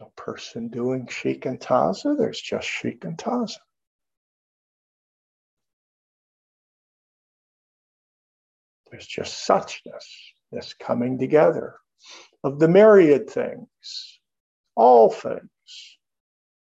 no 0.00 0.12
person 0.16 0.68
doing 0.68 1.06
shikantaza. 1.06 2.16
There's 2.16 2.40
just 2.40 2.68
shikantaza. 2.68 3.58
There's 8.90 9.06
just 9.06 9.46
suchness, 9.48 10.04
this 10.52 10.74
coming 10.74 11.18
together 11.18 11.76
of 12.44 12.58
the 12.58 12.68
myriad 12.68 13.28
things, 13.28 14.20
all 14.74 15.10
things, 15.10 15.98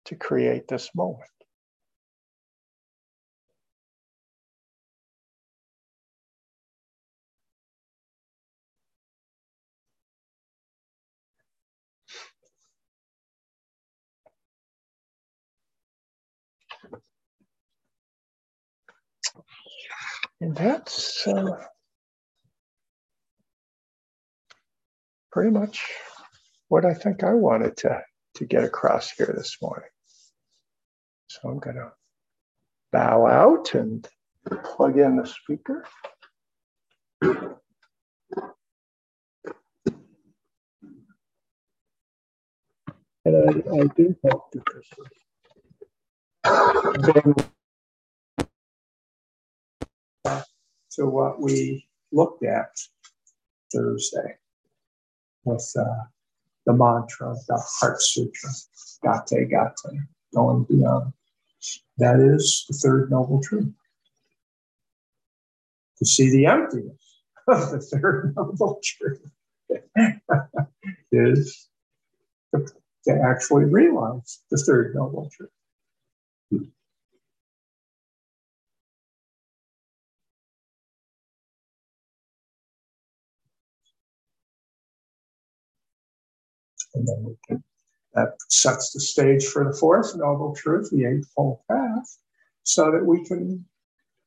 to 0.06 0.16
create 0.16 0.68
this 0.68 0.90
moment. 0.94 1.24
And 20.40 20.56
that's 20.56 21.26
uh, 21.26 21.50
pretty 25.30 25.50
much 25.50 25.84
what 26.68 26.84
I 26.84 26.94
think 26.94 27.22
I 27.24 27.34
wanted 27.34 27.76
to, 27.78 28.02
to 28.36 28.44
get 28.44 28.64
across 28.64 29.10
here 29.10 29.32
this 29.36 29.56
morning. 29.62 29.88
So 31.28 31.48
I'm 31.48 31.58
going 31.58 31.76
to 31.76 31.92
bow 32.92 33.26
out 33.26 33.74
and 33.74 34.06
plug 34.64 34.98
in 34.98 35.16
the 35.16 35.26
speaker. 35.26 35.84
And 43.24 43.36
I, 43.36 43.50
I 43.76 43.86
do 43.96 44.16
is 44.24 44.86
to 50.96 51.06
what 51.06 51.40
we 51.40 51.86
looked 52.10 52.42
at 52.44 52.70
Thursday 53.72 54.39
with 55.44 55.72
uh, 55.78 56.04
the 56.66 56.72
mantra, 56.72 57.34
the 57.48 57.62
Heart 57.80 58.02
Sutra, 58.02 58.50
Gate 59.02 59.50
Gate, 59.50 60.00
going 60.34 60.64
beyond. 60.64 61.12
That 61.98 62.20
is 62.20 62.64
the 62.68 62.74
third 62.74 63.10
noble 63.10 63.42
truth. 63.42 63.72
To 65.98 66.06
see 66.06 66.30
the 66.30 66.46
emptiness 66.46 67.20
of 67.46 67.70
the 67.70 67.80
third 67.80 68.34
noble 68.36 68.80
truth 68.82 69.30
is 71.12 71.68
to, 72.54 72.66
to 73.04 73.22
actually 73.22 73.64
realize 73.64 74.40
the 74.50 74.56
third 74.56 74.94
noble 74.94 75.30
truth. 75.30 75.50
And 86.94 87.06
then 87.06 87.24
we 87.24 87.36
can, 87.46 87.62
that 88.14 88.34
sets 88.48 88.92
the 88.92 89.00
stage 89.00 89.44
for 89.46 89.64
the 89.64 89.76
fourth 89.76 90.16
noble 90.16 90.54
truth, 90.54 90.90
the 90.90 91.06
Eightfold 91.06 91.60
Path, 91.70 92.18
so 92.62 92.90
that 92.90 93.04
we 93.04 93.24
can 93.24 93.64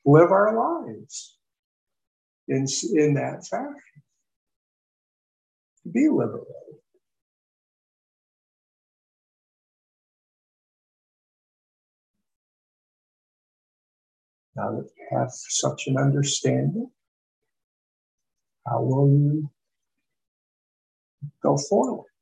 live 0.05 0.31
our 0.31 0.55
lives 0.55 1.37
in, 2.47 2.65
in 2.93 3.13
that 3.15 3.45
fashion. 3.45 3.75
Be 5.91 6.07
liberated. 6.09 6.47
Now 14.55 14.71
that 14.71 14.89
you 14.95 15.17
have 15.17 15.31
such 15.31 15.87
an 15.87 15.97
understanding, 15.97 16.89
how 18.67 18.81
will 18.81 19.09
you 19.09 19.49
go 21.41 21.57
forward? 21.57 22.12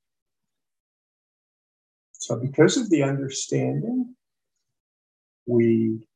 So, 2.32 2.38
because 2.38 2.77
of 2.77 2.89
the 2.89 3.03
understanding, 3.03 4.15
we 5.45 6.07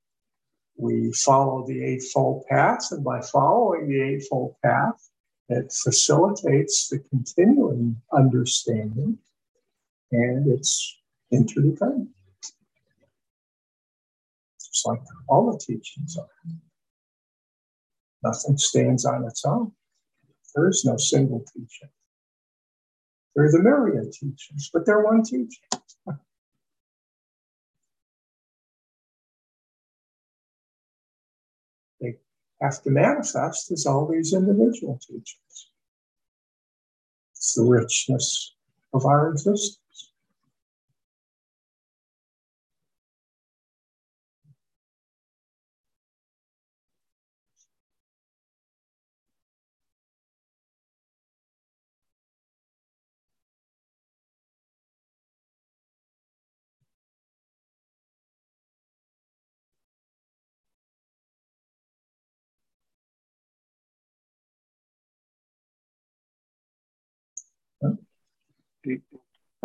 we 0.78 1.12
follow 1.12 1.68
the 1.68 1.84
Eightfold 1.84 2.46
Path, 2.46 2.86
and 2.92 3.04
by 3.04 3.20
following 3.20 3.90
the 3.90 4.02
Eightfold 4.02 4.56
Path, 4.64 5.10
it 5.50 5.74
facilitates 5.74 6.88
the 6.88 7.00
continuing 7.10 8.02
understanding 8.14 9.18
and 10.14 10.50
it's 10.50 10.98
interdependent. 11.34 12.08
Just 14.66 14.88
like 14.88 15.02
all 15.28 15.52
the 15.52 15.60
teachings 15.60 16.18
are. 16.18 16.30
Nothing 18.24 18.58
stands 18.58 19.04
on 19.04 19.26
its 19.26 19.44
own. 19.44 19.74
There 20.56 20.70
is 20.70 20.86
no 20.86 20.96
single 20.96 21.44
teaching. 21.54 21.90
There 23.36 23.44
are 23.48 23.52
the 23.52 23.60
myriad 23.60 24.14
teachings, 24.14 24.70
but 24.72 24.86
they're 24.86 25.04
one 25.04 25.22
teaching. 25.22 25.68
Have 32.62 32.82
to 32.84 32.90
manifest 32.90 33.72
as 33.72 33.86
all 33.86 34.08
these 34.08 34.34
individual 34.34 35.00
teachings. 35.02 35.70
It's 37.34 37.54
the 37.56 37.64
richness 37.64 38.56
of 38.94 39.06
our 39.06 39.32
existence. 39.32 39.80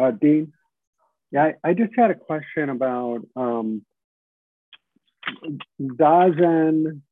Uh, 0.00 0.10
Dean, 0.12 0.52
yeah, 1.30 1.50
I, 1.64 1.70
I, 1.70 1.74
just 1.74 1.92
had 1.96 2.10
a 2.10 2.14
question 2.14 2.70
about 2.70 3.20
um, 3.36 3.84
Zazen. 5.80 7.02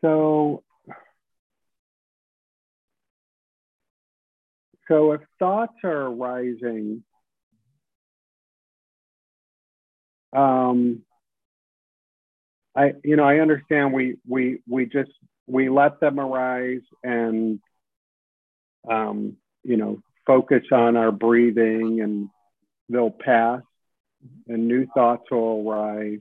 So, 0.00 0.62
so 4.88 5.12
if 5.12 5.20
thoughts 5.38 5.74
are 5.84 6.06
arising, 6.08 7.02
um, 10.34 11.02
I, 12.76 12.92
you 13.02 13.16
know, 13.16 13.24
I 13.24 13.38
understand 13.38 13.92
we 13.92 14.16
we 14.28 14.60
we 14.68 14.84
just 14.86 15.10
we 15.46 15.70
let 15.70 16.00
them 16.00 16.20
arise 16.20 16.82
and 17.02 17.60
um, 18.90 19.36
you 19.64 19.76
know, 19.76 20.02
focus 20.26 20.64
on 20.72 20.96
our 20.96 21.12
breathing 21.12 22.00
and 22.00 22.28
they'll 22.88 23.10
pass 23.10 23.62
and 24.48 24.68
new 24.68 24.86
thoughts 24.94 25.30
will 25.30 25.68
arise. 25.68 26.20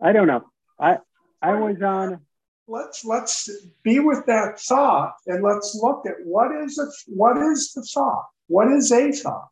I 0.00 0.12
don't 0.12 0.26
know. 0.26 0.44
I 0.78 0.98
I 1.42 1.54
was 1.54 1.80
on 1.82 2.20
let's 2.66 3.04
let's 3.04 3.50
be 3.82 3.98
with 3.98 4.24
that 4.26 4.60
thought 4.60 5.14
and 5.26 5.42
let's 5.42 5.78
look 5.80 6.04
at 6.06 6.14
what 6.24 6.54
is 6.62 6.78
a, 6.78 6.86
what 7.08 7.36
is 7.38 7.72
the 7.72 7.82
thought? 7.82 8.26
What 8.46 8.70
is 8.70 8.92
a 8.92 9.10
thought? 9.12 9.48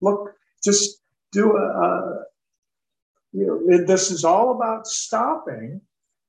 Look, 0.00 0.34
just 0.62 1.00
do 1.32 1.56
a, 1.56 1.62
a 1.62 2.24
you 3.32 3.46
know, 3.46 3.84
this 3.84 4.10
is 4.10 4.24
all 4.24 4.54
about 4.54 4.86
stopping 4.86 5.80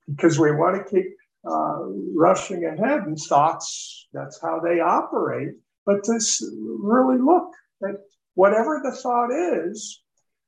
because 0.10 0.40
we 0.40 0.52
want 0.52 0.76
to 0.76 0.94
keep 0.94 1.16
uh, 1.48 1.80
rushing 2.16 2.66
ahead 2.66 3.04
and 3.04 3.18
thoughts, 3.18 4.08
that's 4.14 4.42
how 4.42 4.60
they 4.60 4.80
operate. 4.80 5.54
But 5.86 6.04
to 6.04 6.20
really 6.82 7.18
look 7.18 7.52
at 7.84 7.96
whatever 8.34 8.82
the 8.84 8.92
thought 8.92 9.32
is, 9.32 10.02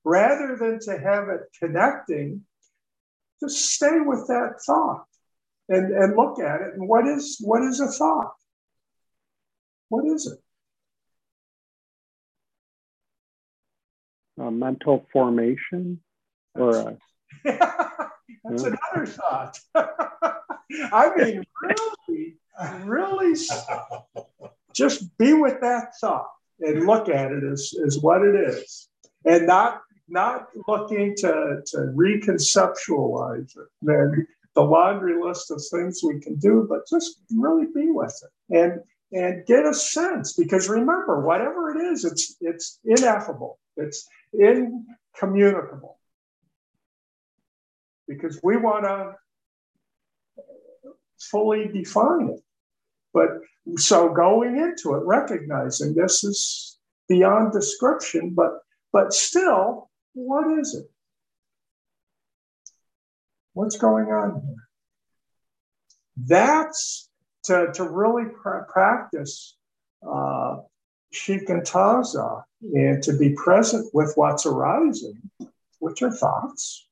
rather 0.04 0.58
than 0.60 0.80
to 0.82 1.00
have 1.00 1.30
it 1.30 1.42
connecting, 1.60 2.44
just 3.42 3.74
stay 3.74 4.00
with 4.00 4.28
that 4.28 4.56
thought 4.66 5.06
and, 5.70 5.92
and 5.92 6.18
look 6.18 6.40
at 6.40 6.62
it. 6.62 6.74
And 6.76 6.88
what 6.88 7.08
is 7.08 7.38
what 7.42 7.64
is 7.64 7.80
a 7.80 7.88
thought? 7.88 8.34
What 9.90 10.06
is 10.06 10.28
it? 10.28 10.40
A 14.42 14.52
mental 14.52 15.06
formation 15.12 16.02
or 16.56 16.76
a... 16.76 16.98
that's 18.44 18.64
hmm. 18.64 18.74
another 18.74 19.06
thought. 19.06 19.58
I 19.76 21.12
mean, 21.16 21.44
really, 21.62 22.36
really 22.84 23.36
just 24.74 25.18
be 25.18 25.34
with 25.34 25.60
that 25.62 25.94
thought 26.00 26.30
and 26.62 26.86
look 26.86 27.10
at 27.10 27.32
it 27.32 27.44
as, 27.44 27.74
as 27.86 28.00
what 28.00 28.22
it 28.22 28.36
is. 28.36 28.88
And 29.26 29.48
not 29.48 29.82
not 30.12 30.48
looking 30.68 31.16
to, 31.18 31.62
to 31.68 31.78
reconceptualize 31.96 33.56
it. 33.56 33.68
And 33.88 34.26
the 34.56 34.62
laundry 34.62 35.22
list 35.22 35.52
of 35.52 35.62
things 35.72 36.02
we 36.04 36.20
can 36.20 36.36
do, 36.38 36.66
but 36.68 36.88
just 36.90 37.22
really 37.36 37.68
be 37.74 37.92
with 37.92 38.20
it. 38.24 38.58
And 38.58 38.82
and 39.12 39.46
get 39.46 39.66
a 39.66 39.74
sense 39.74 40.34
because 40.34 40.70
remember, 40.70 41.22
whatever 41.22 41.72
it 41.72 41.82
is, 41.92 42.06
it's 42.06 42.36
it's 42.42 42.80
ineffable, 42.84 43.60
it's 43.78 44.08
incommunicable. 44.34 45.99
Because 48.10 48.40
we 48.44 48.58
want 48.58 48.84
to 48.84 49.16
fully 51.32 51.68
define 51.68 52.30
it. 52.30 52.42
But 53.14 53.30
so 53.78 54.14
going 54.14 54.58
into 54.58 54.96
it, 54.96 55.04
recognizing 55.06 55.94
this 55.94 56.24
is 56.24 56.80
beyond 57.08 57.54
description, 57.54 58.34
but 58.36 58.60
but 58.92 59.14
still, 59.14 59.90
what 60.14 60.60
is 60.60 60.74
it? 60.76 60.90
What's 63.54 63.78
going 63.78 64.08
on 64.08 64.42
here? 64.42 64.68
That's 66.18 67.10
to, 67.44 67.72
to 67.74 67.84
really 67.84 68.26
pra- 68.42 68.66
practice 68.66 69.56
uh, 70.08 70.58
shikantaza 71.14 72.44
and 72.74 73.02
to 73.04 73.18
be 73.18 73.32
present 73.32 73.90
with 73.94 74.14
what's 74.16 74.46
arising, 74.46 75.22
which 75.80 76.02
are 76.02 76.12
thoughts, 76.12 76.88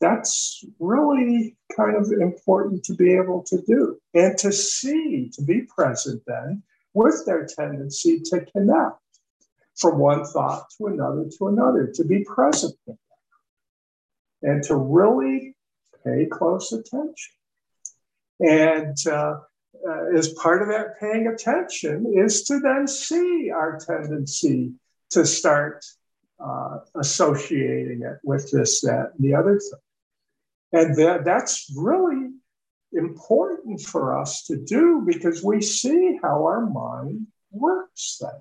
that's 0.00 0.64
really 0.78 1.56
kind 1.74 1.96
of 1.96 2.12
important 2.12 2.84
to 2.84 2.94
be 2.94 3.14
able 3.14 3.42
to 3.44 3.62
do 3.66 3.98
and 4.14 4.36
to 4.38 4.52
see, 4.52 5.30
to 5.34 5.42
be 5.42 5.62
present 5.62 6.22
then 6.26 6.62
with 6.94 7.24
their 7.26 7.46
tendency 7.46 8.20
to 8.20 8.44
connect 8.52 8.96
from 9.76 9.98
one 9.98 10.24
thought 10.24 10.66
to 10.76 10.86
another 10.86 11.26
to 11.38 11.48
another, 11.48 11.86
to 11.94 12.04
be 12.04 12.24
present 12.24 12.74
with 12.86 12.96
them. 14.42 14.50
and 14.50 14.62
to 14.64 14.76
really 14.76 15.54
pay 16.04 16.26
close 16.26 16.72
attention. 16.72 17.34
And 18.40 18.96
uh, 19.06 19.40
uh, 19.88 20.16
as 20.16 20.28
part 20.34 20.62
of 20.62 20.68
that 20.68 20.98
paying 21.00 21.26
attention 21.26 22.12
is 22.16 22.44
to 22.44 22.60
then 22.60 22.86
see 22.86 23.50
our 23.50 23.78
tendency 23.78 24.72
to 25.10 25.24
start 25.24 25.84
uh, 26.42 26.78
associating 26.94 28.02
it 28.02 28.18
with 28.24 28.50
this, 28.50 28.80
that, 28.82 29.12
and 29.16 29.24
the 29.24 29.34
other 29.34 29.58
thing. 29.58 29.80
And 30.76 30.94
that, 30.96 31.24
that's 31.24 31.72
really 31.74 32.32
important 32.92 33.80
for 33.80 34.18
us 34.18 34.42
to 34.44 34.62
do 34.62 35.02
because 35.06 35.42
we 35.42 35.62
see 35.62 36.18
how 36.22 36.44
our 36.44 36.66
mind 36.66 37.28
works 37.50 38.20
then. 38.20 38.40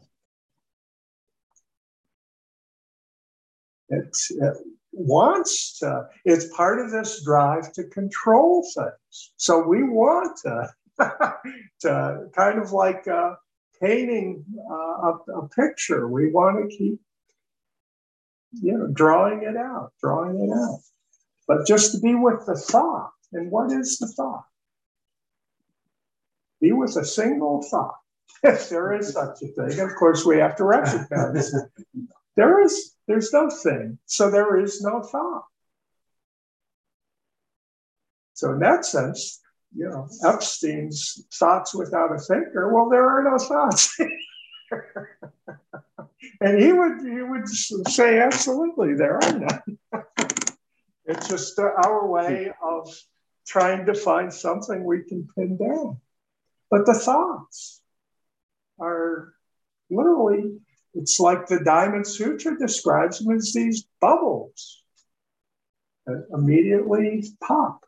It, 3.88 4.18
it 4.32 4.58
wants 4.92 5.80
to, 5.80 6.10
it's 6.26 6.54
part 6.54 6.82
of 6.82 6.92
this 6.92 7.24
drive 7.24 7.72
to 7.72 7.86
control 7.86 8.68
things. 8.76 9.32
So 9.38 9.66
we 9.66 9.84
want 9.84 10.38
to, 10.44 10.74
to 11.84 12.28
kind 12.36 12.60
of 12.60 12.74
like 12.74 13.08
uh, 13.08 13.36
painting 13.82 14.44
uh, 14.70 14.74
a, 14.74 15.12
a 15.38 15.48
picture. 15.48 16.10
We 16.10 16.34
want 16.34 16.70
to 16.70 16.78
keep, 16.78 17.00
you 18.52 18.78
know, 18.78 18.88
drawing 18.88 19.44
it 19.44 19.56
out, 19.56 19.94
drawing 20.02 20.42
it 20.42 20.54
out. 20.54 20.82
But 21.48 21.68
just 21.68 21.92
to 21.94 22.00
be 22.00 22.16
with 22.16 22.46
the 22.46 22.56
thought. 22.56 23.12
And 23.34 23.52
what 23.52 23.72
is 23.72 23.98
the 23.98 24.08
thought? 24.08 24.46
Be 26.62 26.72
with 26.72 26.96
a 26.96 27.06
single 27.06 27.62
thought. 27.64 27.98
If 28.44 28.70
there 28.70 28.94
is 28.94 29.14
such 29.14 29.42
a 29.42 29.48
thing, 29.48 29.80
of 29.80 29.96
course, 29.96 30.26
we 30.26 30.38
have 30.38 30.56
to 30.58 30.66
recognize 30.66 31.54
there 32.36 32.64
is 32.64 32.96
there's 33.08 33.32
no 33.34 33.50
thing, 33.50 33.98
so 34.06 34.30
there 34.30 34.60
is 34.60 34.82
no 34.82 35.02
thought. 35.02 35.46
So 38.34 38.52
in 38.54 38.60
that 38.60 38.86
sense, 38.86 39.42
you 39.76 39.90
know, 39.90 40.08
Epstein's 40.24 41.26
thoughts 41.34 41.74
without 41.74 42.14
a 42.14 42.20
thinker. 42.20 42.74
Well, 42.74 42.90
there 42.90 43.08
are 43.08 43.24
no 43.24 43.38
thoughts. 43.38 43.98
and 46.42 46.62
he 46.62 46.72
would 46.72 47.02
he 47.02 47.22
would 47.22 47.48
say 47.88 48.20
absolutely 48.20 48.94
there 48.96 49.16
are 49.24 49.40
none. 49.40 49.78
it's 51.06 51.28
just 51.28 51.60
our 51.60 52.08
way 52.08 52.52
of 52.62 52.90
trying 53.46 53.86
to 53.86 53.94
find 53.94 54.34
something 54.34 54.84
we 54.84 55.04
can 55.04 55.28
pin 55.36 55.58
down. 55.58 56.00
But 56.70 56.86
the 56.86 56.96
thoughts 56.96 57.82
are 58.80 59.34
literally, 59.90 60.58
it's 60.94 61.20
like 61.20 61.48
the 61.48 61.64
Diamond 61.64 62.08
Sutra 62.08 62.58
describes 62.58 63.20
them 63.20 63.36
as 63.36 63.54
these 63.54 63.86
bubbles 64.02 64.84
that 66.06 66.28
immediately 66.34 67.24
pop. 67.42 67.86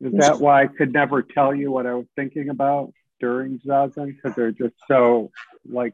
Is 0.00 0.12
that 0.14 0.40
why 0.40 0.62
I 0.62 0.66
could 0.66 0.92
never 0.92 1.22
tell 1.22 1.54
you 1.54 1.70
what 1.70 1.86
I 1.86 1.94
was 1.94 2.06
thinking 2.16 2.48
about 2.48 2.92
during 3.20 3.58
Zazen? 3.58 4.16
Because 4.16 4.34
they're 4.34 4.52
just 4.52 4.74
so 4.88 5.30
like, 5.68 5.92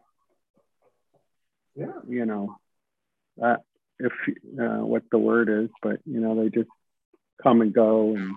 yeah, 1.74 1.92
you 2.08 2.24
know, 2.24 2.56
uh, 3.42 3.56
if 3.98 4.12
uh, 4.60 4.84
what 4.84 5.04
the 5.10 5.18
word 5.18 5.48
is, 5.48 5.70
but 5.82 6.00
you 6.04 6.20
know, 6.20 6.34
they 6.42 6.50
just 6.50 6.70
come 7.42 7.60
and 7.60 7.72
go 7.72 8.16
and 8.16 8.34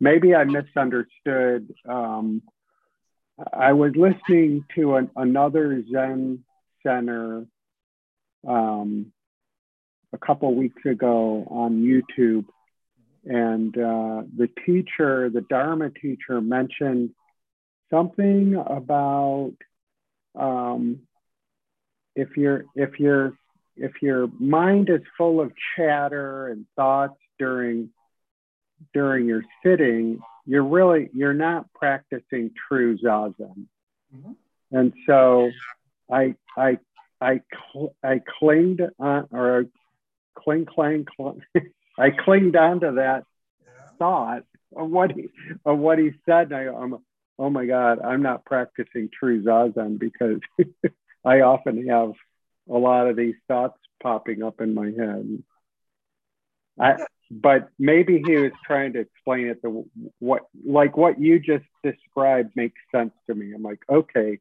maybe 0.00 0.34
I 0.34 0.44
misunderstood. 0.44 1.72
Um, 1.88 2.42
I 3.52 3.72
was 3.72 3.92
listening 3.96 4.64
to 4.76 4.96
an, 4.96 5.10
another 5.16 5.82
Zen 5.90 6.44
center 6.84 7.46
um, 8.46 9.12
a 10.12 10.18
couple 10.18 10.54
weeks 10.54 10.84
ago 10.84 11.46
on 11.50 11.82
YouTube, 11.82 12.44
and 13.24 13.76
uh, 13.76 14.22
the 14.36 14.48
teacher, 14.64 15.30
the 15.30 15.40
Dharma 15.40 15.90
teacher, 15.90 16.40
mentioned 16.40 17.10
something 17.90 18.54
about 18.54 19.54
um, 20.38 21.00
if 22.14 22.36
you're 22.36 22.64
if 22.74 22.98
you're 22.98 23.34
if 23.76 24.02
your 24.02 24.28
mind 24.38 24.88
is 24.88 25.00
full 25.16 25.40
of 25.40 25.52
chatter 25.76 26.48
and 26.48 26.66
thoughts 26.76 27.18
during 27.38 27.90
during 28.92 29.26
your 29.26 29.42
sitting, 29.64 30.20
you're 30.46 30.64
really 30.64 31.10
you're 31.14 31.34
not 31.34 31.72
practicing 31.74 32.50
true 32.68 32.98
zazen. 32.98 33.66
Mm-hmm. 34.14 34.32
And 34.72 34.92
so 35.06 35.50
I 36.10 36.36
I 36.56 36.78
I 37.20 37.40
cl- 37.72 37.94
I 38.02 38.20
clinged 38.38 38.82
on 38.98 39.28
or 39.32 39.66
cling 40.36 40.66
clang 40.66 41.06
cling, 41.16 41.42
I 41.98 42.10
clinged 42.10 42.56
onto 42.56 42.96
that 42.96 43.24
thought 43.98 44.44
of 44.76 44.90
what 44.90 45.12
he 45.12 45.28
of 45.64 45.78
what 45.78 45.98
he 45.98 46.12
said. 46.26 46.52
And 46.52 46.54
I, 46.54 46.66
I'm 46.66 46.98
oh 47.38 47.50
my 47.50 47.66
God, 47.66 48.00
I'm 48.00 48.22
not 48.22 48.44
practicing 48.44 49.08
true 49.12 49.42
zazen 49.42 49.98
because 49.98 50.40
I 51.24 51.40
often 51.40 51.88
have 51.88 52.12
a 52.70 52.78
lot 52.78 53.08
of 53.08 53.16
these 53.16 53.36
thoughts 53.48 53.78
popping 54.02 54.42
up 54.42 54.60
in 54.60 54.74
my 54.74 54.86
head. 54.86 55.42
I, 56.78 56.96
but 57.30 57.68
maybe 57.78 58.22
he 58.24 58.36
was 58.36 58.52
trying 58.66 58.92
to 58.94 59.00
explain 59.00 59.46
it 59.48 59.62
the 59.62 59.84
what 60.18 60.42
like 60.64 60.96
what 60.96 61.20
you 61.20 61.38
just 61.38 61.64
described 61.82 62.52
makes 62.56 62.80
sense 62.94 63.12
to 63.26 63.34
me. 63.34 63.52
I'm 63.54 63.62
like, 63.62 63.80
okay, 63.88 64.40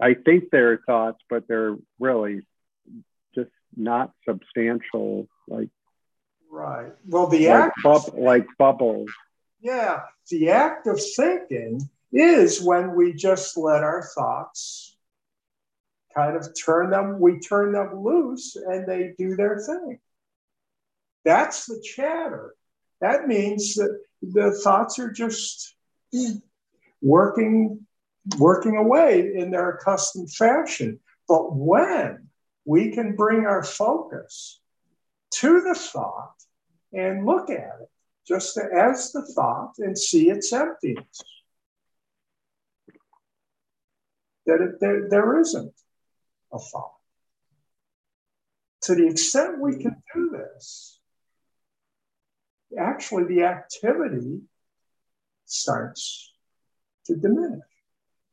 I 0.00 0.14
think 0.14 0.44
they're 0.50 0.78
thoughts, 0.86 1.18
but 1.28 1.48
they're 1.48 1.76
really 1.98 2.42
just 3.34 3.50
not 3.76 4.12
substantial, 4.28 5.28
like 5.48 5.70
right. 6.50 6.92
Well, 7.06 7.26
the 7.26 7.48
like, 7.48 7.64
act 7.64 7.82
bub- 7.82 8.14
like 8.14 8.46
bubbles. 8.58 9.10
Yeah, 9.60 10.02
the 10.30 10.50
act 10.50 10.86
of 10.86 11.00
thinking 11.16 11.88
is 12.12 12.62
when 12.62 12.94
we 12.94 13.12
just 13.12 13.56
let 13.56 13.82
our 13.82 14.08
thoughts 14.14 14.97
kind 16.14 16.36
of 16.36 16.48
turn 16.64 16.90
them, 16.90 17.20
we 17.20 17.38
turn 17.40 17.72
them 17.72 18.02
loose 18.02 18.56
and 18.56 18.86
they 18.86 19.14
do 19.18 19.36
their 19.36 19.58
thing. 19.58 19.98
That's 21.24 21.66
the 21.66 21.82
chatter. 21.82 22.54
That 23.00 23.28
means 23.28 23.74
that 23.74 24.00
the 24.22 24.52
thoughts 24.52 24.98
are 24.98 25.10
just 25.10 25.74
working, 27.00 27.86
working 28.38 28.76
away 28.76 29.32
in 29.34 29.50
their 29.50 29.70
accustomed 29.70 30.32
fashion. 30.32 31.00
But 31.28 31.54
when 31.54 32.28
we 32.64 32.90
can 32.90 33.14
bring 33.14 33.46
our 33.46 33.62
focus 33.62 34.60
to 35.34 35.60
the 35.60 35.74
thought 35.74 36.34
and 36.92 37.26
look 37.26 37.50
at 37.50 37.80
it 37.80 37.90
just 38.26 38.58
as 38.58 39.12
the 39.12 39.24
thought 39.34 39.74
and 39.78 39.96
see 39.96 40.30
its 40.30 40.52
emptiness, 40.52 41.22
that 44.46 44.60
it, 44.60 44.80
there, 44.80 45.08
there 45.08 45.40
isn't 45.40 45.74
a 46.52 46.58
thought. 46.58 46.94
To 48.82 48.94
the 48.94 49.08
extent 49.08 49.60
we 49.60 49.82
can 49.82 50.02
do 50.14 50.30
this, 50.30 50.98
actually 52.78 53.24
the 53.24 53.44
activity 53.44 54.40
starts 55.46 56.32
to 57.06 57.16
diminish. 57.16 57.60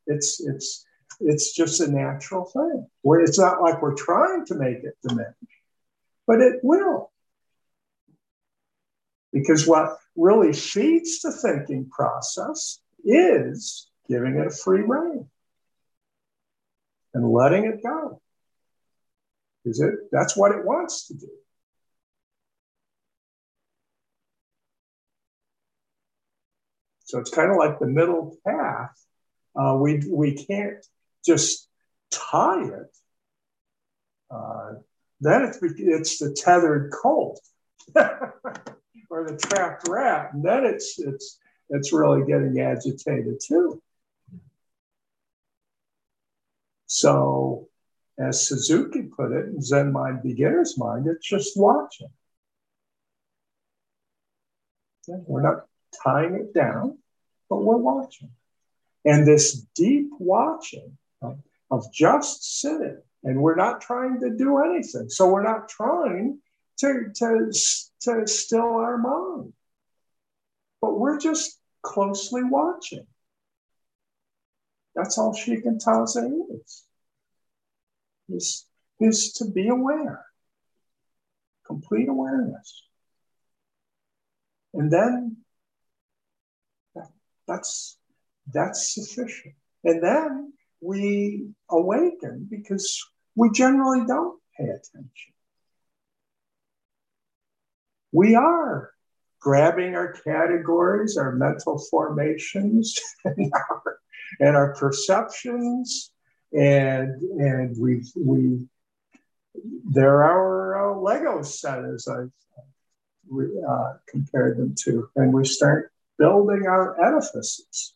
It's 0.07 0.39
it's 0.39 0.85
it's 1.19 1.53
just 1.53 1.81
a 1.81 1.91
natural 1.91 2.45
thing. 2.45 2.87
Where 3.01 3.21
it's 3.21 3.39
not 3.39 3.61
like 3.61 3.81
we're 3.81 3.95
trying 3.95 4.45
to 4.47 4.55
make 4.55 4.83
it 4.83 4.97
diminish, 5.07 5.33
but 6.27 6.41
it 6.41 6.59
will. 6.63 7.11
Because 9.33 9.67
what 9.67 9.97
really 10.15 10.53
feeds 10.53 11.21
the 11.21 11.31
thinking 11.31 11.89
process 11.89 12.79
is 13.03 13.89
giving 14.07 14.37
it 14.37 14.47
a 14.47 14.51
free 14.51 14.81
rein 14.81 15.27
and 17.15 17.27
letting 17.31 17.65
it 17.65 17.81
go. 17.81 18.21
Is 19.63 19.79
it? 19.79 19.93
That's 20.11 20.37
what 20.37 20.51
it 20.51 20.63
wants 20.63 21.07
to 21.07 21.15
do. 21.15 21.29
So 27.05 27.19
it's 27.19 27.31
kind 27.31 27.49
of 27.49 27.57
like 27.57 27.79
the 27.79 27.87
middle 27.87 28.37
path. 28.45 28.91
Uh, 29.55 29.77
we 29.79 30.03
we 30.11 30.35
can't 30.35 30.85
just 31.25 31.67
tie 32.11 32.63
it. 32.63 32.95
Uh, 34.29 34.73
then 35.21 35.43
it's 35.43 35.59
it's 35.61 36.19
the 36.19 36.33
tethered 36.33 36.91
colt 36.91 37.39
or 37.95 39.25
the 39.25 39.37
trapped 39.41 39.87
rat, 39.87 40.33
and 40.33 40.43
then 40.43 40.65
it's 40.65 40.99
it's 40.99 41.39
it's 41.69 41.93
really 41.93 42.25
getting 42.27 42.59
agitated 42.59 43.39
too. 43.41 43.81
So, 46.95 47.67
as 48.17 48.47
Suzuki 48.47 49.01
put 49.01 49.33
it, 49.33 49.61
Zen 49.61 49.91
mind, 49.91 50.23
beginner's 50.23 50.77
mind, 50.77 51.07
it's 51.07 51.27
just 51.27 51.57
watching. 51.57 52.07
We're 55.05 55.41
not 55.41 55.65
tying 56.05 56.35
it 56.35 56.53
down, 56.53 56.97
but 57.49 57.65
we're 57.65 57.75
watching. 57.75 58.29
And 59.03 59.27
this 59.27 59.65
deep 59.75 60.07
watching 60.19 60.97
of, 61.21 61.37
of 61.69 61.91
just 61.91 62.61
sitting 62.61 63.01
And 63.25 63.41
we're 63.41 63.55
not 63.55 63.81
trying 63.81 64.21
to 64.21 64.29
do 64.29 64.59
anything. 64.59 65.09
So 65.09 65.29
we're 65.29 65.43
not 65.43 65.67
trying 65.67 66.39
to, 66.79 67.11
to, 67.13 67.51
to 68.03 68.25
still 68.25 68.75
our 68.77 68.97
mind. 68.97 69.51
But 70.79 70.97
we're 70.97 71.19
just 71.19 71.59
closely 71.81 72.43
watching. 72.43 73.05
That's 74.95 75.17
all 75.17 75.33
shikantaza 75.33 76.31
is. 76.55 76.84
Is, 78.29 78.65
is 78.99 79.33
to 79.33 79.45
be 79.45 79.67
aware. 79.67 80.25
Complete 81.65 82.09
awareness. 82.09 82.83
And 84.73 84.91
then 84.91 85.37
that, 86.95 87.07
that's 87.47 87.97
that's 88.51 88.93
sufficient. 88.93 89.55
And 89.83 90.03
then 90.03 90.53
we 90.81 91.47
awaken 91.69 92.47
because 92.49 93.03
we 93.35 93.49
generally 93.51 94.05
don't 94.07 94.39
pay 94.57 94.65
attention. 94.65 95.33
We 98.11 98.35
are 98.35 98.91
grabbing 99.39 99.95
our 99.95 100.13
categories, 100.13 101.17
our 101.17 101.33
mental 101.33 101.77
formations, 101.91 102.97
and 103.25 103.51
our, 103.53 103.99
and 104.39 104.55
our 104.55 104.73
perceptions, 104.75 106.11
and 106.55 107.21
and 107.21 107.77
we 107.77 108.03
we 108.15 108.67
they're 109.91 110.23
our 110.23 110.93
uh, 110.93 110.99
Lego 110.99 111.41
set 111.43 111.83
as 111.85 112.07
I've 112.07 112.31
uh, 113.67 113.93
compared 114.07 114.57
them 114.57 114.75
to, 114.83 115.09
and 115.15 115.33
we 115.33 115.45
start 115.45 115.91
building 116.17 116.65
our 116.67 116.99
edifices, 117.03 117.93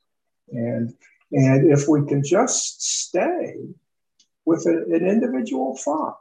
and 0.51 0.93
and 1.31 1.71
if 1.71 1.87
we 1.87 2.05
can 2.05 2.23
just 2.23 2.81
stay 2.81 3.55
with 4.45 4.65
a, 4.65 4.95
an 4.95 5.07
individual 5.07 5.77
thought, 5.77 6.19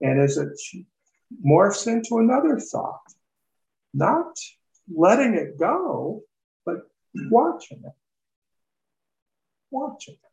and 0.00 0.20
as 0.20 0.36
it 0.36 0.58
morphs 1.44 1.86
into 1.86 2.18
another 2.18 2.58
thought, 2.58 3.00
not 3.94 4.36
letting 4.92 5.34
it 5.34 5.58
go, 5.58 6.22
but 6.66 6.76
watching 7.14 7.82
it. 7.86 7.92
Watching 9.70 10.14
it. 10.14 10.31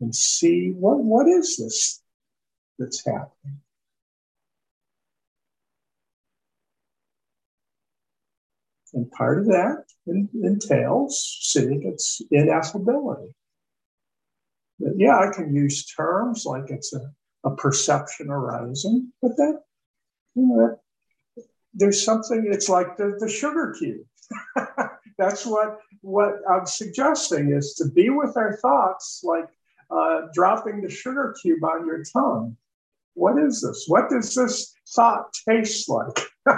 And 0.00 0.14
see 0.14 0.70
what, 0.70 0.98
what 0.98 1.26
is 1.26 1.56
this 1.56 2.02
that's 2.78 3.04
happening? 3.04 3.60
And 8.92 9.10
part 9.10 9.38
of 9.38 9.46
that 9.46 9.84
entails 10.06 11.38
seeing 11.42 11.82
its 11.84 12.22
ineffability. 12.32 13.32
But 14.78 14.92
yeah, 14.96 15.18
I 15.18 15.32
can 15.34 15.54
use 15.54 15.86
terms 15.86 16.44
like 16.46 16.70
it's 16.70 16.94
a, 16.94 17.12
a 17.44 17.54
perception 17.56 18.30
arising, 18.30 19.12
but 19.20 19.36
that, 19.36 19.60
you 20.34 20.46
know, 20.46 20.80
there's 21.74 22.02
something, 22.02 22.46
it's 22.50 22.68
like 22.68 22.96
the, 22.96 23.16
the 23.18 23.28
sugar 23.28 23.74
cube. 23.78 24.06
That's 25.18 25.44
what, 25.44 25.78
what 26.00 26.36
I'm 26.48 26.66
suggesting 26.66 27.52
is 27.52 27.74
to 27.74 27.88
be 27.90 28.10
with 28.10 28.36
our 28.36 28.56
thoughts 28.56 29.22
like 29.24 29.48
uh, 29.90 30.22
dropping 30.32 30.80
the 30.80 30.90
sugar 30.90 31.34
cube 31.40 31.62
on 31.64 31.86
your 31.86 32.02
tongue. 32.04 32.56
What 33.14 33.38
is 33.38 33.62
this? 33.62 33.84
What 33.86 34.10
does 34.10 34.34
this 34.34 34.74
thought 34.94 35.32
taste 35.48 35.88
like? 35.88 36.26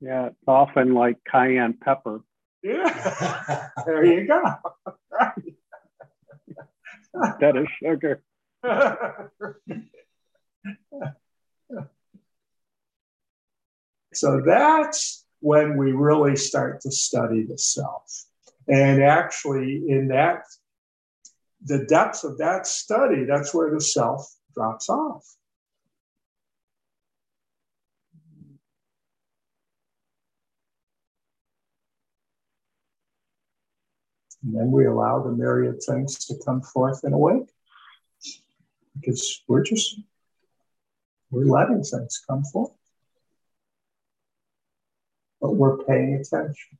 Yeah, 0.00 0.26
it's 0.26 0.36
often 0.46 0.94
like 0.94 1.16
cayenne 1.24 1.74
pepper. 1.80 2.20
Yeah, 2.62 3.70
there 3.86 4.04
you 4.04 4.26
go. 4.26 4.42
Instead 7.14 7.56
of 7.56 7.66
sugar. 7.82 8.22
so 14.12 14.42
that's 14.44 15.24
when 15.40 15.78
we 15.78 15.92
really 15.92 16.36
start 16.36 16.82
to 16.82 16.90
study 16.90 17.44
the 17.44 17.56
self. 17.56 18.26
And 18.68 19.02
actually, 19.02 19.84
in 19.88 20.08
that, 20.08 20.44
the 21.64 21.84
depth 21.84 22.24
of 22.24 22.38
that 22.38 22.66
study, 22.66 23.24
that's 23.24 23.54
where 23.54 23.70
the 23.72 23.80
self 23.80 24.26
drops 24.54 24.88
off. 24.88 25.24
And 34.42 34.54
then 34.54 34.70
we 34.70 34.86
allow 34.86 35.22
the 35.22 35.32
myriad 35.32 35.82
things 35.82 36.24
to 36.26 36.34
come 36.44 36.60
forth 36.60 37.02
and 37.02 37.14
awake. 37.14 37.48
Because 38.94 39.42
we're 39.48 39.62
just, 39.62 40.00
we're 41.30 41.44
letting 41.44 41.82
things 41.82 42.22
come 42.28 42.44
forth. 42.44 42.72
But 45.40 45.54
we're 45.54 45.78
paying 45.84 46.14
attention. 46.14 46.78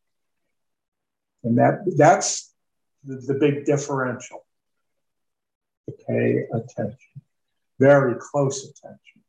And 1.46 1.58
that 1.58 1.78
that's 1.96 2.52
the, 3.04 3.16
the 3.18 3.34
big 3.34 3.64
differential. 3.64 4.44
To 5.88 5.94
pay 6.08 6.42
attention. 6.52 7.22
Very 7.78 8.16
close 8.18 8.64
attention. 8.64 9.22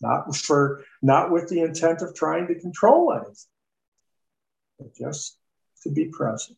Not 0.00 0.36
for 0.36 0.84
not 1.02 1.32
with 1.32 1.48
the 1.48 1.62
intent 1.62 2.02
of 2.02 2.14
trying 2.14 2.46
to 2.46 2.54
control 2.54 3.12
anything, 3.12 3.34
but 4.78 4.94
just 4.94 5.36
to 5.82 5.90
be 5.90 6.04
present. 6.04 6.56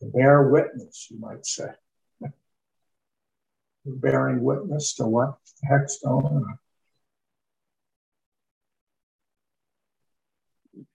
To 0.00 0.06
bear 0.06 0.50
witness, 0.50 1.06
you 1.10 1.18
might 1.18 1.46
say. 1.46 1.70
bearing 3.86 4.44
witness 4.44 4.94
to 4.96 5.06
what 5.06 5.38
the 5.62 5.68
heck's 5.68 6.00
going 6.04 6.26
on. 6.26 6.58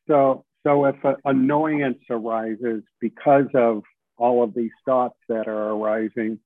So, 0.07 0.45
so 0.63 0.85
if 0.85 1.03
an 1.03 1.15
annoyance 1.25 2.03
arises 2.09 2.83
because 2.99 3.47
of 3.53 3.83
all 4.17 4.43
of 4.43 4.53
these 4.53 4.71
thoughts 4.85 5.17
that 5.29 5.47
are 5.47 5.69
arising, 5.71 6.39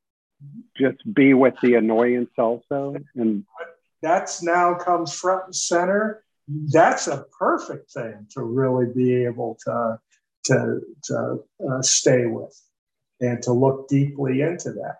just 0.77 0.97
be 1.13 1.33
with 1.33 1.55
the 1.61 1.75
annoyance 1.75 2.31
also, 2.37 2.95
and 3.15 3.45
that's 4.01 4.41
now 4.41 4.75
comes 4.75 5.13
front 5.13 5.45
and 5.45 5.55
center. 5.55 6.23
That's 6.47 7.07
a 7.07 7.25
perfect 7.37 7.91
thing 7.91 8.25
to 8.31 8.43
really 8.43 8.91
be 8.93 9.25
able 9.25 9.57
to 9.65 9.99
to, 10.45 10.79
to 11.03 11.43
uh, 11.69 11.81
stay 11.81 12.25
with 12.25 12.59
and 13.19 13.41
to 13.43 13.51
look 13.51 13.89
deeply 13.89 14.41
into 14.41 14.71
that. 14.71 14.99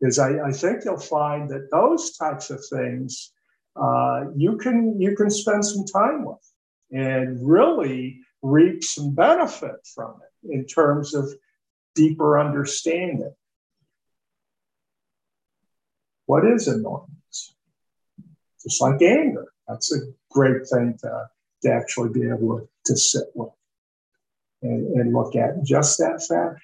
Because 0.00 0.18
I, 0.18 0.40
I 0.40 0.52
think 0.52 0.84
you'll 0.84 0.98
find 0.98 1.48
that 1.50 1.70
those 1.70 2.16
types 2.16 2.50
of 2.50 2.60
things 2.66 3.32
uh, 3.76 4.24
you 4.34 4.56
can 4.56 4.98
you 5.00 5.14
can 5.14 5.30
spend 5.30 5.64
some 5.64 5.84
time 5.84 6.24
with 6.24 6.40
and 6.90 7.38
really 7.46 8.20
reap 8.42 8.84
some 8.84 9.14
benefit 9.14 9.86
from 9.94 10.14
it 10.22 10.54
in 10.54 10.66
terms 10.66 11.14
of 11.14 11.28
deeper 11.94 12.38
understanding. 12.38 13.34
What 16.26 16.44
is 16.46 16.68
annoyance? 16.68 17.54
Just 18.62 18.80
like 18.80 19.00
anger. 19.02 19.46
That's 19.68 19.94
a 19.94 20.00
great 20.30 20.66
thing 20.68 20.98
to, 21.02 21.26
to 21.62 21.72
actually 21.72 22.10
be 22.10 22.28
able 22.28 22.68
to, 22.84 22.96
sit 22.96 23.24
with 23.34 23.50
and, 24.62 24.86
and 24.96 25.12
look 25.12 25.34
at 25.34 25.62
just 25.64 25.98
that 25.98 26.24
fashion. 26.28 26.60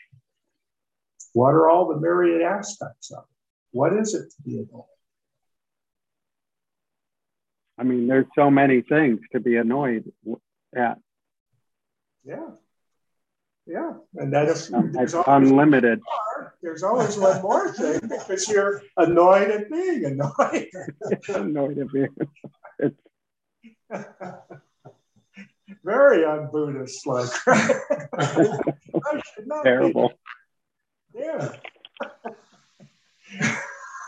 What 1.33 1.51
are 1.51 1.69
all 1.69 1.89
the 1.89 1.99
myriad 1.99 2.43
aspects 2.43 3.11
of 3.11 3.25
it? 3.25 3.77
What 3.77 3.93
is 3.95 4.15
it 4.15 4.31
to 4.31 4.43
be 4.43 4.59
annoyed? 4.59 4.85
I 7.79 7.85
mean, 7.85 8.07
there's 8.07 8.27
so 8.35 8.51
many 8.51 8.83
things 8.83 9.21
to 9.33 9.41
be 9.41 9.57
annoyed 9.57 10.11
at. 10.75 10.99
Yeah. 12.25 12.51
Yeah. 13.67 13.93
And 14.17 14.33
that 14.33 14.49
is 14.49 14.73
um, 14.73 14.93
there's 14.93 15.15
unlimited. 15.15 16.01
More, 16.01 16.55
there's 16.63 16.83
always 16.83 17.17
one 17.17 17.41
more 17.43 17.73
thing 17.73 18.01
because 18.09 18.49
you're 18.49 18.83
annoyed 18.97 19.51
at 19.51 19.71
being 19.71 20.05
annoyed. 20.05 20.69
annoyed 21.29 21.79
at 21.79 21.93
being 21.93 22.09
annoyed. 22.19 22.97
very 25.85 26.25
un-Buddhist 26.25 27.07
like. 27.07 27.31
Terrible. 29.65 30.13
Be. 31.15 31.21
Yeah. 31.21 31.53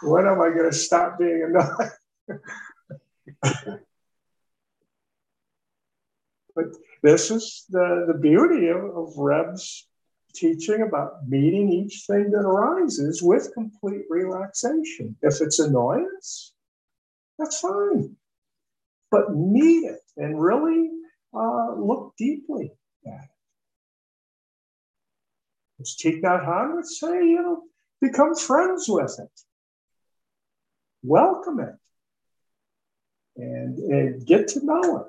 when 0.03 0.27
am 0.27 0.41
I 0.41 0.51
going 0.51 0.71
to 0.71 0.73
stop 0.73 1.19
being 1.19 1.45
annoyed? 1.45 2.41
But 6.57 6.67
this 7.03 7.31
is 7.31 7.65
the, 7.71 8.05
the 8.09 8.19
beauty 8.19 8.69
of, 8.69 8.83
of 8.97 9.19
Reb's 9.19 9.87
teaching 10.35 10.83
about 10.83 11.29
meeting 11.29 11.71
each 11.71 12.05
thing 12.07 12.31
that 12.31 12.41
arises 12.41 13.23
with 13.23 13.53
complete 13.55 14.03
relaxation. 14.11 15.17
If 15.23 15.41
it's 15.41 15.59
annoyance, 15.59 16.53
that's 17.39 17.61
fine. 17.61 18.17
but 19.11 19.35
meet 19.35 19.85
it 19.85 20.01
and 20.17 20.41
really 20.41 20.91
uh, 21.33 21.75
look 21.77 22.15
deeply 22.19 22.73
at 23.07 23.13
it. 23.13 23.31
As 25.81 25.97
Thich 26.03 26.21
Nhat 26.23 26.45
Hanh 26.47 26.75
would 26.75 26.87
say, 26.87 27.25
you 27.27 27.43
know, 27.43 27.63
become 28.01 28.35
friends 28.35 28.87
with 28.89 29.17
it, 29.21 29.31
welcome 31.03 31.61
it, 31.61 31.75
and, 33.37 33.79
and 33.79 34.27
get 34.27 34.49
to 34.49 34.65
know 34.65 34.99
it. 34.99 35.07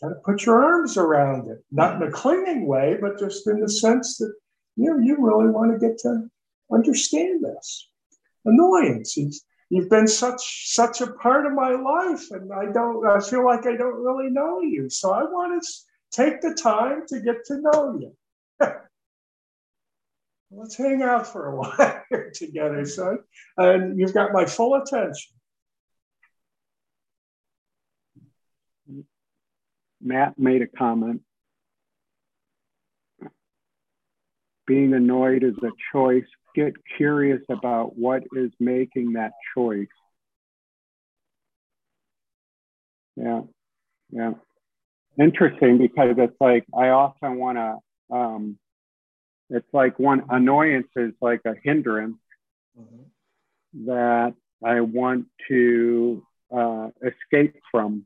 Kind 0.00 0.14
of 0.14 0.22
put 0.22 0.44
your 0.44 0.62
arms 0.62 0.96
around 0.96 1.48
it, 1.48 1.64
not 1.70 1.96
in 1.96 2.08
a 2.08 2.10
clinging 2.10 2.66
way, 2.66 2.98
but 3.00 3.18
just 3.18 3.46
in 3.46 3.60
the 3.60 3.68
sense 3.68 4.18
that 4.18 4.32
you 4.76 4.90
know 4.90 4.98
you 4.98 5.16
really 5.18 5.50
want 5.50 5.72
to 5.72 5.78
get 5.86 5.98
to 6.00 6.28
understand 6.70 7.42
this. 7.42 7.88
Annoyance. 8.44 9.16
you've 9.70 9.88
been 9.88 10.06
such 10.06 10.72
such 10.72 11.00
a 11.00 11.12
part 11.12 11.46
of 11.46 11.52
my 11.52 11.70
life, 11.70 12.30
and 12.30 12.52
I 12.52 12.70
don't. 12.72 13.06
I 13.06 13.20
feel 13.20 13.44
like 13.44 13.66
I 13.66 13.76
don't 13.76 14.04
really 14.04 14.30
know 14.30 14.60
you, 14.60 14.90
so 14.90 15.12
I 15.12 15.22
want 15.22 15.62
to 15.62 15.68
take 16.10 16.40
the 16.42 16.54
time 16.54 17.06
to 17.08 17.20
get 17.20 17.44
to 17.46 17.60
know 17.60 17.98
you. 17.98 18.14
Let's 20.50 20.76
hang 20.76 21.02
out 21.02 21.26
for 21.26 21.46
a 21.46 21.56
while 21.56 22.02
together, 22.34 22.84
son. 22.84 23.18
And 23.56 23.98
you've 23.98 24.14
got 24.14 24.32
my 24.32 24.44
full 24.44 24.74
attention. 24.74 25.35
Matt 30.06 30.38
made 30.38 30.62
a 30.62 30.68
comment. 30.68 31.20
Being 34.64 34.94
annoyed 34.94 35.42
is 35.42 35.56
a 35.62 35.70
choice. 35.92 36.24
Get 36.54 36.74
curious 36.96 37.42
about 37.50 37.98
what 37.98 38.22
is 38.34 38.52
making 38.60 39.14
that 39.14 39.32
choice. 39.54 39.88
Yeah, 43.16 43.42
yeah. 44.10 44.32
Interesting 45.18 45.78
because 45.78 46.14
it's 46.18 46.36
like 46.40 46.64
I 46.76 46.88
often 46.90 47.38
want 47.38 47.58
to. 47.58 48.16
Um, 48.16 48.58
it's 49.50 49.66
like 49.72 49.98
one 49.98 50.24
annoyance 50.28 50.88
is 50.94 51.12
like 51.20 51.40
a 51.44 51.54
hindrance 51.62 52.18
mm-hmm. 52.78 53.86
that 53.86 54.34
I 54.64 54.80
want 54.82 55.26
to 55.48 56.24
uh, 56.56 56.88
escape 57.02 57.56
from. 57.72 58.04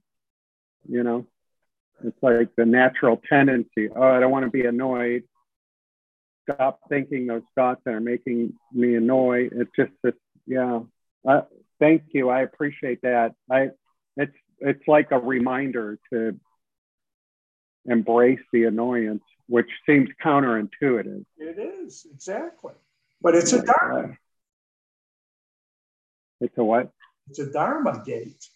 You 0.89 1.03
know, 1.03 1.27
it's 2.05 2.23
like 2.23 2.49
the 2.57 2.67
natural 2.67 3.21
tendency. 3.29 3.89
Oh, 3.95 4.03
I 4.03 4.21
don't 4.21 4.31
want 4.31 4.45
to 4.45 4.51
be 4.51 4.65
annoyed. 4.65 5.25
Stop 6.51 6.81
thinking 6.89 7.27
those 7.27 7.43
thoughts 7.55 7.81
that 7.85 7.95
are 7.95 8.01
making 8.01 8.55
me 8.73 8.97
annoyed. 8.97 9.53
It's 9.55 9.71
just 9.77 9.93
this, 10.03 10.15
yeah. 10.47 10.81
Uh, 11.27 11.43
thank 11.79 12.03
you. 12.13 12.29
I 12.31 12.43
appreciate 12.43 13.03
that. 13.03 13.35
I, 13.51 13.71
it's 14.17 14.37
it's 14.59 14.87
like 14.87 15.11
a 15.11 15.19
reminder 15.19 15.99
to 16.13 16.39
embrace 17.87 18.41
the 18.53 18.65
annoyance, 18.65 19.23
which 19.47 19.69
seems 19.87 20.09
counterintuitive. 20.25 21.25
It 21.39 21.59
is 21.59 22.07
exactly, 22.13 22.75
but 23.23 23.35
it's 23.35 23.53
a 23.53 23.63
dharma. 23.63 24.17
It's 26.41 26.57
a 26.57 26.65
what? 26.65 26.91
It's 27.29 27.39
a 27.39 27.51
dharma 27.51 28.03
gate 28.05 28.49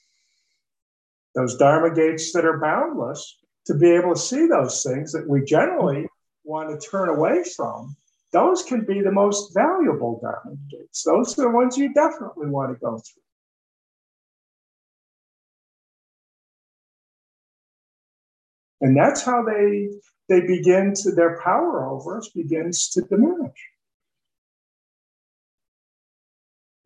those 1.35 1.57
Dharma 1.57 1.95
gates 1.95 2.33
that 2.33 2.45
are 2.45 2.59
boundless, 2.59 3.39
to 3.67 3.75
be 3.75 3.91
able 3.91 4.15
to 4.15 4.21
see 4.21 4.47
those 4.47 4.83
things 4.83 5.13
that 5.13 5.29
we 5.29 5.43
generally 5.45 6.07
want 6.45 6.69
to 6.69 6.89
turn 6.89 7.09
away 7.09 7.43
from, 7.57 7.97
those 8.33 8.63
can 8.63 8.85
be 8.85 9.01
the 9.01 9.13
most 9.13 9.55
valuable 9.55 10.21
Dharma 10.21 10.57
gates. 10.71 11.03
Those 11.03 11.39
are 11.39 11.43
the 11.43 11.51
ones 11.51 11.79
you 11.79 11.93
definitely 11.95 12.49
want 12.49 12.73
to 12.73 12.81
go 12.81 12.99
through. 12.99 13.23
And 18.81 18.97
that's 18.97 19.23
how 19.25 19.43
they 19.43 19.89
they 20.29 20.41
begin 20.41 20.95
to 20.95 21.13
their 21.13 21.41
power 21.43 21.87
over 21.89 22.19
us 22.19 22.29
begins 22.29 22.89
to 22.91 23.03
diminish. 23.03 23.71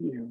Yeah. 0.00 0.26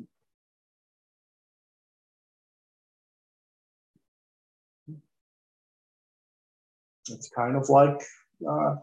It's 7.10 7.30
kind 7.30 7.56
of 7.56 7.70
like 7.70 8.02
uh, 8.48 8.76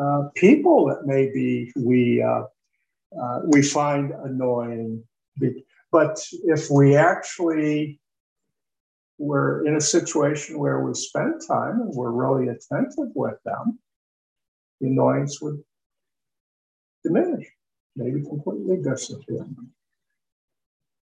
uh, 0.00 0.28
people 0.34 0.86
that 0.86 1.06
maybe 1.06 1.72
we 1.76 2.22
uh, 2.22 2.44
we 3.44 3.62
find 3.62 4.12
annoying, 4.24 5.02
but 5.92 6.18
if 6.44 6.70
we 6.70 6.96
actually 6.96 8.00
were 9.18 9.64
in 9.66 9.76
a 9.76 9.80
situation 9.80 10.58
where 10.58 10.80
we 10.82 10.92
spend 10.94 11.40
time 11.46 11.80
and 11.80 11.94
we're 11.94 12.10
really 12.10 12.48
attentive 12.48 13.10
with 13.14 13.38
them, 13.44 13.78
the 14.80 14.88
annoyance 14.88 15.40
would 15.40 15.62
diminish, 17.04 17.46
maybe 17.94 18.22
completely 18.22 18.76
disappear. 18.82 19.46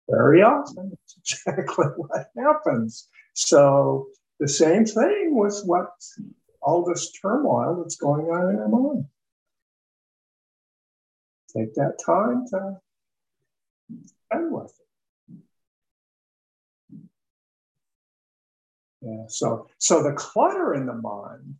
Very 0.09 0.41
often, 0.41 0.91
it's 0.93 1.17
exactly 1.47 1.85
what 1.97 2.27
happens. 2.37 3.07
So 3.33 4.07
the 4.39 4.47
same 4.47 4.85
thing 4.85 5.35
with 5.35 5.61
what 5.65 5.91
all 6.69 6.85
this 6.85 7.11
turmoil 7.11 7.81
that's 7.81 7.95
going 7.95 8.27
on 8.27 8.53
in 8.53 8.59
our 8.59 8.67
mind. 8.67 9.05
Take 11.55 11.73
that 11.75 11.97
time 12.05 12.45
to 12.51 12.79
spend 14.05 14.51
with 14.51 14.71
it. 14.79 15.35
Yeah, 19.01 19.23
so 19.27 19.67
so 19.79 20.03
the 20.03 20.13
clutter 20.13 20.75
in 20.75 20.85
the 20.85 20.93
mind 20.93 21.55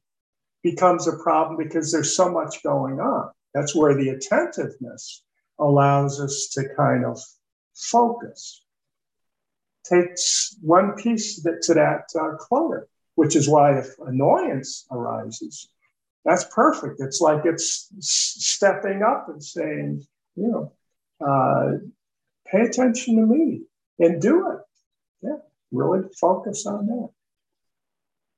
becomes 0.62 1.08
a 1.08 1.18
problem 1.18 1.58
because 1.58 1.92
there's 1.92 2.16
so 2.16 2.30
much 2.30 2.62
going 2.62 3.00
on. 3.00 3.32
That's 3.56 3.76
where 3.76 3.96
the 3.96 4.10
attentiveness 4.10 5.24
allows 5.58 6.22
us 6.22 6.50
to 6.54 6.70
kind 6.76 7.04
of 7.06 7.20
focus. 7.74 8.64
Takes 9.86 10.56
one 10.62 10.94
piece 10.94 11.42
to 11.42 11.74
that 11.74 12.04
uh, 12.14 12.36
clutter 12.38 12.88
which 13.20 13.36
is 13.36 13.50
why 13.50 13.78
if 13.78 14.00
annoyance 14.08 14.88
arises, 14.92 15.68
that's 16.24 16.46
perfect. 16.46 17.02
It's 17.02 17.20
like 17.20 17.42
it's 17.44 17.92
stepping 18.00 19.04
up 19.04 19.28
and 19.28 19.44
saying, 19.44 20.08
you 20.38 20.48
know, 20.48 20.72
uh, 21.20 21.80
pay 22.50 22.62
attention 22.62 23.18
to 23.18 23.26
me 23.26 23.64
and 24.00 24.22
do 24.22 24.50
it. 24.52 24.60
Yeah, 25.22 25.40
really 25.70 26.08
focus 26.18 26.66
on 26.66 26.88
that. 26.88 27.10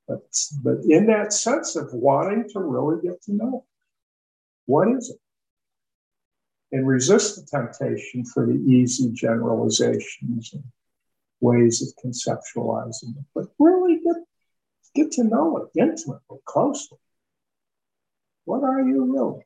But, 0.08 0.22
but 0.64 0.78
in 0.90 1.06
that 1.06 1.32
sense 1.32 1.76
of 1.76 1.94
wanting 1.94 2.49
to 2.49 2.60
really 2.60 3.03
get 3.03 3.22
to 3.26 3.34
know 3.36 3.66
what 4.66 4.88
is 4.88 5.12
it? 5.12 5.20
And 6.76 6.88
resist 6.88 7.36
the 7.36 7.45
temptation 7.45 8.26
for 8.26 8.48
the 8.48 8.53
easy 8.53 9.12
generalizations 9.12 10.53
and 10.53 10.64
ways 11.40 11.84
of 11.84 12.03
conceptualizing 12.03 13.16
it, 13.16 13.26
but 13.36 13.45
really 13.60 13.99
get 14.03 14.16
Get 14.93 15.11
to 15.13 15.23
know 15.23 15.57
it 15.57 15.80
intimately, 15.80 16.39
closely. 16.45 16.97
What 18.45 18.63
are 18.63 18.81
you 18.81 19.05
really? 19.05 19.45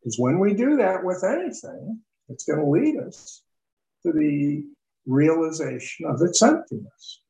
Because 0.00 0.18
when 0.18 0.38
we 0.38 0.54
do 0.54 0.76
that 0.76 1.04
with 1.04 1.24
anything, 1.24 2.00
it's 2.28 2.44
going 2.44 2.60
to 2.60 2.66
lead 2.66 2.98
us 2.98 3.42
to 4.04 4.12
the 4.12 4.64
realization 5.06 6.06
of 6.06 6.20
its 6.22 6.42
emptiness. 6.42 7.20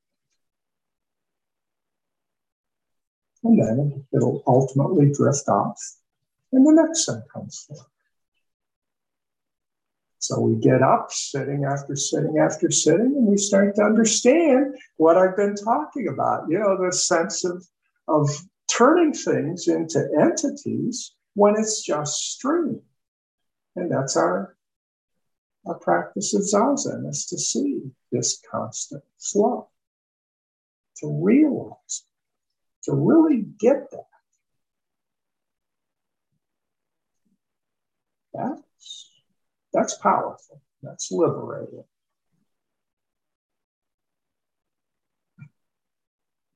And 3.45 3.61
then 3.61 4.05
it'll 4.13 4.43
ultimately 4.47 5.13
drift 5.13 5.49
off, 5.49 5.79
and 6.53 6.67
the 6.67 6.73
next 6.73 7.07
thing 7.07 7.23
comes 7.33 7.65
forth. 7.69 7.87
So 10.27 10.41
we 10.41 10.57
get 10.57 10.81
up 10.81 11.13
sitting 11.13 11.67
after 11.67 11.95
sitting 11.95 12.39
after 12.39 12.71
sitting, 12.71 13.15
and 13.15 13.27
we 13.27 13.37
start 13.37 13.75
to 13.75 13.83
understand 13.83 14.75
what 14.97 15.19
I've 15.19 15.37
been 15.37 15.55
talking 15.55 16.09
about. 16.09 16.49
You 16.49 16.61
know, 16.61 16.83
the 16.83 16.93
sense 16.93 17.45
of, 17.45 17.63
of 18.09 18.31
turning 18.67 19.13
things 19.13 19.69
into 19.69 20.09
entities 20.19 21.13
when 21.35 21.57
it's 21.59 21.83
just 21.83 22.33
stream. 22.33 22.81
And 23.77 23.93
that's 23.93 24.17
our, 24.17 24.57
our 25.67 25.79
practice 25.79 26.33
of 26.33 26.41
Zazen 26.41 27.07
is 27.07 27.27
to 27.27 27.37
see 27.37 27.83
this 28.11 28.41
constant 28.51 29.05
flow, 29.19 29.69
to 31.03 31.21
realize, 31.23 32.05
to 32.85 32.95
really 32.95 33.45
get 33.59 33.91
that. 33.91 34.07
That's 38.33 38.64
that's 39.75 39.99
powerful. 39.99 40.63
That's 40.83 41.11
liberating. 41.11 41.85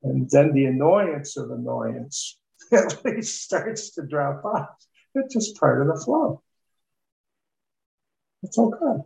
And 0.02 0.30
then 0.30 0.52
the 0.52 0.66
annoyance 0.66 1.36
of 1.36 1.50
annoyance 1.50 2.38
at 2.72 3.04
least 3.04 3.42
starts 3.42 3.90
to 3.94 4.06
drop 4.06 4.44
off. 4.44 4.68
It's 5.14 5.34
just 5.34 5.58
part 5.58 5.82
of 5.82 5.88
the 5.88 6.02
flow. 6.02 6.42
It's 8.42 8.58
okay. 8.58 9.02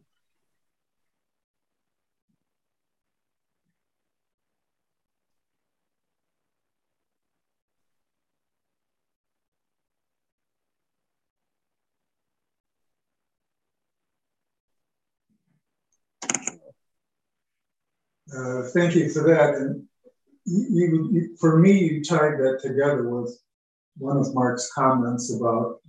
Uh, 18.36 18.62
thank 18.74 18.94
you 18.94 19.08
for 19.10 19.22
that. 19.24 19.54
And 19.54 19.84
you, 20.44 21.08
you, 21.12 21.36
for 21.40 21.58
me, 21.58 21.72
you 21.78 22.04
tied 22.04 22.38
that 22.38 22.60
together 22.62 23.08
with 23.08 23.38
one 23.98 24.16
of 24.16 24.34
Mark's 24.34 24.70
comments 24.72 25.34
about 25.34 25.80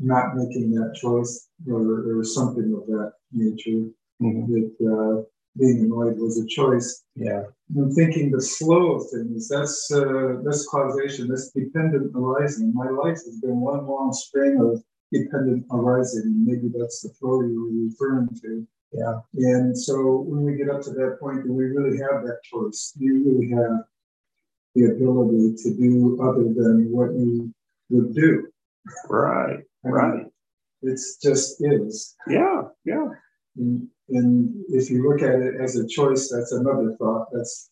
not 0.00 0.36
making 0.36 0.72
that 0.72 0.94
choice 0.94 1.48
or, 1.68 2.18
or 2.18 2.24
something 2.24 2.72
of 2.74 2.86
that 2.86 3.12
nature. 3.32 3.88
Mm-hmm. 4.22 4.52
That 4.52 4.72
uh, 4.86 5.22
being 5.58 5.80
annoyed 5.80 6.18
was 6.18 6.38
a 6.38 6.46
choice. 6.46 7.02
Yeah. 7.14 7.42
I'm 7.76 7.92
thinking 7.92 8.30
the 8.30 8.40
flow 8.40 8.96
of 8.96 9.10
things. 9.10 9.48
That's 9.48 9.90
uh, 9.90 10.40
that's 10.44 10.66
causation. 10.68 11.28
That's 11.28 11.50
dependent 11.50 12.12
arising. 12.14 12.72
My 12.74 12.88
life 12.88 13.18
has 13.24 13.38
been 13.42 13.60
one 13.60 13.86
long 13.86 14.12
string 14.12 14.60
of 14.60 14.82
dependent 15.12 15.66
arising. 15.70 16.44
Maybe 16.44 16.70
that's 16.76 17.00
the 17.00 17.10
flow 17.18 17.42
you 17.42 17.60
were 17.62 17.88
referring 17.88 18.28
to. 18.42 18.66
Yeah. 18.92 19.20
And 19.36 19.78
so 19.78 20.24
when 20.26 20.44
we 20.44 20.56
get 20.56 20.68
up 20.68 20.82
to 20.82 20.90
that 20.90 21.18
point, 21.20 21.44
do 21.44 21.52
we 21.52 21.64
really 21.66 21.98
have 21.98 22.24
that 22.24 22.40
choice? 22.44 22.92
Do 22.98 23.04
you 23.04 23.24
really 23.24 23.50
have 23.50 23.84
the 24.74 24.84
ability 24.94 25.54
to 25.62 25.74
do 25.74 26.20
other 26.22 26.44
than 26.44 26.90
what 26.90 27.12
you 27.12 27.52
would 27.90 28.14
do? 28.14 28.48
Right. 29.08 29.60
I 29.84 29.88
mean, 29.88 29.94
right. 29.94 30.26
It's 30.82 31.16
just 31.22 31.56
is. 31.60 32.14
Yeah. 32.28 32.62
Yeah. 32.84 33.08
And, 33.56 33.88
and 34.08 34.54
if 34.68 34.90
you 34.90 35.08
look 35.08 35.22
at 35.22 35.40
it 35.40 35.60
as 35.60 35.76
a 35.76 35.86
choice, 35.86 36.28
that's 36.28 36.52
another 36.52 36.96
thought. 36.98 37.28
That's 37.32 37.70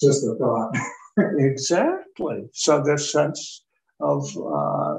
just 0.00 0.24
a 0.24 0.34
thought. 0.36 0.76
exactly. 1.38 2.48
So 2.52 2.82
this 2.82 3.10
sense 3.10 3.64
of, 4.00 4.28
uh, 4.36 4.98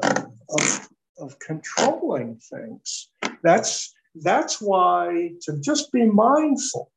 of 0.49 0.87
of 1.19 1.37
controlling 1.39 2.39
things. 2.51 3.09
That's 3.43 3.93
that's 4.21 4.61
why 4.61 5.31
to 5.43 5.59
just 5.59 5.91
be 5.91 6.05
mindful. 6.05 6.91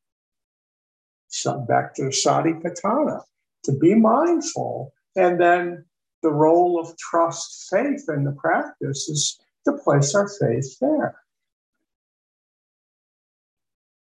So 1.29 1.61
back 1.61 1.95
to 1.95 2.03
Satipatthana, 2.03 3.23
to 3.65 3.73
be 3.73 3.95
mindful, 3.95 4.93
and 5.17 5.41
then 5.41 5.85
the 6.23 6.31
role 6.31 6.79
of 6.79 6.97
trust, 6.99 7.69
faith 7.71 8.05
in 8.09 8.25
the 8.25 8.33
practice 8.33 9.09
is 9.09 9.39
to 9.65 9.73
place 9.73 10.15
our 10.15 10.29
faith 10.29 10.79
there. 10.81 11.17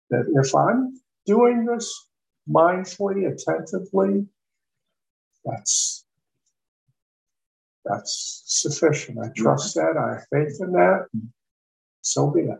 That 0.10 0.26
if 0.44 0.56
I'm 0.56 1.00
doing 1.26 1.66
this 1.66 2.10
mindfully, 2.50 3.32
attentively, 3.32 4.26
that's 5.46 6.06
that's 7.86 8.44
sufficient. 8.46 9.20
I 9.20 9.30
trust 9.36 9.76
that. 9.76 9.98
I 9.98 10.16
have 10.16 10.28
faith 10.32 10.58
in 10.60 10.72
that. 10.74 11.08
So 12.02 12.30
be 12.30 12.42
it. 12.42 12.60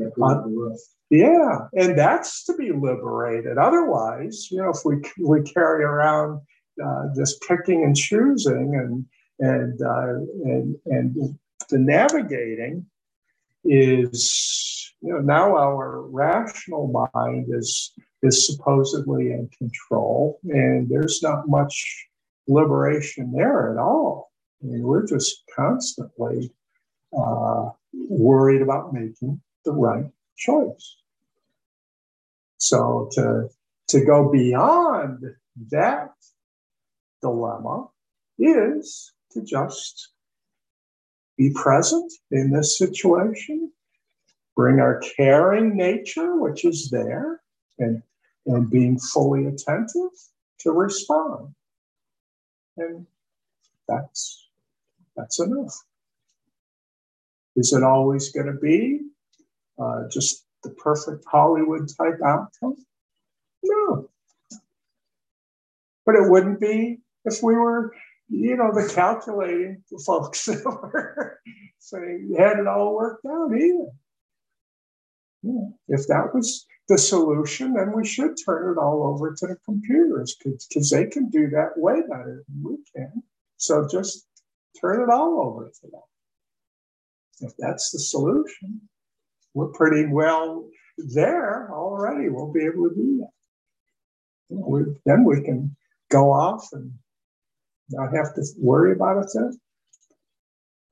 Uh, 0.00 0.76
yeah, 1.10 1.58
and 1.74 1.98
that's 1.98 2.44
to 2.44 2.54
be 2.54 2.72
liberated. 2.72 3.58
Otherwise, 3.58 4.48
you 4.50 4.58
know, 4.58 4.70
if 4.70 4.78
we 4.84 4.96
we 5.26 5.42
carry 5.42 5.84
around 5.84 6.40
uh, 6.84 7.04
just 7.16 7.42
picking 7.42 7.84
and 7.84 7.96
choosing 7.96 8.74
and 8.74 9.06
and 9.38 9.80
uh, 9.82 10.14
and 10.44 10.76
and 10.86 11.38
the 11.70 11.78
navigating 11.78 12.86
is 13.64 14.94
you 15.00 15.12
know 15.12 15.20
now 15.20 15.56
our 15.56 16.02
rational 16.02 17.08
mind 17.14 17.46
is 17.50 17.92
is 18.22 18.46
supposedly 18.46 19.30
in 19.30 19.48
control 19.58 20.40
and 20.48 20.88
there's 20.88 21.22
not 21.22 21.48
much 21.48 22.06
liberation 22.48 23.32
there 23.32 23.72
at 23.72 23.78
all. 23.78 24.30
I 24.62 24.66
mean, 24.66 24.82
we're 24.82 25.06
just 25.06 25.42
constantly 25.54 26.52
uh, 27.16 27.70
worried 27.92 28.62
about 28.62 28.92
making 28.92 29.40
the 29.66 29.72
right 29.72 30.06
choice. 30.38 30.96
So 32.56 33.10
to, 33.12 33.50
to 33.88 34.04
go 34.04 34.30
beyond 34.32 35.24
that 35.70 36.14
dilemma 37.20 37.88
is 38.38 39.12
to 39.32 39.42
just 39.42 40.12
be 41.36 41.52
present 41.54 42.10
in 42.30 42.50
this 42.50 42.78
situation, 42.78 43.70
bring 44.54 44.80
our 44.80 45.02
caring 45.16 45.76
nature, 45.76 46.36
which 46.36 46.64
is 46.64 46.88
there, 46.90 47.42
and, 47.78 48.02
and 48.46 48.70
being 48.70 48.98
fully 48.98 49.46
attentive 49.46 50.12
to 50.60 50.70
respond. 50.72 51.54
And 52.78 53.06
that's 53.86 54.48
that's 55.16 55.40
enough. 55.40 55.74
Is 57.56 57.72
it 57.72 57.82
always 57.82 58.30
going 58.30 58.46
to 58.46 58.52
be 58.52 59.00
uh, 59.78 60.08
just 60.10 60.44
the 60.62 60.70
perfect 60.70 61.24
Hollywood 61.30 61.88
type 61.96 62.18
outcome? 62.24 62.76
No. 63.62 64.08
But 66.04 66.16
it 66.16 66.30
wouldn't 66.30 66.60
be 66.60 66.98
if 67.24 67.42
we 67.42 67.54
were, 67.54 67.94
you 68.28 68.56
know, 68.56 68.72
the 68.72 68.90
calculating 68.92 69.82
the 69.90 70.02
folks 70.06 70.44
that 70.46 70.64
were 70.64 71.40
saying 71.78 72.34
had 72.38 72.58
it 72.58 72.66
all 72.66 72.94
worked 72.94 73.26
out 73.26 73.52
either. 73.52 73.90
Yeah. 75.42 75.68
If 75.88 76.06
that 76.08 76.34
was 76.34 76.66
the 76.88 76.98
solution, 76.98 77.74
then 77.74 77.92
we 77.94 78.06
should 78.06 78.36
turn 78.44 78.72
it 78.72 78.80
all 78.80 79.04
over 79.06 79.34
to 79.34 79.46
the 79.46 79.56
computers 79.64 80.36
because 80.36 80.90
they 80.90 81.06
can 81.06 81.28
do 81.28 81.48
that 81.50 81.76
way 81.76 82.00
better 82.02 82.44
than 82.48 82.62
we 82.62 82.76
can. 82.94 83.22
So 83.56 83.86
just 83.90 84.26
turn 84.80 85.02
it 85.02 85.12
all 85.12 85.40
over 85.40 85.68
to 85.68 85.90
them. 85.90 86.00
If 87.40 87.52
that's 87.58 87.90
the 87.90 87.98
solution, 87.98 88.88
we're 89.56 89.68
pretty 89.68 90.04
well 90.06 90.68
there 90.98 91.70
already. 91.72 92.28
We'll 92.28 92.52
be 92.52 92.66
able 92.66 92.90
to 92.90 92.94
do 92.94 93.16
that. 93.20 93.30
You 94.50 94.58
know, 94.58 94.66
we, 94.68 94.80
then 95.06 95.24
we 95.24 95.40
can 95.42 95.74
go 96.10 96.30
off 96.30 96.68
and 96.72 96.92
not 97.88 98.14
have 98.14 98.34
to 98.34 98.42
worry 98.58 98.92
about 98.92 99.24
it 99.24 99.30
then. 99.32 99.58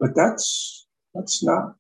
But 0.01 0.16
that's 0.16 0.86
that's 1.15 1.45
not 1.45 1.74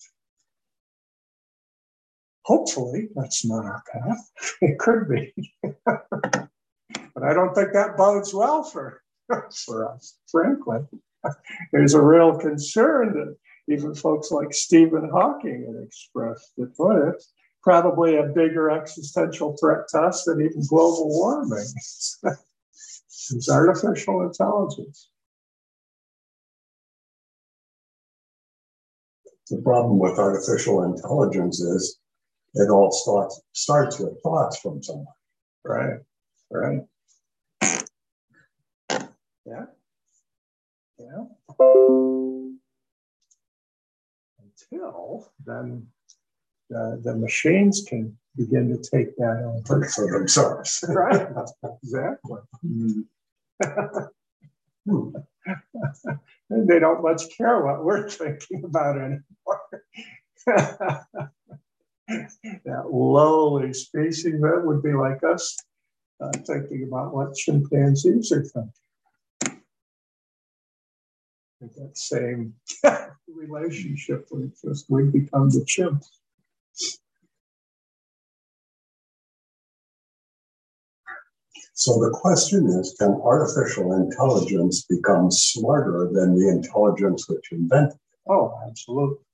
hopefully 2.42 3.08
that's 3.14 3.46
not 3.46 3.64
our 3.64 3.82
path. 3.90 4.30
It 4.60 4.78
could 4.78 5.08
be. 5.08 5.32
but 5.86 7.22
I 7.22 7.32
don't 7.32 7.54
think 7.54 7.72
that 7.72 7.96
bodes 7.96 8.34
well 8.34 8.62
for, 8.62 9.02
for 9.64 9.90
us, 9.90 10.18
frankly. 10.30 10.80
There's 11.72 11.94
a 11.94 12.02
real 12.02 12.38
concern 12.38 13.14
that 13.14 13.36
even 13.68 13.94
folks 13.94 14.30
like 14.30 14.52
Stephen 14.52 15.08
Hawking 15.10 15.64
had 15.66 15.84
expressed 15.84 16.52
that 16.56 16.72
well, 16.78 17.12
it's 17.14 17.32
probably 17.62 18.16
a 18.16 18.24
bigger 18.24 18.70
existential 18.70 19.56
threat 19.56 19.88
to 19.88 20.00
us 20.00 20.24
than 20.24 20.40
even 20.40 20.62
global 20.68 21.08
warming. 21.08 21.66
it's 22.72 23.50
artificial 23.50 24.22
intelligence. 24.22 25.08
The 29.50 29.60
problem 29.62 29.98
with 29.98 30.18
artificial 30.18 30.84
intelligence 30.84 31.60
is 31.60 31.98
it 32.54 32.70
all 32.70 32.90
starts 32.92 33.40
starts 33.52 33.98
with 33.98 34.22
thoughts 34.22 34.58
from 34.58 34.82
someone. 34.82 35.06
Right. 35.64 36.00
Right. 36.50 36.80
Yeah. 39.46 39.66
Yeah. 40.98 42.33
Until 44.70 45.28
then, 45.44 45.86
the, 46.70 47.00
the 47.02 47.14
machines 47.16 47.84
can 47.86 48.16
begin 48.36 48.68
to 48.68 48.76
take 48.90 49.16
that 49.16 49.44
on 49.44 49.62
for 49.64 50.10
themselves. 50.10 50.84
right. 50.88 51.28
Exactly. 51.82 52.40
Hmm. 52.62 53.00
Hmm. 54.88 55.10
And 56.50 56.68
they 56.68 56.78
don't 56.78 57.02
much 57.02 57.22
care 57.36 57.64
what 57.64 57.84
we're 57.84 58.08
thinking 58.20 58.64
about 58.64 58.96
anymore 58.96 59.22
that 62.64 62.90
lowly 62.90 63.72
species 63.72 64.40
that 64.40 64.62
would 64.64 64.82
be 64.82 64.92
like 64.92 65.22
us, 65.24 65.56
uh, 66.20 66.30
thinking 66.46 66.84
about 66.84 67.14
what 67.14 67.34
chimpanzees 67.34 68.32
are 68.32 68.42
thinking. 68.42 68.72
That 71.76 71.96
same 71.96 72.54
relationship 73.28 74.28
with 74.30 74.60
just 74.62 74.86
we 74.88 75.04
become 75.04 75.50
the 75.50 75.60
chimps. 75.60 76.06
So 81.74 81.94
the 81.94 82.10
question 82.10 82.66
is 82.68 82.94
can 82.98 83.20
artificial 83.22 83.92
intelligence 83.94 84.84
become 84.88 85.30
smarter 85.30 86.08
than 86.12 86.38
the 86.38 86.48
intelligence 86.48 87.28
which 87.28 87.50
invented 87.50 87.94
it? 87.94 88.30
Oh, 88.30 88.54
absolutely. 88.68 89.24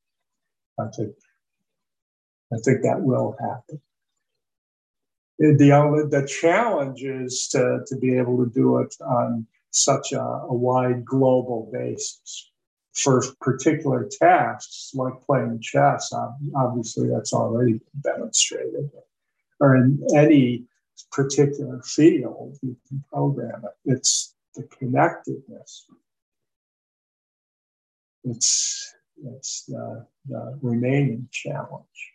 I 0.78 0.86
think 0.96 1.14
I 2.52 2.56
think 2.64 2.82
that 2.82 3.02
will 3.02 3.36
happen. 3.40 3.80
The 5.38 5.72
only 5.72 6.06
the 6.08 6.26
challenge 6.26 7.02
is 7.02 7.48
to, 7.52 7.80
to 7.86 7.96
be 7.96 8.16
able 8.16 8.44
to 8.44 8.50
do 8.50 8.78
it 8.78 8.94
on 9.00 9.46
such 9.70 10.12
a, 10.12 10.20
a 10.20 10.54
wide 10.54 11.04
global 11.04 11.70
basis. 11.72 12.50
For 12.94 13.22
particular 13.40 14.08
tasks 14.20 14.90
like 14.94 15.20
playing 15.22 15.60
chess, 15.62 16.12
obviously 16.56 17.08
that's 17.08 17.32
already 17.32 17.80
demonstrated. 18.02 18.90
or 19.60 19.76
in 19.76 20.04
any 20.14 20.64
particular 21.12 21.80
field, 21.82 22.58
you 22.62 22.76
can 22.88 23.04
program 23.12 23.62
it. 23.64 23.92
It's 23.92 24.34
the 24.54 24.64
connectedness. 24.64 25.86
It's, 28.24 28.94
it's 29.24 29.64
the, 29.66 30.06
the 30.28 30.58
remaining 30.60 31.28
challenge. 31.30 32.12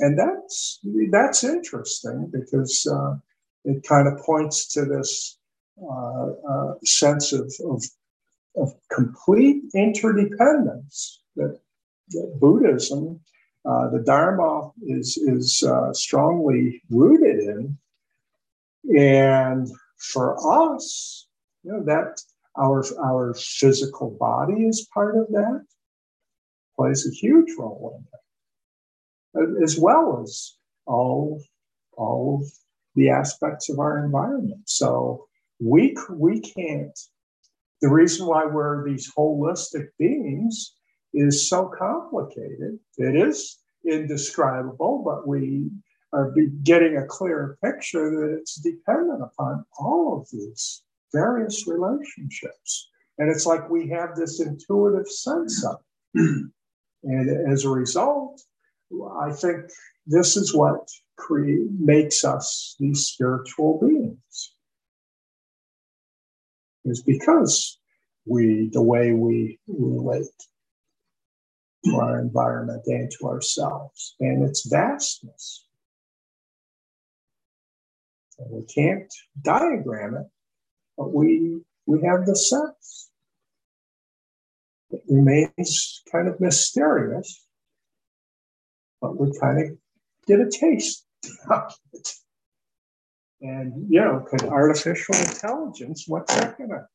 And 0.00 0.18
that's 0.18 0.80
that's 1.10 1.44
interesting 1.44 2.30
because 2.32 2.86
uh, 2.86 3.16
it 3.64 3.82
kind 3.86 4.08
of 4.08 4.18
points 4.24 4.66
to 4.72 4.84
this 4.84 5.38
uh, 5.82 6.26
uh, 6.48 6.74
sense 6.84 7.32
of, 7.32 7.52
of, 7.64 7.82
of, 8.56 8.72
complete 8.92 9.62
interdependence 9.74 11.22
that, 11.36 11.58
that 12.10 12.36
Buddhism, 12.40 13.20
uh, 13.64 13.88
the 13.88 14.00
Dharma, 14.00 14.70
is, 14.82 15.16
is 15.16 15.62
uh, 15.62 15.92
strongly 15.92 16.82
rooted 16.90 17.38
in. 17.38 17.78
And 18.96 19.68
for 19.96 20.36
us, 20.74 21.26
you 21.62 21.72
know, 21.72 21.84
that 21.84 22.20
our, 22.58 22.84
our 23.02 23.34
physical 23.34 24.10
body 24.10 24.64
is 24.66 24.88
part 24.92 25.16
of 25.16 25.28
that, 25.28 25.64
plays 26.76 27.06
a 27.06 27.10
huge 27.10 27.50
role 27.58 28.02
in 29.34 29.42
it, 29.42 29.62
as 29.62 29.78
well 29.78 30.22
as 30.22 30.56
all, 30.86 31.42
all 31.92 32.44
the 32.94 33.10
aspects 33.10 33.68
of 33.70 33.78
our 33.78 34.04
environment. 34.04 34.62
So 34.66 35.26
we 35.60 35.96
we 36.10 36.40
can't. 36.40 36.98
The 37.80 37.88
reason 37.88 38.26
why 38.26 38.44
we're 38.44 38.84
these 38.84 39.10
holistic 39.16 39.88
beings 39.98 40.74
is 41.14 41.48
so 41.48 41.70
complicated. 41.78 42.78
It 42.98 43.16
is 43.16 43.58
indescribable, 43.84 45.02
but 45.04 45.26
we 45.26 45.70
are 46.12 46.34
getting 46.62 46.96
a 46.96 47.06
clear 47.06 47.56
picture 47.62 48.10
that 48.10 48.36
it's 48.38 48.56
dependent 48.56 49.22
upon 49.22 49.64
all 49.78 50.20
of 50.20 50.28
these 50.30 50.82
various 51.12 51.66
relationships. 51.66 52.88
And 53.18 53.30
it's 53.30 53.46
like 53.46 53.68
we 53.68 53.88
have 53.90 54.16
this 54.16 54.40
intuitive 54.40 55.08
sense 55.08 55.64
of 55.64 55.76
it. 56.14 56.50
and 57.04 57.52
as 57.52 57.64
a 57.64 57.70
result, 57.70 58.42
I 59.20 59.32
think 59.32 59.70
this 60.06 60.36
is 60.36 60.54
what 60.54 60.88
makes 61.78 62.24
us 62.24 62.76
these 62.78 63.06
spiritual 63.06 63.78
beings. 63.80 64.54
Is 66.84 67.02
because 67.02 67.78
we, 68.26 68.70
the 68.72 68.82
way 68.82 69.12
we 69.12 69.58
relate 69.68 70.24
to 71.84 71.96
our 71.96 72.20
environment 72.20 72.82
and 72.86 73.10
to 73.10 73.28
ourselves 73.28 74.14
and 74.20 74.42
its 74.42 74.66
vastness. 74.66 75.64
And 78.38 78.50
we 78.50 78.64
can't 78.64 79.12
diagram 79.42 80.16
it, 80.16 80.26
but 80.96 81.12
we 81.12 81.60
we 81.86 82.02
have 82.02 82.24
the 82.24 82.36
sense. 82.36 83.10
It 84.90 85.02
remains 85.08 86.02
kind 86.10 86.28
of 86.28 86.40
mysterious, 86.40 87.44
but 89.00 89.18
we 89.18 89.32
kind 89.38 89.60
of 89.60 89.78
get 90.26 90.40
a 90.40 90.48
taste 90.48 91.04
and, 93.40 93.86
you 93.88 94.00
know, 94.00 94.24
could 94.28 94.42
artificial 94.44 95.14
intelligence, 95.14 96.04
what's 96.06 96.34
that 96.34 96.58
gonna, 96.58 96.86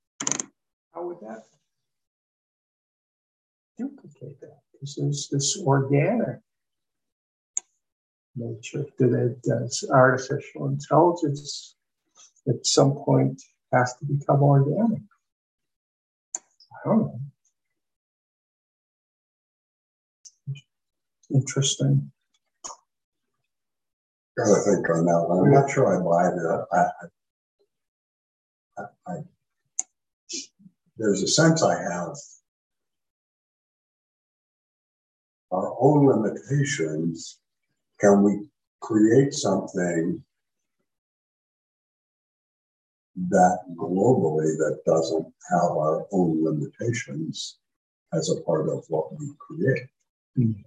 how 0.94 1.06
would 1.06 1.20
that 1.22 1.44
duplicate 3.78 4.40
that? 4.42 4.60
Because 4.72 4.96
there's 4.96 5.28
this 5.32 5.62
organic 5.66 6.40
nature 8.36 8.86
that 9.00 9.14
it 9.14 9.42
does. 9.44 9.88
Artificial 9.92 10.68
intelligence 10.68 11.76
at 12.48 12.66
some 12.66 12.94
point 12.94 13.42
has 13.74 13.96
to 13.98 14.06
become 14.06 14.44
organic. 14.44 15.02
I 16.38 16.90
don't 16.90 17.00
know. 17.00 17.20
Interesting 21.34 22.12
gotta 24.38 24.62
think 24.62 24.90
on 24.90 25.06
that 25.06 25.26
one. 25.28 25.46
I'm 25.46 25.54
not 25.54 25.70
sure 25.70 25.88
I 25.88 26.00
buy 26.04 26.30
that. 26.36 26.68
I, 26.72 26.86
I, 28.82 28.84
I, 29.08 29.16
there's 30.98 31.24
a 31.24 31.28
sense 31.28 31.64
I 31.64 31.82
have 31.82 32.16
our 35.52 35.76
own 35.80 36.08
limitations. 36.08 37.40
Can 38.00 38.24
we 38.24 38.48
create 38.82 39.34
something 39.34 40.24
that 43.30 43.60
globally 43.78 44.58
that 44.58 44.82
doesn't 44.86 45.34
have 45.50 45.72
our 45.72 46.06
own 46.12 46.44
limitations 46.44 47.58
as 48.14 48.30
a 48.30 48.42
part 48.42 48.68
of 48.70 48.84
what 48.90 49.18
we 49.18 49.32
create? 49.40 49.88
Mm-hmm. 50.38 50.62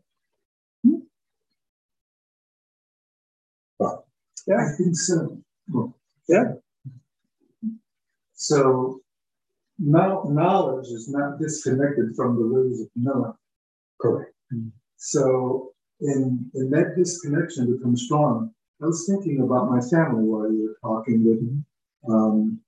Yeah, 4.48 4.66
I 4.66 4.76
think 4.78 4.96
so. 4.96 5.38
Yeah. 6.26 6.52
So 8.32 9.00
now 9.78 10.24
knowledge 10.26 10.88
is 10.88 11.10
not 11.10 11.38
disconnected 11.38 12.16
from 12.16 12.36
the 12.36 12.48
ways 12.48 12.80
of 12.80 12.88
knowing. 12.96 13.34
Correct. 14.00 14.32
So 14.96 15.72
in, 16.00 16.50
in 16.54 16.70
that 16.70 16.94
disconnection 16.96 17.76
becomes 17.76 18.04
strong. 18.06 18.54
I 18.82 18.86
was 18.86 19.06
thinking 19.06 19.42
about 19.42 19.70
my 19.70 19.80
family 19.82 20.24
while 20.24 20.50
you 20.50 20.68
were 20.68 20.78
talking 20.88 21.26
with 21.26 21.42
me. 21.42 21.62
Um, 22.08 22.60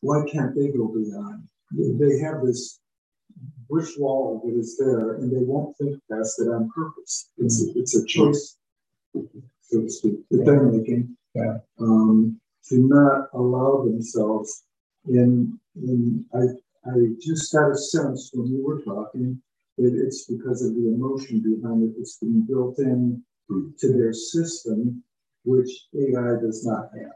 why 0.00 0.24
can't 0.28 0.56
they 0.56 0.68
go 0.68 0.88
beyond? 0.88 1.46
They 1.70 2.18
have 2.18 2.44
this 2.44 2.80
brick 3.70 3.88
wall 3.96 4.42
that 4.44 4.58
is 4.58 4.76
there, 4.76 5.14
and 5.16 5.30
they 5.30 5.44
won't 5.44 5.76
think 5.76 6.00
past 6.10 6.40
it 6.40 6.48
on 6.48 6.68
purpose. 6.74 7.30
It's 7.38 7.64
a, 7.64 7.78
it's 7.78 7.94
a 7.94 8.04
choice 8.06 8.56
so 9.72 9.80
to 9.80 9.90
speak, 9.90 10.28
that 10.30 10.44
they're 10.44 10.64
making, 10.64 11.16
yeah. 11.34 11.58
um, 11.80 12.38
to 12.68 12.76
not 12.76 13.28
allow 13.34 13.84
themselves 13.84 14.64
in, 15.08 15.58
in 15.76 16.24
I, 16.34 16.44
I 16.88 16.94
just 17.20 17.52
got 17.52 17.70
a 17.70 17.76
sense 17.76 18.30
when 18.34 18.46
you 18.48 18.64
were 18.64 18.82
talking 18.82 19.40
that 19.78 19.94
it's 20.06 20.26
because 20.26 20.62
of 20.62 20.74
the 20.74 20.92
emotion 20.94 21.40
behind 21.40 21.82
it. 21.82 21.94
It's 21.98 22.18
been 22.18 22.46
built 22.46 22.78
in 22.78 23.22
to 23.48 23.92
their 23.92 24.12
system, 24.12 25.02
which 25.44 25.70
AI 25.94 26.40
does 26.40 26.64
not 26.64 26.90
have. 26.94 27.12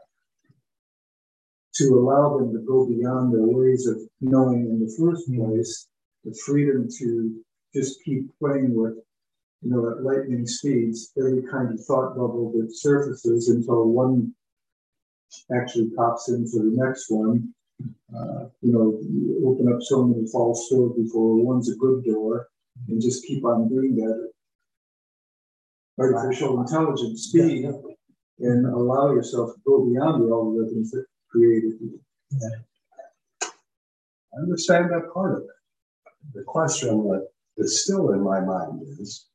To 1.75 1.93
allow 1.93 2.37
them 2.37 2.53
to 2.53 2.59
go 2.59 2.87
beyond 2.87 3.33
their 3.33 3.45
ways 3.45 3.87
of 3.87 3.97
knowing 4.21 4.65
in 4.65 4.79
the 4.79 4.93
first 4.99 5.31
place, 5.33 5.87
the 6.23 6.35
freedom 6.45 6.87
to 6.97 7.39
just 7.73 8.03
keep 8.03 8.27
playing 8.39 8.73
with 8.75 8.95
you 9.61 9.71
know, 9.71 9.89
at 9.89 10.03
lightning 10.03 10.45
speeds, 10.45 11.11
every 11.17 11.43
kind 11.43 11.73
of 11.73 11.83
thought 11.85 12.15
bubble 12.15 12.51
that 12.55 12.75
surfaces 12.75 13.49
until 13.49 13.89
one 13.89 14.33
actually 15.55 15.89
pops 15.95 16.29
into 16.29 16.59
the 16.59 16.71
next 16.73 17.09
one. 17.09 17.53
Uh, 18.15 18.45
you 18.61 18.71
know, 18.71 18.99
you 19.01 19.41
open 19.45 19.71
up 19.71 19.81
so 19.81 20.03
many 20.03 20.25
false 20.27 20.67
doors 20.69 20.93
before 20.97 21.43
one's 21.43 21.71
a 21.71 21.75
good 21.75 22.03
door, 22.05 22.47
and 22.87 23.01
just 23.01 23.25
keep 23.25 23.43
on 23.45 23.69
doing 23.69 23.95
that. 23.95 24.31
Artificial 25.99 26.61
intelligence 26.61 27.23
speed, 27.23 27.63
yeah. 27.63 28.49
and 28.49 28.65
allow 28.67 29.13
yourself 29.13 29.53
to 29.53 29.61
go 29.65 29.85
beyond 29.85 30.21
the 30.21 30.27
algorithms 30.27 30.91
that 30.91 31.05
created 31.29 31.73
you. 31.81 31.99
Yeah. 32.31 32.49
I 33.43 34.41
understand 34.41 34.91
that 34.91 35.11
part 35.13 35.37
of 35.37 35.43
it. 35.43 36.33
The 36.33 36.43
question 36.43 37.03
that 37.09 37.27
is 37.57 37.83
still 37.83 38.11
in 38.11 38.21
my 38.21 38.39
mind 38.39 38.81
is 38.99 39.27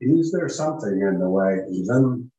is 0.00 0.32
there 0.32 0.48
something 0.48 1.00
in 1.00 1.18
the 1.18 1.28
way, 1.28 1.60
even 1.70 2.30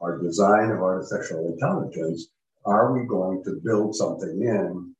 our 0.00 0.18
design 0.18 0.70
of 0.70 0.80
artificial 0.80 1.52
intelligence, 1.52 2.28
are 2.64 2.92
we 2.92 3.06
going 3.06 3.42
to 3.44 3.60
build 3.64 3.94
something 3.94 4.42
in 4.42 4.94